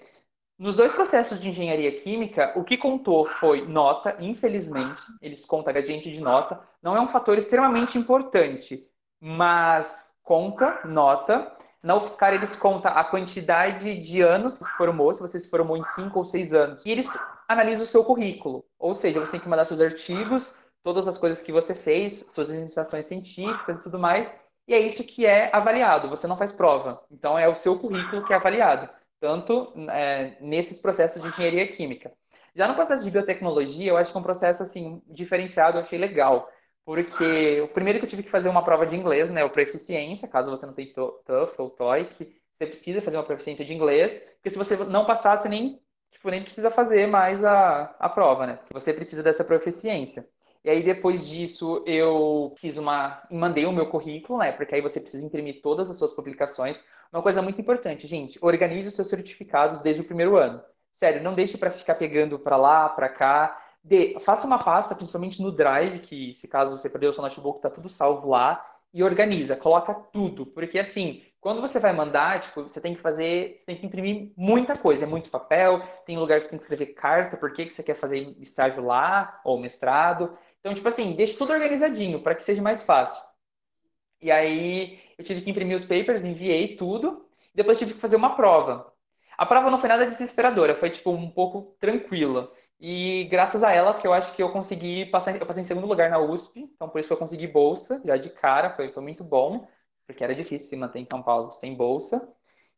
Nos 0.58 0.78
dois 0.78 0.94
processos 0.94 1.40
de 1.40 1.50
engenharia 1.50 1.92
química, 2.00 2.54
o 2.56 2.64
que 2.64 2.78
contou 2.78 3.26
foi 3.26 3.68
nota, 3.68 4.16
infelizmente, 4.20 5.02
eles 5.22 5.44
contam 5.44 5.74
gradiente 5.74 6.10
de 6.10 6.22
nota, 6.22 6.62
não 6.82 6.96
é 6.96 7.02
um 7.02 7.08
fator 7.08 7.38
extremamente 7.38 7.98
importante, 7.98 8.88
mas 9.20 10.11
conta 10.24 10.82
nota. 10.86 11.52
Na 11.84 11.96
UFSCar, 11.96 12.34
eles 12.34 12.56
contam 12.56 12.92
a 12.96 13.04
quantidade 13.04 14.02
de 14.02 14.22
anos 14.22 14.60
que 14.60 14.66
se 14.66 14.78
formou, 14.78 15.14
se 15.14 15.22
você 15.22 15.40
se 15.40 15.50
formou 15.50 15.76
em 15.76 15.84
5 15.84 16.18
ou 16.18 16.24
6 16.24 16.54
anos. 16.54 16.86
E 16.86 16.92
eles 16.92 17.10
analisam 17.48 17.84
o 17.84 17.88
seu 17.88 18.04
currículo, 18.04 18.64
ou 18.78 18.94
seja, 18.94 19.20
você 19.20 19.32
tem 19.32 19.40
que 19.40 19.50
mandar 19.50 19.66
seus 19.66 19.82
artigos, 19.82 20.54
todas 20.84 21.08
as 21.08 21.18
coisas 21.18 21.42
que 21.42 21.52
você 21.52 21.74
fez, 21.74 22.26
suas 22.30 22.50
iniciações 22.50 23.08
científicas 23.08 23.80
e 23.80 23.84
tudo 23.84 23.98
mais, 23.98 24.38
e 24.68 24.76
é 24.76 24.80
isso 24.80 25.04
que 25.04 25.26
é 25.26 25.50
avaliado, 25.52 26.08
você 26.08 26.28
não 26.28 26.38
faz 26.38 26.52
prova. 26.52 27.04
Então, 27.10 27.38
é 27.38 27.50
o 27.50 27.56
seu 27.56 27.78
currículo 27.80 28.24
que 28.24 28.32
é 28.32 28.36
avaliado 28.36 28.88
tanto 29.22 29.72
é, 29.92 30.36
nesses 30.42 30.80
processos 30.80 31.22
de 31.22 31.28
engenharia 31.28 31.68
química. 31.68 32.12
Já 32.56 32.68
no 32.68 32.74
processo 32.74 33.04
de 33.04 33.12
biotecnologia, 33.12 33.92
eu 33.92 33.96
acho 33.96 34.12
que 34.12 34.18
é 34.18 34.20
um 34.20 34.24
processo 34.24 34.64
assim 34.64 35.02
diferenciado, 35.08 35.78
eu 35.78 35.82
achei 35.82 35.98
legal, 35.98 36.50
porque 36.86 37.62
o 37.62 37.68
primeiro 37.68 38.00
que 38.00 38.06
eu 38.06 38.10
tive 38.10 38.24
que 38.24 38.30
fazer 38.32 38.50
uma 38.50 38.64
prova 38.64 38.86
de 38.86 38.96
inglês, 38.96 39.30
né, 39.30 39.44
o 39.44 39.50
proficiência, 39.50 40.28
caso 40.28 40.50
você 40.50 40.66
não 40.66 40.74
tenha 40.74 40.94
TOEFL 40.94 41.62
ou 41.62 41.70
TOEIC, 41.70 42.36
você 42.52 42.66
precisa 42.66 43.02
fazer 43.02 43.18
uma 43.18 43.24
proficiência 43.24 43.66
de 43.66 43.74
inglês, 43.74 44.20
porque 44.36 44.50
se 44.50 44.58
você 44.58 44.76
não 44.78 45.06
passar, 45.06 45.38
você 45.38 45.48
nem, 45.48 45.82
tipo, 46.12 46.30
nem 46.30 46.44
precisa 46.44 46.70
fazer 46.70 47.08
mais 47.08 47.44
a, 47.44 47.96
a 48.00 48.10
prova, 48.10 48.46
né? 48.46 48.60
Você 48.74 48.94
precisa 48.94 49.24
dessa 49.24 49.44
proficiência. 49.44 50.28
E 50.64 50.70
aí, 50.70 50.84
depois 50.84 51.28
disso, 51.28 51.84
eu 51.88 52.54
fiz 52.58 52.78
uma. 52.78 53.24
mandei 53.32 53.66
o 53.66 53.72
meu 53.72 53.88
currículo, 53.90 54.40
né? 54.40 54.52
Porque 54.52 54.76
aí 54.76 54.82
você 54.82 55.00
precisa 55.00 55.26
imprimir 55.26 55.62
todas 55.62 55.90
as 55.90 55.98
suas 55.98 56.12
publicações. 56.12 56.84
Uma 57.12 57.24
coisa 57.24 57.42
muito 57.42 57.60
importante, 57.60 58.06
gente, 58.06 58.38
organize 58.42 58.88
os 58.88 58.94
seus 58.94 59.10
certificados 59.10 59.82
desde 59.82 60.04
o 60.04 60.06
primeiro 60.06 60.38
ano. 60.38 60.62
Sério, 60.92 61.24
não 61.24 61.34
deixe 61.34 61.58
para 61.58 61.72
ficar 61.72 61.96
pegando 61.96 62.38
para 62.38 62.58
lá, 62.58 62.90
para 62.90 63.10
cá. 63.10 63.61
De, 63.84 64.20
faça 64.20 64.46
uma 64.46 64.60
pasta, 64.60 64.96
principalmente 64.96 65.42
no 65.42 65.52
Drive, 65.52 66.00
que 66.00 66.34
se 66.34 66.48
caso 66.48 66.78
você 66.78 66.90
perdeu 66.90 67.10
o 67.10 67.14
seu 67.14 67.24
notebook, 67.24 67.62
tá 67.62 67.70
tudo 67.70 67.90
salvo 67.90 68.30
lá, 68.30 68.64
e 68.94 69.04
organiza, 69.04 69.56
coloca 69.56 69.94
tudo. 69.94 70.46
Porque 70.46 70.78
assim, 70.78 71.24
quando 71.40 71.62
você 71.62 71.80
vai 71.80 71.94
mandar, 71.94 72.42
tipo, 72.42 72.64
você 72.64 72.80
tem 72.80 72.94
que 72.94 73.02
fazer, 73.02 73.56
você 73.58 73.66
tem 73.66 73.78
que 73.78 73.86
imprimir 73.86 74.32
muita 74.38 74.78
coisa, 74.78 75.06
é 75.06 75.08
muito 75.08 75.30
papel, 75.32 75.82
tem 76.06 76.18
lugares 76.18 76.44
que 76.44 76.52
tem 76.52 76.60
que 76.60 76.64
escrever 76.64 76.94
carta, 76.94 77.38
por 77.38 77.52
que, 77.54 77.70
você 77.70 77.82
quer 77.82 77.96
fazer 77.96 78.36
estágio 78.40 78.84
lá, 78.86 79.42
ou 79.44 79.60
mestrado. 79.60 80.38
Então, 80.60 80.74
tipo 80.76 80.88
assim, 80.88 81.14
deixe 81.16 81.36
tudo 81.38 81.54
organizadinho 81.54 82.22
para 82.22 82.36
que 82.36 82.44
seja 82.44 82.62
mais 82.62 82.84
fácil. 82.84 83.22
E 84.22 84.30
aí 84.32 85.00
eu 85.18 85.24
tive 85.26 85.42
que 85.42 85.50
imprimir 85.50 85.76
os 85.76 85.84
papers, 85.84 86.24
enviei 86.24 86.76
tudo, 86.76 87.28
depois 87.56 87.80
tive 87.80 87.94
que 87.96 88.00
fazer 88.00 88.16
uma 88.16 88.36
prova. 88.36 88.94
A 89.38 89.46
prova 89.46 89.72
não 89.72 89.80
foi 89.80 89.90
nada 89.90 90.06
desesperadora, 90.06 90.76
foi 90.76 90.92
tipo 90.92 91.12
um 91.12 91.30
pouco 91.30 91.76
tranquila. 91.80 92.52
E 92.84 93.26
graças 93.26 93.64
a 93.64 93.72
ela 93.72 93.94
que 93.94 94.08
eu 94.08 94.12
acho 94.12 94.34
que 94.34 94.42
eu 94.42 94.52
consegui 94.52 95.06
passar, 95.06 95.40
eu 95.40 95.46
passei 95.46 95.62
em 95.62 95.66
segundo 95.66 95.86
lugar 95.86 96.10
na 96.10 96.18
USP, 96.18 96.62
então 96.62 96.90
por 96.90 97.00
isso 97.00 97.08
que 97.08 97.14
eu 97.14 97.18
consegui 97.18 97.46
bolsa, 97.46 98.02
já 98.04 98.18
de 98.18 98.32
cara, 98.32 98.72
foi, 98.72 98.92
foi 98.92 99.04
muito 99.04 99.24
bom, 99.24 99.68
porque 100.08 100.24
era 100.24 100.34
difícil 100.34 100.68
se 100.68 100.76
manter 100.76 100.98
em 100.98 101.06
São 101.06 101.22
Paulo 101.22 101.52
sem 101.52 101.76
bolsa. 101.76 102.28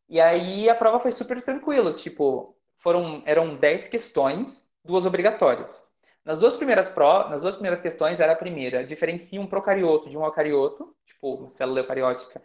E 0.09 0.19
aí 0.19 0.69
a 0.69 0.75
prova 0.75 0.99
foi 0.99 1.11
super 1.13 1.41
tranquila, 1.41 1.93
tipo, 1.93 2.53
foram 2.79 3.23
eram 3.25 3.55
10 3.55 3.87
questões, 3.87 4.69
duas 4.83 5.05
obrigatórias. 5.05 5.85
Nas 6.25 6.37
duas 6.37 6.57
primeiras 6.57 6.89
pro, 6.89 7.29
nas 7.29 7.41
duas 7.41 7.55
primeiras 7.55 7.79
questões 7.79 8.19
era 8.19 8.33
a 8.33 8.35
primeira, 8.35 8.85
diferencia 8.85 9.39
um 9.39 9.47
procarioto 9.47 10.09
de 10.09 10.17
um 10.17 10.25
eucarioto, 10.25 10.93
tipo, 11.05 11.35
uma 11.35 11.49
célula 11.49 11.79
eucariótica 11.79 12.41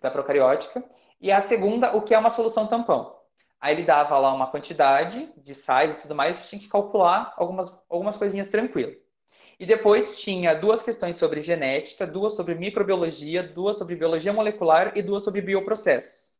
da 0.00 0.10
procariótica, 0.10 0.84
e 1.20 1.32
a 1.32 1.40
segunda, 1.40 1.96
o 1.96 2.02
que 2.02 2.14
é 2.14 2.18
uma 2.18 2.30
solução 2.30 2.68
tampão. 2.68 3.19
Aí 3.60 3.74
ele 3.74 3.84
dava 3.84 4.18
lá 4.18 4.32
uma 4.32 4.46
quantidade 4.46 5.30
de 5.36 5.54
sais 5.54 5.98
e 5.98 6.02
tudo 6.02 6.14
mais, 6.14 6.48
tinha 6.48 6.60
que 6.60 6.68
calcular 6.68 7.34
algumas, 7.36 7.70
algumas 7.88 8.16
coisinhas 8.16 8.48
tranquilo. 8.48 8.92
E 9.58 9.66
depois 9.66 10.18
tinha 10.18 10.54
duas 10.54 10.82
questões 10.82 11.16
sobre 11.16 11.42
genética, 11.42 12.06
duas 12.06 12.32
sobre 12.34 12.54
microbiologia, 12.54 13.42
duas 13.42 13.76
sobre 13.76 13.94
biologia 13.94 14.32
molecular 14.32 14.92
e 14.96 15.02
duas 15.02 15.22
sobre 15.22 15.42
bioprocessos. 15.42 16.30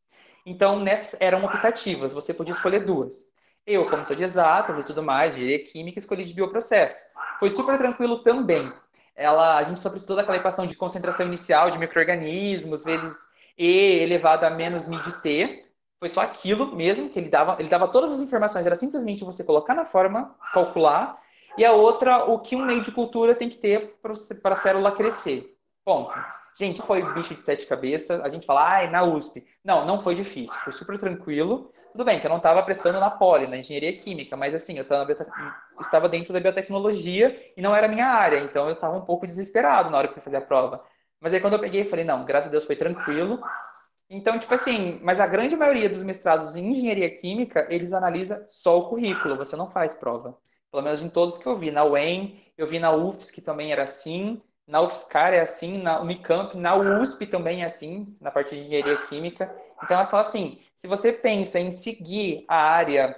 Então, 0.46 0.80
nessas 0.80 1.20
eram 1.20 1.44
optativas, 1.44 2.14
você 2.14 2.32
podia 2.32 2.54
escolher 2.54 2.80
duas. 2.80 3.30
Eu, 3.66 3.90
como 3.90 4.06
sou 4.06 4.16
de 4.16 4.22
exatas 4.22 4.78
e 4.78 4.84
tudo 4.84 5.02
mais, 5.02 5.34
de 5.34 5.58
química, 5.60 5.98
escolhi 5.98 6.24
de 6.24 6.32
bioprocessos. 6.32 7.02
Foi 7.38 7.50
super 7.50 7.76
tranquilo 7.76 8.22
também. 8.22 8.72
Ela, 9.14 9.58
a 9.58 9.64
gente 9.64 9.80
só 9.80 9.90
precisou 9.90 10.16
daquela 10.16 10.38
equação 10.38 10.66
de 10.66 10.74
concentração 10.74 11.26
inicial 11.26 11.70
de 11.70 11.76
micro-organismos, 11.78 12.82
vezes 12.82 13.18
E 13.58 13.98
elevado 13.98 14.46
a 14.46 14.50
menos 14.50 14.86
de 14.86 15.12
T. 15.20 15.69
Foi 16.00 16.08
só 16.08 16.22
aquilo 16.22 16.74
mesmo 16.74 17.10
que 17.10 17.18
ele 17.18 17.28
dava. 17.28 17.56
Ele 17.60 17.68
dava 17.68 17.86
todas 17.86 18.10
as 18.10 18.20
informações, 18.20 18.66
era 18.66 18.74
simplesmente 18.74 19.22
você 19.22 19.44
colocar 19.44 19.74
na 19.74 19.84
forma, 19.84 20.34
calcular. 20.52 21.20
E 21.58 21.64
a 21.64 21.72
outra, 21.72 22.24
o 22.24 22.38
que 22.38 22.56
um 22.56 22.64
meio 22.64 22.80
de 22.80 22.90
cultura 22.90 23.34
tem 23.34 23.48
que 23.48 23.58
ter 23.58 23.98
para 24.02 24.54
a 24.54 24.56
célula 24.56 24.92
crescer. 24.92 25.54
Ponto. 25.84 26.12
Gente, 26.58 26.82
foi 26.82 27.02
bicho 27.12 27.34
de 27.34 27.42
sete 27.42 27.66
cabeças. 27.66 28.20
A 28.20 28.28
gente 28.28 28.46
fala, 28.46 28.66
ai, 28.66 28.90
na 28.90 29.04
USP. 29.04 29.46
Não, 29.64 29.86
não 29.86 30.02
foi 30.02 30.14
difícil. 30.14 30.58
Foi 30.60 30.72
super 30.72 30.98
tranquilo. 30.98 31.70
Tudo 31.92 32.04
bem 32.04 32.18
que 32.18 32.26
eu 32.26 32.30
não 32.30 32.36
estava 32.38 32.62
prestando 32.62 33.00
na 33.00 33.10
Poli, 33.10 33.46
na 33.46 33.56
engenharia 33.58 33.96
química, 33.98 34.36
mas 34.36 34.54
assim, 34.54 34.78
eu 34.78 34.82
estava 34.82 36.08
dentro 36.08 36.32
da 36.32 36.40
biotecnologia 36.40 37.52
e 37.56 37.60
não 37.60 37.74
era 37.74 37.88
minha 37.88 38.06
área, 38.06 38.38
então 38.38 38.68
eu 38.68 38.74
estava 38.74 38.96
um 38.96 39.00
pouco 39.00 39.26
desesperado 39.26 39.90
na 39.90 39.98
hora 39.98 40.06
que 40.06 40.16
eu 40.16 40.22
fazia 40.22 40.38
a 40.38 40.42
prova. 40.42 40.84
Mas 41.20 41.34
aí 41.34 41.40
quando 41.40 41.54
eu 41.54 41.58
peguei, 41.58 41.84
falei, 41.84 42.04
não, 42.04 42.24
graças 42.24 42.46
a 42.46 42.50
Deus 42.50 42.64
foi 42.64 42.76
tranquilo. 42.76 43.40
Então, 44.10 44.38
tipo 44.40 44.52
assim, 44.52 44.98
mas 45.02 45.20
a 45.20 45.26
grande 45.26 45.56
maioria 45.56 45.88
dos 45.88 46.02
mestrados 46.02 46.56
em 46.56 46.68
engenharia 46.70 47.08
química, 47.16 47.66
eles 47.70 47.92
analisam 47.92 48.42
só 48.46 48.78
o 48.78 48.88
currículo, 48.88 49.36
você 49.36 49.54
não 49.56 49.70
faz 49.70 49.94
prova. 49.94 50.36
Pelo 50.70 50.82
menos 50.82 51.02
em 51.02 51.08
todos 51.08 51.38
que 51.38 51.46
eu 51.46 51.56
vi. 51.56 51.70
Na 51.70 51.84
UEM, 51.84 52.42
eu 52.58 52.66
vi 52.66 52.78
na 52.80 52.92
UFS 52.92 53.30
que 53.30 53.40
também 53.40 53.72
era 53.72 53.84
assim, 53.84 54.42
na 54.66 54.80
UFSCar 54.80 55.32
é 55.32 55.40
assim, 55.40 55.78
na 55.78 56.00
Unicamp, 56.00 56.56
na 56.56 56.74
USP 56.76 57.26
também 57.26 57.62
é 57.62 57.66
assim, 57.66 58.06
na 58.20 58.30
parte 58.30 58.54
de 58.54 58.62
engenharia 58.62 58.96
química. 58.98 59.54
Então 59.82 59.98
é 59.98 60.04
só 60.04 60.18
assim, 60.18 60.60
se 60.74 60.88
você 60.88 61.12
pensa 61.12 61.60
em 61.60 61.70
seguir 61.70 62.44
a 62.48 62.56
área 62.56 63.16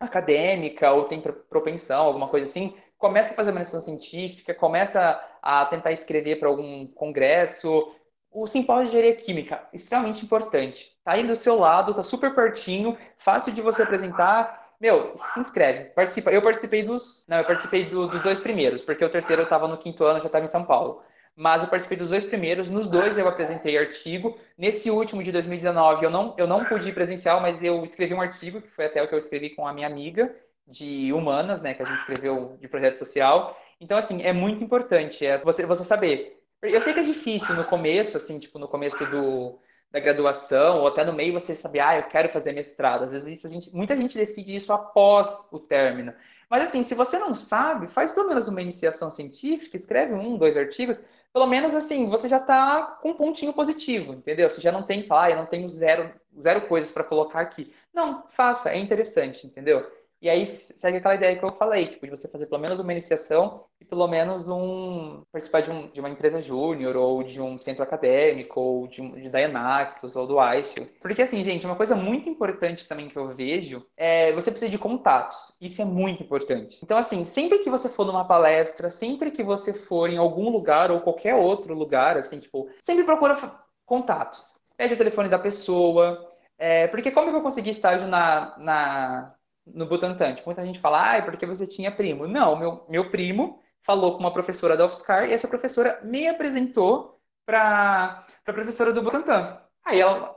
acadêmica 0.00 0.92
ou 0.92 1.04
tem 1.04 1.20
propensão, 1.20 2.06
alguma 2.06 2.28
coisa 2.28 2.48
assim, 2.48 2.74
começa 2.98 3.32
a 3.32 3.36
fazer 3.36 3.50
uma 3.50 3.64
científica, 3.64 4.54
começa 4.54 5.20
a 5.42 5.66
tentar 5.66 5.92
escrever 5.92 6.36
para 6.36 6.48
algum 6.48 6.86
congresso. 6.88 7.94
O 8.30 8.46
simpósio 8.46 8.84
de 8.84 8.96
engenharia 8.96 9.16
química, 9.16 9.68
extremamente 9.72 10.24
importante. 10.24 10.96
Tá 11.04 11.12
aí 11.12 11.26
do 11.26 11.34
seu 11.34 11.58
lado, 11.58 11.94
tá 11.94 12.02
super 12.02 12.34
pertinho, 12.34 12.96
fácil 13.16 13.52
de 13.52 13.60
você 13.60 13.82
apresentar. 13.82 14.74
Meu, 14.80 15.12
se 15.16 15.40
inscreve, 15.40 15.90
participa. 15.90 16.30
Eu 16.30 16.42
participei 16.42 16.82
dos. 16.82 17.26
Não, 17.28 17.38
eu 17.38 17.44
participei 17.44 17.86
do, 17.86 18.06
dos 18.06 18.22
dois 18.22 18.40
primeiros, 18.40 18.82
porque 18.82 19.04
o 19.04 19.10
terceiro 19.10 19.42
eu 19.42 19.44
estava 19.44 19.66
no 19.66 19.78
quinto 19.78 20.04
ano, 20.04 20.20
já 20.20 20.26
estava 20.26 20.44
em 20.44 20.48
São 20.48 20.64
Paulo 20.64 21.02
mas 21.40 21.62
eu 21.62 21.68
participei 21.68 21.96
dos 21.96 22.10
dois 22.10 22.22
primeiros. 22.22 22.68
Nos 22.68 22.86
dois 22.86 23.16
eu 23.16 23.26
apresentei 23.26 23.78
artigo. 23.78 24.36
Nesse 24.58 24.90
último 24.90 25.22
de 25.22 25.32
2019 25.32 26.04
eu 26.04 26.10
não, 26.10 26.34
eu 26.36 26.46
não 26.46 26.66
pude 26.66 26.88
ir 26.88 26.92
presencial, 26.92 27.40
mas 27.40 27.64
eu 27.64 27.82
escrevi 27.82 28.12
um 28.12 28.20
artigo, 28.20 28.60
que 28.60 28.68
foi 28.68 28.84
até 28.84 29.02
o 29.02 29.08
que 29.08 29.14
eu 29.14 29.18
escrevi 29.18 29.48
com 29.50 29.66
a 29.66 29.72
minha 29.72 29.86
amiga 29.86 30.34
de 30.66 31.12
humanas, 31.14 31.62
né, 31.62 31.72
que 31.72 31.82
a 31.82 31.86
gente 31.86 31.98
escreveu 31.98 32.58
de 32.60 32.68
projeto 32.68 32.96
social. 32.96 33.58
Então, 33.80 33.96
assim, 33.96 34.22
é 34.22 34.32
muito 34.34 34.62
importante 34.62 35.24
é 35.24 35.38
você, 35.38 35.64
você 35.64 35.82
saber. 35.82 36.39
Eu 36.62 36.80
sei 36.80 36.92
que 36.92 37.00
é 37.00 37.02
difícil 37.02 37.54
no 37.54 37.64
começo, 37.64 38.16
assim, 38.16 38.38
tipo, 38.38 38.58
no 38.58 38.68
começo 38.68 39.04
do, 39.06 39.58
da 39.90 39.98
graduação, 39.98 40.80
ou 40.80 40.88
até 40.88 41.04
no 41.04 41.12
meio 41.12 41.32
você 41.32 41.54
saber, 41.54 41.80
ah, 41.80 41.96
eu 41.96 42.02
quero 42.04 42.28
fazer 42.28 42.52
mestrado. 42.52 43.04
Às 43.04 43.12
vezes 43.12 43.40
gente, 43.40 43.74
muita 43.74 43.96
gente 43.96 44.16
decide 44.16 44.54
isso 44.54 44.72
após 44.72 45.48
o 45.50 45.58
término. 45.58 46.12
Mas 46.50 46.64
assim, 46.64 46.82
se 46.82 46.94
você 46.94 47.18
não 47.18 47.34
sabe, 47.34 47.88
faz 47.88 48.12
pelo 48.12 48.28
menos 48.28 48.48
uma 48.48 48.60
iniciação 48.60 49.10
científica, 49.10 49.76
escreve 49.76 50.12
um, 50.12 50.36
dois 50.36 50.56
artigos, 50.56 51.02
pelo 51.32 51.46
menos 51.46 51.74
assim, 51.74 52.08
você 52.08 52.28
já 52.28 52.38
está 52.38 52.98
com 53.00 53.10
um 53.10 53.14
pontinho 53.14 53.52
positivo, 53.52 54.12
entendeu? 54.12 54.50
Você 54.50 54.60
já 54.60 54.72
não 54.72 54.82
tem 54.82 55.02
que 55.02 55.08
falar, 55.08 55.24
ah, 55.26 55.30
eu 55.30 55.36
não 55.36 55.46
tenho 55.46 55.70
zero, 55.70 56.12
zero 56.38 56.62
coisas 56.62 56.90
para 56.90 57.04
colocar 57.04 57.40
aqui. 57.40 57.72
Não, 57.94 58.26
faça, 58.28 58.70
é 58.70 58.78
interessante, 58.78 59.46
entendeu? 59.46 59.88
E 60.20 60.28
aí 60.28 60.46
segue 60.46 60.98
aquela 60.98 61.14
ideia 61.14 61.38
que 61.38 61.44
eu 61.44 61.52
falei, 61.52 61.86
tipo, 61.86 62.04
de 62.04 62.10
você 62.10 62.28
fazer 62.28 62.46
pelo 62.46 62.60
menos 62.60 62.78
uma 62.78 62.92
iniciação 62.92 63.64
e 63.80 63.86
pelo 63.86 64.06
menos 64.06 64.50
um 64.50 65.22
participar 65.32 65.62
de, 65.62 65.70
um, 65.70 65.90
de 65.90 65.98
uma 65.98 66.10
empresa 66.10 66.42
júnior 66.42 66.94
ou 66.94 67.22
de 67.22 67.40
um 67.40 67.58
centro 67.58 67.82
acadêmico 67.82 68.60
ou 68.60 68.86
de, 68.86 69.00
de 69.12 69.30
da 69.30 69.40
Enactus 69.40 70.14
ou 70.16 70.26
do 70.26 70.38
Eichel. 70.38 70.86
Porque 71.00 71.22
assim, 71.22 71.42
gente, 71.42 71.64
uma 71.64 71.74
coisa 71.74 71.96
muito 71.96 72.28
importante 72.28 72.86
também 72.86 73.08
que 73.08 73.16
eu 73.16 73.28
vejo 73.28 73.86
é 73.96 74.30
você 74.32 74.50
precisa 74.50 74.70
de 74.70 74.78
contatos. 74.78 75.56
Isso 75.58 75.80
é 75.80 75.86
muito 75.86 76.22
importante. 76.22 76.78
Então 76.82 76.98
assim, 76.98 77.24
sempre 77.24 77.60
que 77.60 77.70
você 77.70 77.88
for 77.88 78.04
numa 78.04 78.26
palestra, 78.26 78.90
sempre 78.90 79.30
que 79.30 79.42
você 79.42 79.72
for 79.72 80.10
em 80.10 80.18
algum 80.18 80.50
lugar 80.50 80.90
ou 80.90 81.00
qualquer 81.00 81.34
outro 81.34 81.72
lugar, 81.72 82.18
assim, 82.18 82.38
tipo, 82.40 82.68
sempre 82.80 83.04
procura 83.04 83.38
contatos. 83.86 84.54
Pede 84.76 84.94
o 84.94 84.98
telefone 84.98 85.30
da 85.30 85.38
pessoa, 85.38 86.28
é, 86.58 86.86
porque 86.88 87.10
como 87.10 87.30
eu 87.30 87.40
consegui 87.40 87.70
estágio 87.70 88.06
na, 88.06 88.54
na 88.58 89.34
no 89.66 89.86
Butantan. 89.86 90.34
Tipo, 90.34 90.48
muita 90.48 90.64
gente 90.64 90.80
fala, 90.80 91.16
ah, 91.16 91.22
porque 91.22 91.46
você 91.46 91.66
tinha 91.66 91.90
primo. 91.90 92.26
Não, 92.26 92.56
meu, 92.56 92.86
meu 92.88 93.10
primo 93.10 93.60
falou 93.82 94.12
com 94.12 94.20
uma 94.20 94.32
professora 94.32 94.76
da 94.76 94.86
UFSCar 94.86 95.28
e 95.28 95.32
essa 95.32 95.48
professora 95.48 96.00
me 96.02 96.28
apresentou 96.28 97.20
para 97.46 98.26
a 98.46 98.52
professora 98.52 98.92
do 98.92 99.02
Butantan. 99.02 99.60
Aí 99.84 100.00
ela, 100.00 100.30
o 100.30 100.36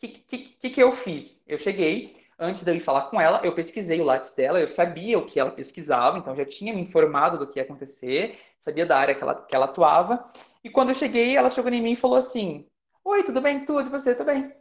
que, 0.00 0.08
que, 0.08 0.70
que 0.70 0.82
eu 0.82 0.92
fiz? 0.92 1.42
Eu 1.46 1.58
cheguei, 1.58 2.14
antes 2.38 2.64
de 2.64 2.70
eu 2.70 2.74
ir 2.76 2.80
falar 2.80 3.02
com 3.02 3.20
ela, 3.20 3.40
eu 3.44 3.54
pesquisei 3.54 4.00
o 4.00 4.04
Lattes 4.04 4.32
dela, 4.32 4.60
eu 4.60 4.68
sabia 4.68 5.18
o 5.18 5.26
que 5.26 5.40
ela 5.40 5.50
pesquisava, 5.50 6.18
então 6.18 6.36
já 6.36 6.44
tinha 6.44 6.74
me 6.74 6.80
informado 6.80 7.38
do 7.38 7.46
que 7.46 7.58
ia 7.58 7.62
acontecer, 7.64 8.38
sabia 8.60 8.86
da 8.86 8.98
área 8.98 9.14
que 9.14 9.22
ela, 9.22 9.34
que 9.34 9.54
ela 9.54 9.66
atuava. 9.66 10.28
E 10.62 10.70
quando 10.70 10.90
eu 10.90 10.94
cheguei, 10.94 11.36
ela 11.36 11.50
chegou 11.50 11.70
em 11.72 11.82
mim 11.82 11.92
e 11.92 11.96
falou 11.96 12.16
assim: 12.16 12.68
Oi, 13.04 13.22
tudo 13.24 13.40
bem? 13.40 13.64
Tudo, 13.64 13.86
e 13.86 13.90
você? 13.90 14.14
Tudo 14.14 14.26
bem. 14.26 14.46
O 14.46 14.52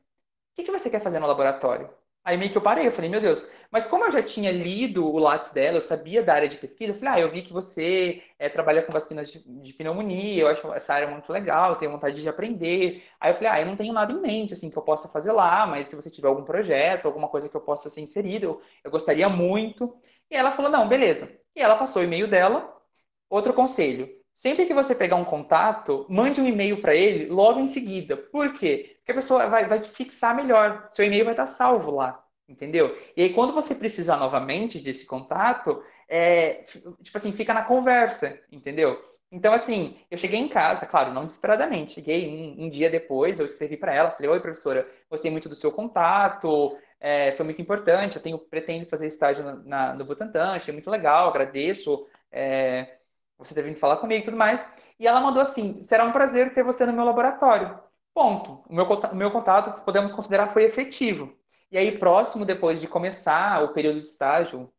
que, 0.56 0.64
que 0.64 0.72
você 0.72 0.90
quer 0.90 1.02
fazer 1.02 1.20
no 1.20 1.28
laboratório? 1.28 1.90
Aí 2.24 2.38
meio 2.38 2.52
que 2.52 2.58
eu 2.58 2.62
parei, 2.62 2.86
eu 2.86 2.92
falei, 2.92 3.10
meu 3.10 3.20
Deus, 3.20 3.50
mas 3.72 3.88
como 3.88 4.06
eu 4.06 4.12
já 4.12 4.22
tinha 4.22 4.52
lido 4.52 5.08
o 5.08 5.18
Lattes 5.18 5.50
dela, 5.50 5.78
eu 5.78 5.82
sabia 5.82 6.22
da 6.22 6.34
área 6.36 6.48
de 6.48 6.56
pesquisa, 6.58 6.94
eu 6.94 7.00
falei, 7.00 7.14
ah, 7.16 7.20
eu 7.20 7.32
vi 7.32 7.42
que 7.42 7.52
você 7.52 8.22
é, 8.38 8.48
trabalha 8.48 8.84
com 8.84 8.92
vacinas 8.92 9.32
de, 9.32 9.42
de, 9.44 9.74
pneumonia, 9.74 10.44
eu 10.44 10.48
acho 10.48 10.72
essa 10.74 10.94
área 10.94 11.08
muito 11.08 11.32
legal, 11.34 11.78
tenho 11.78 11.92
vontade 11.92 12.22
de 12.22 12.30
aprender. 12.30 13.04
Aí 13.20 13.32
eu 13.32 13.36
falei, 13.36 13.50
ah, 13.50 13.62
eu 13.62 13.66
não 13.66 13.76
tenho 13.76 13.92
nada 13.92 14.14
em 14.14 14.22
mente, 14.22 14.54
assim, 14.54 14.70
que 14.70 14.78
eu 14.78 14.84
possa 14.84 15.08
fazer 15.08 15.32
lá, 15.32 15.66
mas 15.66 15.88
se 15.88 15.96
você 15.96 16.12
tiver 16.12 16.28
algum 16.28 16.44
projeto, 16.44 17.08
alguma 17.08 17.28
coisa 17.28 17.50
que 17.50 17.56
eu 17.56 17.62
possa 17.62 17.90
ser 17.90 18.02
inserido, 18.02 18.44
eu, 18.46 18.62
eu 18.84 18.92
gostaria 18.92 19.28
muito. 19.28 19.96
E 20.30 20.36
ela 20.36 20.52
falou, 20.52 20.70
não, 20.70 20.88
beleza. 20.88 21.28
E 21.56 21.62
ela 21.62 21.76
passou 21.76 22.02
o 22.04 22.06
e-mail 22.06 22.28
dela. 22.28 22.72
Outro 23.30 23.54
conselho, 23.54 24.10
sempre 24.36 24.66
que 24.66 24.74
você 24.74 24.94
pegar 24.94 25.16
um 25.16 25.26
contato, 25.26 26.06
mande 26.10 26.42
um 26.42 26.48
e-mail 26.48 26.82
para 26.82 26.96
ele 26.96 27.28
logo 27.30 27.60
em 27.60 27.68
seguida. 27.68 28.16
Por 28.18 28.54
quê? 28.54 28.98
A 29.12 29.16
pessoa 29.16 29.48
vai, 29.48 29.68
vai 29.68 29.84
fixar 29.84 30.36
melhor. 30.36 30.88
Seu 30.90 31.06
e-mail 31.06 31.26
vai 31.26 31.34
estar 31.34 31.48
salvo 31.48 31.92
lá, 31.92 32.24
entendeu? 32.48 32.98
E 33.16 33.24
aí, 33.24 33.34
quando 33.34 33.54
você 33.54 33.76
precisar 33.76 34.18
novamente 34.18 34.80
desse 34.80 35.06
contato, 35.06 35.84
é, 36.08 36.64
tipo 37.02 37.18
assim, 37.18 37.32
fica 37.32 37.54
na 37.54 37.64
conversa, 37.64 38.40
entendeu? 38.52 39.00
Então, 39.32 39.54
assim, 39.54 39.98
eu 40.12 40.18
cheguei 40.18 40.40
em 40.40 40.50
casa, 40.50 40.86
claro, 40.86 41.14
não 41.14 41.24
desesperadamente. 41.24 41.94
Cheguei 41.94 42.28
um, 42.28 42.66
um 42.66 42.70
dia 42.70 42.90
depois, 42.90 43.40
eu 43.40 43.46
escrevi 43.46 43.78
para 43.78 43.94
ela, 43.94 44.12
falei, 44.12 44.30
oi, 44.30 44.40
professora, 44.42 44.86
gostei 45.10 45.32
muito 45.32 45.48
do 45.48 45.56
seu 45.56 45.72
contato, 45.72 46.78
é, 47.00 47.32
foi 47.32 47.46
muito 47.46 47.62
importante, 47.62 48.18
eu 48.18 48.22
tenho, 48.22 48.38
pretendo 48.38 48.86
fazer 48.86 49.08
estágio 49.08 49.44
na, 49.44 49.56
na, 49.56 49.94
no 49.94 50.04
Butantan, 50.06 50.52
achei 50.54 50.74
muito 50.74 50.90
legal, 50.90 51.30
agradeço 51.30 52.08
é, 52.32 52.98
você 53.38 53.56
ter 53.56 53.64
vindo 53.64 53.76
falar 53.78 53.98
comigo 53.98 54.22
e 54.22 54.26
tudo 54.26 54.38
mais. 54.38 54.66
E 55.00 55.08
ela 55.08 55.22
mandou 55.22 55.42
assim, 55.42 55.82
será 55.82 56.04
um 56.06 56.12
prazer 56.12 56.54
ter 56.54 56.64
você 56.64 56.86
no 56.86 56.94
meu 56.94 57.06
laboratório. 57.06 57.80
Ponto. 58.14 58.64
O 58.70 58.74
meu, 58.74 58.86
o 58.86 59.16
meu 59.16 59.32
contato, 59.32 59.84
podemos 59.84 60.14
considerar, 60.14 60.50
foi 60.50 60.64
efetivo. 60.64 61.34
E 61.72 61.78
aí, 61.78 61.98
próximo, 61.98 62.46
depois 62.46 62.82
de 62.82 62.88
começar 62.88 63.64
o 63.64 63.74
período 63.74 64.02
de 64.02 64.08
estágio, 64.08 64.72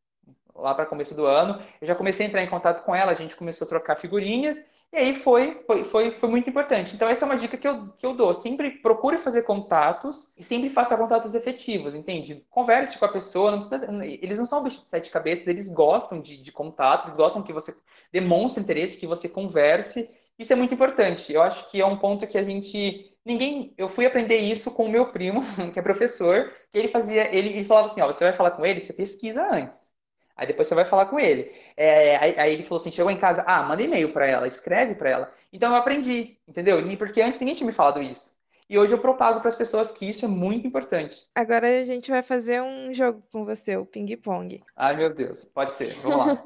lá 0.54 0.74
para 0.74 0.86
começo 0.86 1.14
do 1.14 1.24
ano, 1.24 1.62
eu 1.80 1.86
já 1.86 1.94
comecei 1.94 2.26
a 2.26 2.28
entrar 2.28 2.42
em 2.42 2.50
contato 2.50 2.84
com 2.84 2.94
ela, 2.94 3.12
a 3.12 3.14
gente 3.14 3.34
começou 3.36 3.64
a 3.64 3.68
trocar 3.68 3.96
figurinhas, 3.96 4.62
e 4.92 4.96
aí 4.98 5.14
foi, 5.14 5.62
foi, 5.66 5.84
foi, 5.84 6.12
foi 6.12 6.28
muito 6.28 6.50
importante. 6.50 6.94
Então, 6.94 7.08
essa 7.08 7.24
é 7.24 7.26
uma 7.26 7.36
dica 7.36 7.56
que 7.56 7.66
eu, 7.66 7.88
que 7.96 8.04
eu 8.04 8.12
dou. 8.12 8.34
Sempre 8.34 8.72
procure 8.72 9.16
fazer 9.16 9.40
contatos 9.42 10.34
e 10.36 10.42
sempre 10.42 10.68
faça 10.68 10.94
contatos 10.98 11.34
efetivos, 11.34 11.94
entende? 11.94 12.44
Converse 12.50 12.98
com 12.98 13.06
a 13.06 13.12
pessoa, 13.12 13.50
não 13.50 13.58
precisa, 13.58 13.86
eles 14.04 14.36
não 14.36 14.44
são 14.44 14.62
bichos 14.62 14.82
de 14.82 14.88
sete 14.88 15.10
cabeças, 15.10 15.46
eles 15.46 15.70
gostam 15.70 16.20
de, 16.20 16.36
de 16.36 16.52
contato, 16.52 17.06
eles 17.06 17.16
gostam 17.16 17.42
que 17.42 17.54
você 17.54 17.74
demonstre 18.12 18.62
interesse, 18.62 19.00
que 19.00 19.06
você 19.06 19.30
converse. 19.30 20.10
Isso 20.42 20.52
é 20.52 20.56
muito 20.56 20.74
importante. 20.74 21.32
Eu 21.32 21.40
acho 21.40 21.70
que 21.70 21.80
é 21.80 21.86
um 21.86 21.96
ponto 21.96 22.26
que 22.26 22.36
a 22.36 22.42
gente 22.42 23.12
ninguém. 23.24 23.72
Eu 23.78 23.88
fui 23.88 24.04
aprender 24.04 24.38
isso 24.38 24.72
com 24.72 24.86
o 24.86 24.90
meu 24.90 25.06
primo, 25.06 25.40
que 25.72 25.78
é 25.78 25.82
professor, 25.82 26.52
que 26.72 26.78
ele 26.78 26.88
fazia, 26.88 27.32
ele, 27.34 27.50
ele 27.50 27.64
falava 27.64 27.86
assim, 27.86 28.00
ó, 28.00 28.06
você 28.08 28.24
vai 28.24 28.32
falar 28.32 28.50
com 28.50 28.66
ele, 28.66 28.80
você 28.80 28.92
pesquisa 28.92 29.40
antes. 29.42 29.92
Aí 30.36 30.46
depois 30.46 30.66
você 30.66 30.74
vai 30.74 30.84
falar 30.84 31.06
com 31.06 31.20
ele. 31.20 31.52
É, 31.76 32.16
aí, 32.16 32.34
aí, 32.38 32.52
ele 32.54 32.64
falou 32.64 32.80
assim, 32.80 32.90
chegou 32.90 33.12
em 33.12 33.18
casa, 33.18 33.44
ah, 33.46 33.62
manda 33.62 33.82
e-mail 33.82 34.12
para 34.12 34.26
ela, 34.26 34.48
escreve 34.48 34.96
para 34.96 35.10
ela. 35.10 35.34
Então 35.52 35.70
eu 35.70 35.76
aprendi, 35.76 36.38
entendeu? 36.48 36.84
E 36.84 36.96
porque 36.96 37.22
antes 37.22 37.38
ninguém 37.38 37.54
tinha 37.54 37.66
me 37.66 37.72
falado 37.72 38.02
isso. 38.02 38.36
E 38.68 38.76
hoje 38.76 38.94
eu 38.94 38.98
propago 38.98 39.40
para 39.40 39.50
as 39.50 39.54
pessoas 39.54 39.92
que 39.92 40.08
isso 40.08 40.24
é 40.24 40.28
muito 40.28 40.66
importante. 40.66 41.28
Agora 41.36 41.68
a 41.68 41.84
gente 41.84 42.10
vai 42.10 42.22
fazer 42.22 42.62
um 42.62 42.92
jogo 42.92 43.22
com 43.30 43.44
você, 43.44 43.76
o 43.76 43.86
ping-pong. 43.86 44.64
Ai, 44.74 44.96
meu 44.96 45.14
Deus, 45.14 45.44
pode 45.44 45.74
ser. 45.74 45.92
Vamos 46.00 46.26
lá. 46.26 46.44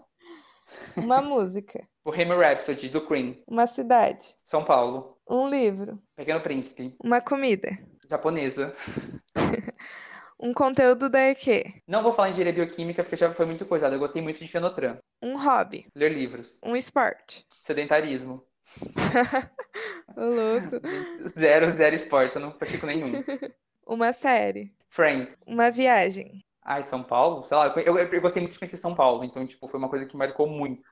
Uma 0.96 1.22
música. 1.22 1.88
O 2.06 2.12
Bohemian 2.12 2.38
Rhapsody, 2.38 2.88
do 2.88 3.04
Queen. 3.04 3.42
Uma 3.48 3.66
cidade. 3.66 4.36
São 4.44 4.64
Paulo. 4.64 5.18
Um 5.28 5.50
livro. 5.50 6.00
Pequeno 6.14 6.40
Príncipe. 6.40 6.94
Uma 7.02 7.20
comida. 7.20 7.68
Japonesa. 8.08 8.72
um 10.38 10.54
conteúdo 10.54 11.08
da 11.10 11.18
EQ. 11.30 11.82
Não 11.84 12.04
vou 12.04 12.12
falar 12.12 12.28
em 12.28 12.30
engenharia 12.30 12.64
bioquímica 12.64 13.02
porque 13.02 13.16
já 13.16 13.34
foi 13.34 13.44
muito 13.44 13.66
coisado. 13.66 13.96
Eu 13.96 13.98
gostei 13.98 14.22
muito 14.22 14.38
de 14.38 14.46
Fenotran. 14.46 14.98
Um 15.20 15.36
hobby. 15.36 15.88
Ler 15.96 16.12
livros. 16.12 16.60
Um 16.62 16.76
esporte. 16.76 17.44
Sedentarismo. 17.52 18.40
Ô, 20.16 20.20
louco. 20.20 21.28
Zero, 21.28 21.68
zero 21.72 21.96
esporte. 21.96 22.36
Eu 22.36 22.42
não 22.42 22.52
pratico 22.52 22.86
nenhum. 22.86 23.14
Uma 23.84 24.12
série. 24.12 24.72
Friends. 24.90 25.36
Uma 25.44 25.72
viagem. 25.72 26.44
Ai, 26.62 26.84
São 26.84 27.02
Paulo? 27.02 27.44
Sei 27.46 27.56
lá, 27.56 27.66
eu, 27.66 27.98
eu, 27.98 27.98
eu 27.98 28.20
gostei 28.20 28.40
muito 28.40 28.52
de 28.52 28.60
conhecer 28.60 28.76
São 28.76 28.94
Paulo. 28.94 29.24
Então, 29.24 29.44
tipo, 29.44 29.66
foi 29.66 29.80
uma 29.80 29.88
coisa 29.88 30.06
que 30.06 30.16
marcou 30.16 30.46
muito. 30.46 30.86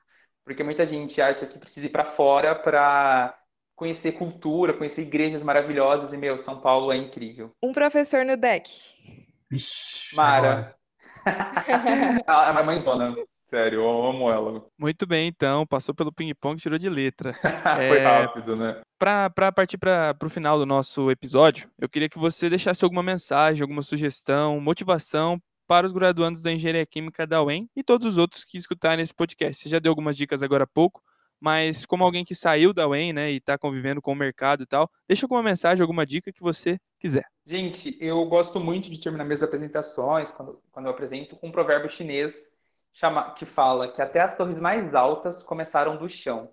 Porque 0.45 0.63
muita 0.63 0.85
gente 0.85 1.19
acha 1.19 1.47
que 1.47 1.57
precisa 1.57 1.87
ir 1.87 1.89
para 1.89 2.05
fora 2.05 2.53
para 2.53 3.35
conhecer 3.75 4.13
cultura, 4.13 4.73
conhecer 4.73 5.01
igrejas 5.01 5.43
maravilhosas 5.43 6.13
e, 6.13 6.17
meu, 6.17 6.37
São 6.37 6.61
Paulo 6.61 6.91
é 6.91 6.97
incrível. 6.97 7.51
Um 7.61 7.73
professor 7.73 8.23
no 8.23 8.37
deck. 8.37 8.71
Mara. 10.13 10.75
a 11.25 12.53
minha 12.53 12.63
mãezona. 12.63 13.15
Sério, 13.49 13.81
eu 13.81 14.05
amo 14.05 14.29
ela. 14.29 14.65
Muito 14.77 15.05
bem, 15.05 15.27
então. 15.27 15.65
Passou 15.65 15.93
pelo 15.93 16.11
ping-pong, 16.11 16.59
tirou 16.59 16.77
de 16.77 16.89
letra. 16.89 17.33
Foi 17.33 17.97
é... 17.99 18.03
rápido, 18.03 18.55
né? 18.55 18.81
Para 18.97 19.51
partir 19.51 19.77
para 19.77 20.15
o 20.23 20.29
final 20.29 20.57
do 20.57 20.65
nosso 20.65 21.11
episódio, 21.11 21.69
eu 21.79 21.89
queria 21.89 22.09
que 22.09 22.17
você 22.17 22.49
deixasse 22.49 22.83
alguma 22.83 23.03
mensagem, 23.03 23.61
alguma 23.61 23.81
sugestão, 23.81 24.59
motivação 24.59 25.39
para 25.67 25.85
os 25.85 25.91
graduandos 25.91 26.41
da 26.41 26.51
Engenharia 26.51 26.85
Química 26.85 27.25
da 27.25 27.41
UEM 27.41 27.69
e 27.75 27.83
todos 27.83 28.05
os 28.05 28.17
outros 28.17 28.43
que 28.43 28.57
escutarem 28.57 29.01
esse 29.01 29.13
podcast. 29.13 29.63
Você 29.63 29.69
já 29.69 29.79
deu 29.79 29.91
algumas 29.91 30.15
dicas 30.15 30.43
agora 30.43 30.63
há 30.63 30.67
pouco, 30.67 31.01
mas 31.39 31.85
como 31.85 32.03
alguém 32.03 32.23
que 32.23 32.35
saiu 32.35 32.73
da 32.73 32.87
UEM, 32.87 33.13
né, 33.13 33.31
e 33.31 33.37
está 33.37 33.57
convivendo 33.57 34.01
com 34.01 34.11
o 34.11 34.15
mercado 34.15 34.63
e 34.63 34.65
tal, 34.65 34.89
deixa 35.07 35.25
alguma 35.25 35.43
mensagem, 35.43 35.81
alguma 35.81 36.05
dica 36.05 36.31
que 36.31 36.41
você 36.41 36.79
quiser. 36.99 37.25
Gente, 37.45 37.97
eu 37.99 38.25
gosto 38.25 38.59
muito 38.59 38.89
de 38.89 38.99
terminar 38.99 39.25
minhas 39.25 39.43
apresentações, 39.43 40.31
quando, 40.31 40.61
quando 40.71 40.85
eu 40.85 40.91
apresento, 40.91 41.35
com 41.35 41.47
um 41.47 41.51
provérbio 41.51 41.89
chinês 41.89 42.55
chama, 42.95 43.31
que 43.31 43.45
fala 43.45 43.91
que 43.91 44.01
até 44.01 44.21
as 44.21 44.37
torres 44.37 44.57
mais 44.57 44.95
altas 44.95 45.43
começaram 45.43 45.97
do 45.97 46.07
chão. 46.07 46.49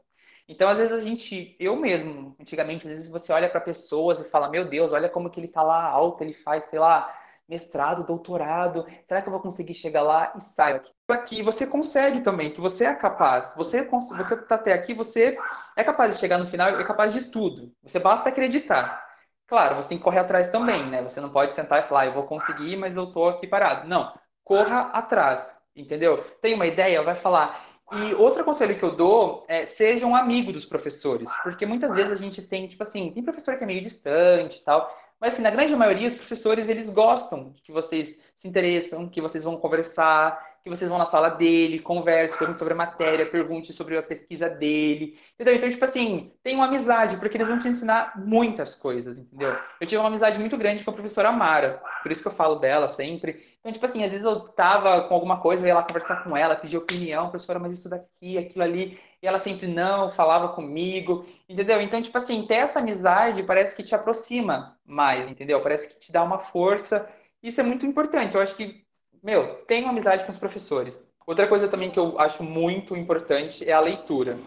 Então, 0.49 0.69
às 0.69 0.77
vezes 0.77 0.93
a 0.93 1.01
gente, 1.01 1.57
eu 1.59 1.77
mesmo, 1.77 2.35
antigamente, 2.39 2.87
às 2.87 2.97
vezes 2.97 3.09
você 3.09 3.33
olha 3.33 3.49
para 3.49 3.61
pessoas 3.61 4.21
e 4.21 4.25
fala, 4.25 4.51
meu 4.51 4.65
Deus, 4.65 4.93
olha 4.93 5.09
como 5.09 5.31
que 5.31 5.39
ele 5.39 5.47
está 5.47 5.63
lá 5.63 5.85
alto, 5.85 6.23
ele 6.23 6.35
faz, 6.35 6.65
sei 6.67 6.81
lá, 6.81 7.09
mestrado, 7.53 8.03
doutorado, 8.03 8.87
será 9.05 9.21
que 9.21 9.29
eu 9.29 9.31
vou 9.31 9.41
conseguir 9.41 9.75
chegar 9.75 10.03
lá? 10.03 10.33
E 10.35 10.41
sai 10.41 10.73
aqui. 10.73 10.91
Aqui 11.07 11.43
você 11.43 11.67
consegue 11.67 12.21
também, 12.23 12.51
que 12.51 12.61
você 12.61 12.87
é 12.87 12.95
capaz. 12.95 13.53
Você 13.55 13.83
você 13.85 14.35
está 14.35 14.55
até 14.55 14.73
aqui, 14.73 14.95
você 14.95 15.37
é 15.77 15.85
capaz 15.85 16.15
de 16.15 16.21
chegar 16.21 16.39
no 16.39 16.47
final, 16.47 16.69
é 16.69 16.85
capaz 16.85 17.13
de 17.13 17.25
tudo. 17.27 17.71
Você 17.83 17.99
basta 17.99 18.31
acreditar. 18.31 19.07
Claro, 19.47 19.77
você 19.77 19.91
tem 19.91 19.99
que 19.99 20.05
correr 20.05 20.21
atrás 20.21 20.49
também, 20.49 20.89
né? 20.89 21.03
Você 21.03 21.21
não 21.21 21.29
pode 21.29 21.53
sentar 21.53 21.85
e 21.85 21.87
falar, 21.87 22.01
ah, 22.01 22.07
eu 22.07 22.15
vou 22.15 22.23
conseguir, 22.23 22.75
mas 22.77 22.97
eu 22.97 23.13
tô 23.13 23.29
aqui 23.29 23.47
parado. 23.47 23.87
Não, 23.87 24.11
corra 24.43 24.89
atrás, 24.95 25.55
entendeu? 25.77 26.25
Tem 26.41 26.55
uma 26.55 26.67
ideia, 26.67 27.03
vai 27.03 27.15
falar. 27.15 27.63
E 27.93 28.15
outro 28.15 28.43
conselho 28.43 28.79
que 28.79 28.83
eu 28.83 28.97
dou 28.97 29.45
é 29.47 29.67
seja 29.67 30.07
um 30.07 30.17
amigo 30.17 30.51
dos 30.51 30.65
professores, 30.65 31.31
porque 31.43 31.67
muitas 31.67 31.95
vezes 31.95 32.15
a 32.15 32.17
gente 32.17 32.41
tem, 32.41 32.67
tipo 32.67 32.83
assim, 32.83 33.13
tem 33.13 33.23
professor 33.23 33.59
que 33.59 33.65
é 33.65 33.67
meio 33.67 33.83
distante 33.83 34.61
e 34.61 34.65
tal, 34.65 34.91
mas, 35.23 35.35
assim, 35.35 35.43
na 35.43 35.51
grande 35.51 35.77
maioria, 35.77 36.09
os 36.09 36.17
professores, 36.17 36.69
eles 36.69 36.91
gostam 36.91 37.55
que 37.63 37.71
vocês 37.71 38.21
se 38.35 38.49
interessam, 38.49 39.09
que 39.09 39.21
vocês 39.21 39.45
vão 39.45 39.57
conversar, 39.57 40.52
que 40.63 40.71
vocês 40.71 40.89
vão 40.89 40.99
na 40.99 41.05
sala 41.05 41.29
dele, 41.29 41.81
conversem, 41.81 42.39
perguntem 42.39 42.59
sobre 42.59 42.75
a 42.75 42.77
matéria, 42.77 43.31
pergunte 43.31 43.73
sobre 43.73 43.97
a 43.97 44.03
pesquisa 44.03 44.49
dele, 44.49 45.19
entendeu? 45.35 45.55
Então, 45.55 45.69
tipo 45.69 45.85
assim, 45.85 46.33
tem 46.43 46.55
uma 46.55 46.67
amizade, 46.67 47.17
porque 47.17 47.37
eles 47.37 47.49
vão 47.49 47.59
te 47.59 47.67
ensinar 47.67 48.13
muitas 48.17 48.75
coisas, 48.75 49.19
entendeu? 49.19 49.57
Eu 49.81 49.87
tive 49.87 50.01
uma 50.01 50.09
amizade 50.09 50.39
muito 50.39 50.57
grande 50.57 50.85
com 50.85 50.91
a 50.91 50.95
professora 50.95 51.33
Mara, 51.33 51.83
por 52.03 52.13
isso 52.13 52.23
que 52.23 52.29
eu 52.29 52.33
falo 52.33 52.57
dela 52.57 52.89
sempre. 52.89 53.43
Então, 53.59 53.73
tipo 53.73 53.85
assim, 53.85 54.05
às 54.05 54.13
vezes 54.13 54.25
eu 54.25 54.41
tava 54.41 55.09
com 55.09 55.15
alguma 55.15 55.41
coisa, 55.41 55.63
eu 55.63 55.69
ia 55.69 55.75
lá 55.75 55.83
conversar 55.83 56.23
com 56.23 56.37
ela, 56.37 56.55
pedir 56.55 56.77
opinião, 56.77 57.31
professora, 57.31 57.59
mas 57.59 57.73
isso 57.73 57.91
daqui, 57.91 58.39
aquilo 58.39 58.63
ali, 58.63 58.99
e 59.21 59.27
ela 59.27 59.39
sempre 59.39 59.67
não, 59.67 60.11
falava 60.11 60.49
comigo, 60.49 61.27
entendeu? 61.49 61.81
Então, 61.81 62.01
tipo 62.01 62.17
assim, 62.17 62.47
ter 62.47 62.57
essa 62.57 62.81
amizade 62.81 63.43
parece 63.43 63.75
que 63.75 63.83
te 63.83 63.95
aproxima 63.95 64.77
mais, 64.85 65.29
entendeu? 65.29 65.61
Parece 65.61 65.89
que 65.89 65.99
te 65.99 66.13
dá 66.13 66.23
uma 66.23 66.39
força. 66.39 67.09
Isso 67.43 67.61
é 67.61 67.65
muito 67.65 67.87
importante. 67.87 68.35
Eu 68.35 68.43
acho 68.43 68.55
que, 68.55 68.82
meu, 69.23 69.65
tenha 69.67 69.89
amizade 69.89 70.25
com 70.25 70.31
os 70.31 70.39
professores. 70.39 71.13
Outra 71.27 71.47
coisa 71.47 71.69
também 71.69 71.91
que 71.91 71.99
eu 71.99 72.19
acho 72.19 72.43
muito 72.43 72.97
importante 72.97 73.69
é 73.69 73.73
a 73.73 73.81
leitura. 73.81 74.39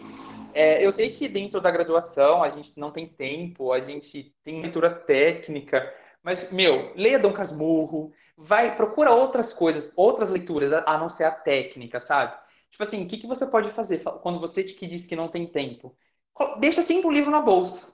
É, 0.54 0.86
eu 0.86 0.92
sei 0.92 1.10
que 1.10 1.28
dentro 1.28 1.62
da 1.62 1.72
graduação 1.72 2.44
a 2.44 2.50
gente 2.50 2.80
não 2.80 2.92
tem 2.92 3.08
tempo, 3.08 3.72
a 3.72 3.80
gente 3.80 4.34
tem 4.44 4.62
leitura 4.62 4.90
técnica, 4.90 5.94
mas, 6.24 6.52
meu, 6.52 6.92
leia 6.96 7.20
Dom 7.20 7.32
Casmurro, 7.32 8.12
vai, 8.36 8.76
procura 8.76 9.12
outras 9.12 9.54
coisas, 9.54 9.94
outras 9.96 10.30
leituras, 10.30 10.74
a 10.74 10.98
não 10.98 11.08
ser 11.08 11.26
a 11.26 11.32
técnica, 11.32 12.00
sabe? 12.00 12.36
Tipo 12.72 12.84
assim, 12.84 13.04
o 13.04 13.08
que, 13.08 13.18
que 13.18 13.28
você 13.28 13.46
pode 13.46 13.70
fazer 13.70 14.02
quando 14.22 14.40
você 14.40 14.64
que 14.64 14.88
diz 14.88 15.06
que 15.06 15.16
não 15.16 15.28
tem 15.28 15.46
tempo? 15.46 15.96
Deixa 16.60 16.82
sempre 16.82 17.08
o 17.08 17.12
livro 17.12 17.32
na 17.32 17.42
bolsa. 17.42 17.94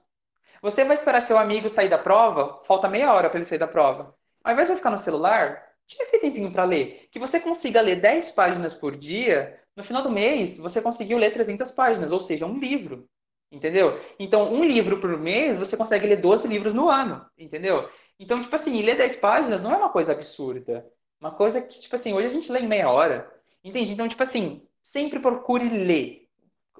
Você 0.62 0.86
vai 0.86 0.94
esperar 0.94 1.22
seu 1.22 1.38
amigo 1.38 1.68
sair 1.70 1.90
da 1.90 1.98
prova, 1.98 2.62
falta 2.64 2.88
meia 2.88 3.14
hora 3.14 3.30
para 3.30 3.38
ele 3.38 3.46
sair 3.46 3.60
da 3.60 3.68
prova. 3.68 4.16
Ao 4.44 4.54
invés 4.54 4.70
de 4.70 4.76
ficar 4.76 4.92
no 4.92 4.98
celular, 4.98 5.71
tira 5.88 6.06
aquele 6.06 6.22
tempinho 6.22 6.52
para 6.52 6.64
ler. 6.64 7.08
Que 7.12 7.20
você 7.20 7.40
consiga 7.40 7.82
ler 7.82 7.98
10 7.98 8.32
páginas 8.32 8.74
por 8.74 8.96
dia, 8.96 9.60
no 9.76 9.84
final 9.84 10.04
do 10.04 10.10
mês 10.10 10.58
você 10.58 10.82
conseguiu 10.82 11.18
ler 11.18 11.34
300 11.34 11.72
páginas, 11.72 12.12
ou 12.12 12.22
seja, 12.22 12.46
um 12.46 12.58
livro. 12.58 13.08
Entendeu? 13.52 14.00
Então, 14.18 14.52
um 14.54 14.64
livro 14.64 15.00
por 15.00 15.18
mês, 15.18 15.58
você 15.58 15.76
consegue 15.76 16.08
ler 16.08 16.18
12 16.18 16.48
livros 16.48 16.74
no 16.74 16.90
ano. 16.90 17.26
Entendeu? 17.38 17.90
Então, 18.18 18.42
tipo 18.42 18.56
assim, 18.56 18.82
ler 18.82 18.96
10 18.96 19.18
páginas 19.18 19.62
não 19.62 19.74
é 19.74 19.78
uma 19.78 19.90
coisa 19.90 20.14
absurda. 20.14 20.86
Uma 21.20 21.32
coisa 21.32 21.62
que, 21.62 21.82
tipo 21.82 21.96
assim, 21.96 22.14
hoje 22.14 22.28
a 22.28 22.32
gente 22.32 22.52
lê 22.52 22.62
em 22.62 22.68
meia 22.68 22.90
hora. 22.90 23.30
Entende? 23.64 23.92
Então, 23.92 24.08
tipo 24.08 24.24
assim, 24.24 24.66
sempre 24.82 25.20
procure 25.20 25.68
ler. 25.70 26.21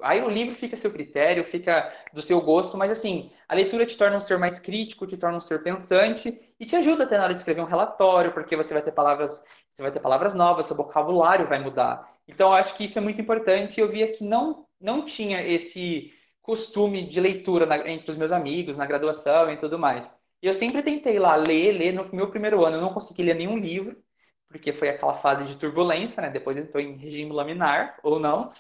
Aí 0.02 0.22
o 0.22 0.30
livro 0.30 0.56
fica 0.56 0.76
a 0.76 0.78
seu 0.78 0.92
critério, 0.92 1.44
fica 1.46 1.94
do 2.14 2.22
seu 2.22 2.42
gosto, 2.42 2.78
mas 2.78 2.92
assim, 2.92 3.32
a 3.48 3.54
leitura 3.54 3.86
te 3.86 3.98
torna 3.98 4.18
um 4.18 4.22
ser 4.22 4.38
mais 4.40 4.60
crítico, 4.60 5.06
te 5.06 5.18
torna 5.18 5.38
um 5.38 5.42
ser 5.42 5.62
pensante 5.64 6.40
e 6.60 6.66
te 6.66 6.76
ajuda 6.76 7.04
até 7.04 7.18
na 7.18 7.26
hora 7.26 7.34
de 7.34 7.40
escrever 7.40 7.62
um 7.62 7.66
relatório, 7.66 8.32
porque 8.32 8.56
você 8.56 8.74
vai 8.74 8.82
ter 8.82 8.92
palavras, 8.92 9.44
você 9.74 9.84
vai 9.84 9.92
ter 9.92 10.00
palavras 10.00 10.34
novas, 10.34 10.66
seu 10.66 10.76
vocabulário 10.76 11.48
vai 11.48 11.60
mudar. 11.60 12.10
Então, 12.28 12.50
eu 12.50 12.54
acho 12.54 12.76
que 12.76 12.86
isso 12.86 12.98
é 12.98 13.02
muito 13.02 13.22
importante. 13.22 13.80
Eu 13.80 13.90
via 13.90 14.12
que 14.12 14.24
não 14.24 14.66
não 14.80 15.06
tinha 15.06 15.42
esse 15.42 16.12
costume 16.42 17.08
de 17.08 17.20
leitura 17.20 17.66
na, 17.66 17.88
entre 17.88 18.10
os 18.10 18.18
meus 18.18 18.32
amigos, 18.32 18.76
na 18.76 18.86
graduação 18.86 19.52
e 19.52 19.58
tudo 19.58 19.78
mais. 19.78 20.18
E 20.42 20.48
eu 20.48 20.54
sempre 20.54 20.82
tentei 20.82 21.20
lá 21.20 21.36
ler, 21.36 21.72
ler 21.74 21.94
no 21.94 22.10
meu 22.14 22.30
primeiro 22.30 22.66
ano. 22.66 22.78
Eu 22.78 22.82
não 22.82 22.94
consegui 22.94 23.24
ler 23.24 23.36
nenhum 23.36 23.58
livro, 23.58 23.96
porque 24.50 24.74
foi 24.74 24.90
aquela 24.90 25.14
fase 25.14 25.46
de 25.46 25.56
turbulência, 25.58 26.22
né? 26.22 26.30
Depois 26.32 26.58
entrou 26.58 26.82
em 26.82 26.98
regime 26.98 27.32
laminar, 27.32 28.00
ou 28.04 28.20
não. 28.20 28.52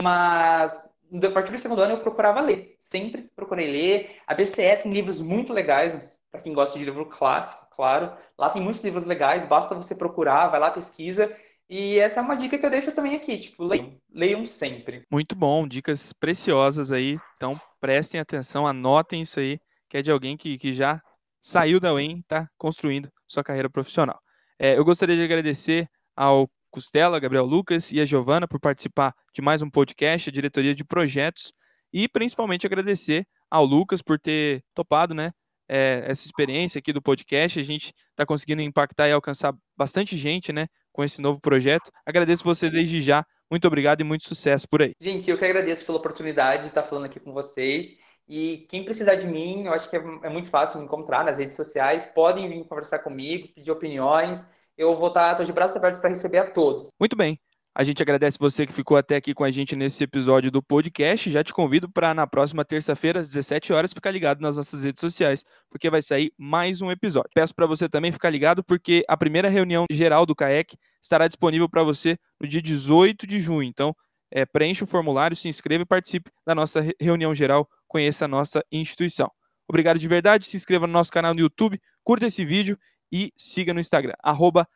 Mas 0.00 0.88
a 1.22 1.30
partir 1.30 1.52
do 1.52 1.58
segundo 1.58 1.82
ano 1.82 1.94
eu 1.94 2.00
procurava 2.00 2.40
ler. 2.40 2.76
Sempre 2.78 3.28
procurei 3.36 3.70
ler. 3.70 4.16
A 4.26 4.34
BCE 4.34 4.76
tem 4.82 4.90
livros 4.90 5.20
muito 5.20 5.52
legais, 5.52 6.18
para 6.30 6.40
quem 6.40 6.54
gosta 6.54 6.78
de 6.78 6.84
livro 6.86 7.04
clássico, 7.04 7.66
claro. 7.76 8.10
Lá 8.38 8.48
tem 8.48 8.62
muitos 8.62 8.82
livros 8.82 9.04
legais, 9.04 9.46
basta 9.46 9.74
você 9.74 9.94
procurar, 9.94 10.48
vai 10.48 10.58
lá, 10.58 10.70
pesquisa. 10.70 11.30
E 11.68 11.98
essa 11.98 12.20
é 12.20 12.22
uma 12.22 12.36
dica 12.36 12.56
que 12.56 12.64
eu 12.64 12.70
deixo 12.70 12.92
também 12.92 13.14
aqui, 13.14 13.38
tipo, 13.38 13.62
leiam, 13.64 13.94
leiam 14.10 14.46
sempre. 14.46 15.04
Muito 15.10 15.36
bom, 15.36 15.68
dicas 15.68 16.12
preciosas 16.14 16.90
aí. 16.90 17.18
Então, 17.36 17.60
prestem 17.78 18.18
atenção, 18.18 18.66
anotem 18.66 19.20
isso 19.20 19.40
aí, 19.40 19.60
que 19.90 19.98
é 19.98 20.02
de 20.02 20.10
alguém 20.10 20.38
que, 20.38 20.56
que 20.56 20.72
já 20.72 21.02
saiu 21.38 21.78
da 21.78 21.92
UEM 21.92 22.20
está 22.20 22.48
construindo 22.56 23.10
sua 23.28 23.44
carreira 23.44 23.68
profissional. 23.68 24.18
É, 24.58 24.78
eu 24.78 24.84
gostaria 24.84 25.16
de 25.16 25.22
agradecer 25.22 25.86
ao 26.16 26.48
Costela, 26.72 27.20
Gabriel 27.20 27.44
Lucas 27.44 27.92
e 27.92 28.00
a 28.00 28.04
Giovana 28.06 28.48
por 28.48 28.58
participar 28.58 29.14
de 29.32 29.42
mais 29.42 29.60
um 29.60 29.68
podcast, 29.68 30.30
a 30.30 30.32
diretoria 30.32 30.74
de 30.74 30.82
projetos, 30.82 31.52
e 31.92 32.08
principalmente 32.08 32.66
agradecer 32.66 33.26
ao 33.50 33.66
Lucas 33.66 34.00
por 34.00 34.18
ter 34.18 34.64
topado, 34.74 35.14
né, 35.14 35.32
é, 35.68 36.02
essa 36.06 36.24
experiência 36.24 36.78
aqui 36.78 36.90
do 36.90 37.02
podcast. 37.02 37.60
A 37.60 37.62
gente 37.62 37.92
está 38.10 38.24
conseguindo 38.24 38.62
impactar 38.62 39.06
e 39.06 39.12
alcançar 39.12 39.54
bastante 39.76 40.16
gente, 40.16 40.50
né, 40.50 40.66
com 40.90 41.04
esse 41.04 41.20
novo 41.20 41.38
projeto. 41.38 41.90
Agradeço 42.06 42.42
você 42.42 42.70
desde 42.70 43.02
já. 43.02 43.22
Muito 43.50 43.66
obrigado 43.66 44.00
e 44.00 44.04
muito 44.04 44.26
sucesso 44.26 44.66
por 44.66 44.80
aí. 44.80 44.94
Gente, 44.98 45.30
eu 45.30 45.36
que 45.36 45.44
agradeço 45.44 45.84
pela 45.84 45.98
oportunidade 45.98 46.62
de 46.62 46.68
estar 46.68 46.82
falando 46.82 47.04
aqui 47.04 47.20
com 47.20 47.34
vocês. 47.34 47.98
E 48.26 48.66
quem 48.70 48.82
precisar 48.82 49.16
de 49.16 49.26
mim, 49.26 49.66
eu 49.66 49.74
acho 49.74 49.90
que 49.90 49.96
é, 49.96 50.00
é 50.22 50.30
muito 50.30 50.48
fácil 50.48 50.78
me 50.78 50.86
encontrar 50.86 51.22
nas 51.22 51.38
redes 51.38 51.54
sociais. 51.54 52.02
Podem 52.02 52.48
vir 52.48 52.64
conversar 52.64 53.00
comigo, 53.00 53.48
pedir 53.54 53.70
opiniões. 53.70 54.46
Eu 54.76 54.96
vou 54.96 55.08
estar 55.08 55.34
tô 55.34 55.44
de 55.44 55.52
braços 55.52 55.76
abertos 55.76 56.00
para 56.00 56.08
receber 56.08 56.38
a 56.38 56.50
todos. 56.50 56.88
Muito 56.98 57.16
bem. 57.16 57.38
A 57.74 57.84
gente 57.84 58.02
agradece 58.02 58.36
você 58.38 58.66
que 58.66 58.72
ficou 58.72 58.98
até 58.98 59.16
aqui 59.16 59.32
com 59.32 59.44
a 59.44 59.50
gente 59.50 59.74
nesse 59.74 60.04
episódio 60.04 60.50
do 60.50 60.62
podcast. 60.62 61.30
Já 61.30 61.42
te 61.42 61.54
convido 61.54 61.90
para 61.90 62.12
na 62.12 62.26
próxima 62.26 62.66
terça-feira, 62.66 63.20
às 63.20 63.28
17 63.28 63.72
horas, 63.72 63.94
ficar 63.94 64.10
ligado 64.10 64.42
nas 64.42 64.58
nossas 64.58 64.84
redes 64.84 65.00
sociais, 65.00 65.42
porque 65.70 65.88
vai 65.88 66.02
sair 66.02 66.34
mais 66.36 66.82
um 66.82 66.90
episódio. 66.90 67.30
Peço 67.34 67.54
para 67.54 67.66
você 67.66 67.88
também 67.88 68.12
ficar 68.12 68.28
ligado, 68.28 68.62
porque 68.62 69.02
a 69.08 69.16
primeira 69.16 69.48
reunião 69.48 69.86
geral 69.90 70.26
do 70.26 70.34
CAEC 70.34 70.76
estará 71.00 71.26
disponível 71.26 71.66
para 71.66 71.82
você 71.82 72.18
no 72.38 72.46
dia 72.46 72.60
18 72.60 73.26
de 73.26 73.40
junho. 73.40 73.62
Então, 73.62 73.96
é, 74.30 74.44
preencha 74.44 74.84
o 74.84 74.86
formulário, 74.86 75.34
se 75.34 75.48
inscreva 75.48 75.82
e 75.82 75.86
participe 75.86 76.30
da 76.46 76.54
nossa 76.54 76.84
reunião 77.00 77.34
geral, 77.34 77.66
conheça 77.88 78.26
a 78.26 78.28
nossa 78.28 78.62
instituição. 78.70 79.30
Obrigado 79.66 79.98
de 79.98 80.08
verdade, 80.08 80.46
se 80.46 80.58
inscreva 80.58 80.86
no 80.86 80.92
nosso 80.92 81.10
canal 81.10 81.32
no 81.32 81.40
YouTube, 81.40 81.80
curta 82.04 82.26
esse 82.26 82.44
vídeo 82.44 82.78
e 83.12 83.32
siga 83.36 83.74
no 83.74 83.80
Instagram, 83.80 84.14
arroba 84.22 84.66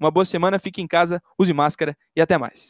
Uma 0.00 0.10
boa 0.10 0.24
semana, 0.24 0.58
fique 0.58 0.82
em 0.82 0.86
casa, 0.86 1.22
use 1.38 1.52
máscara 1.52 1.96
e 2.14 2.20
até 2.20 2.36
mais. 2.36 2.64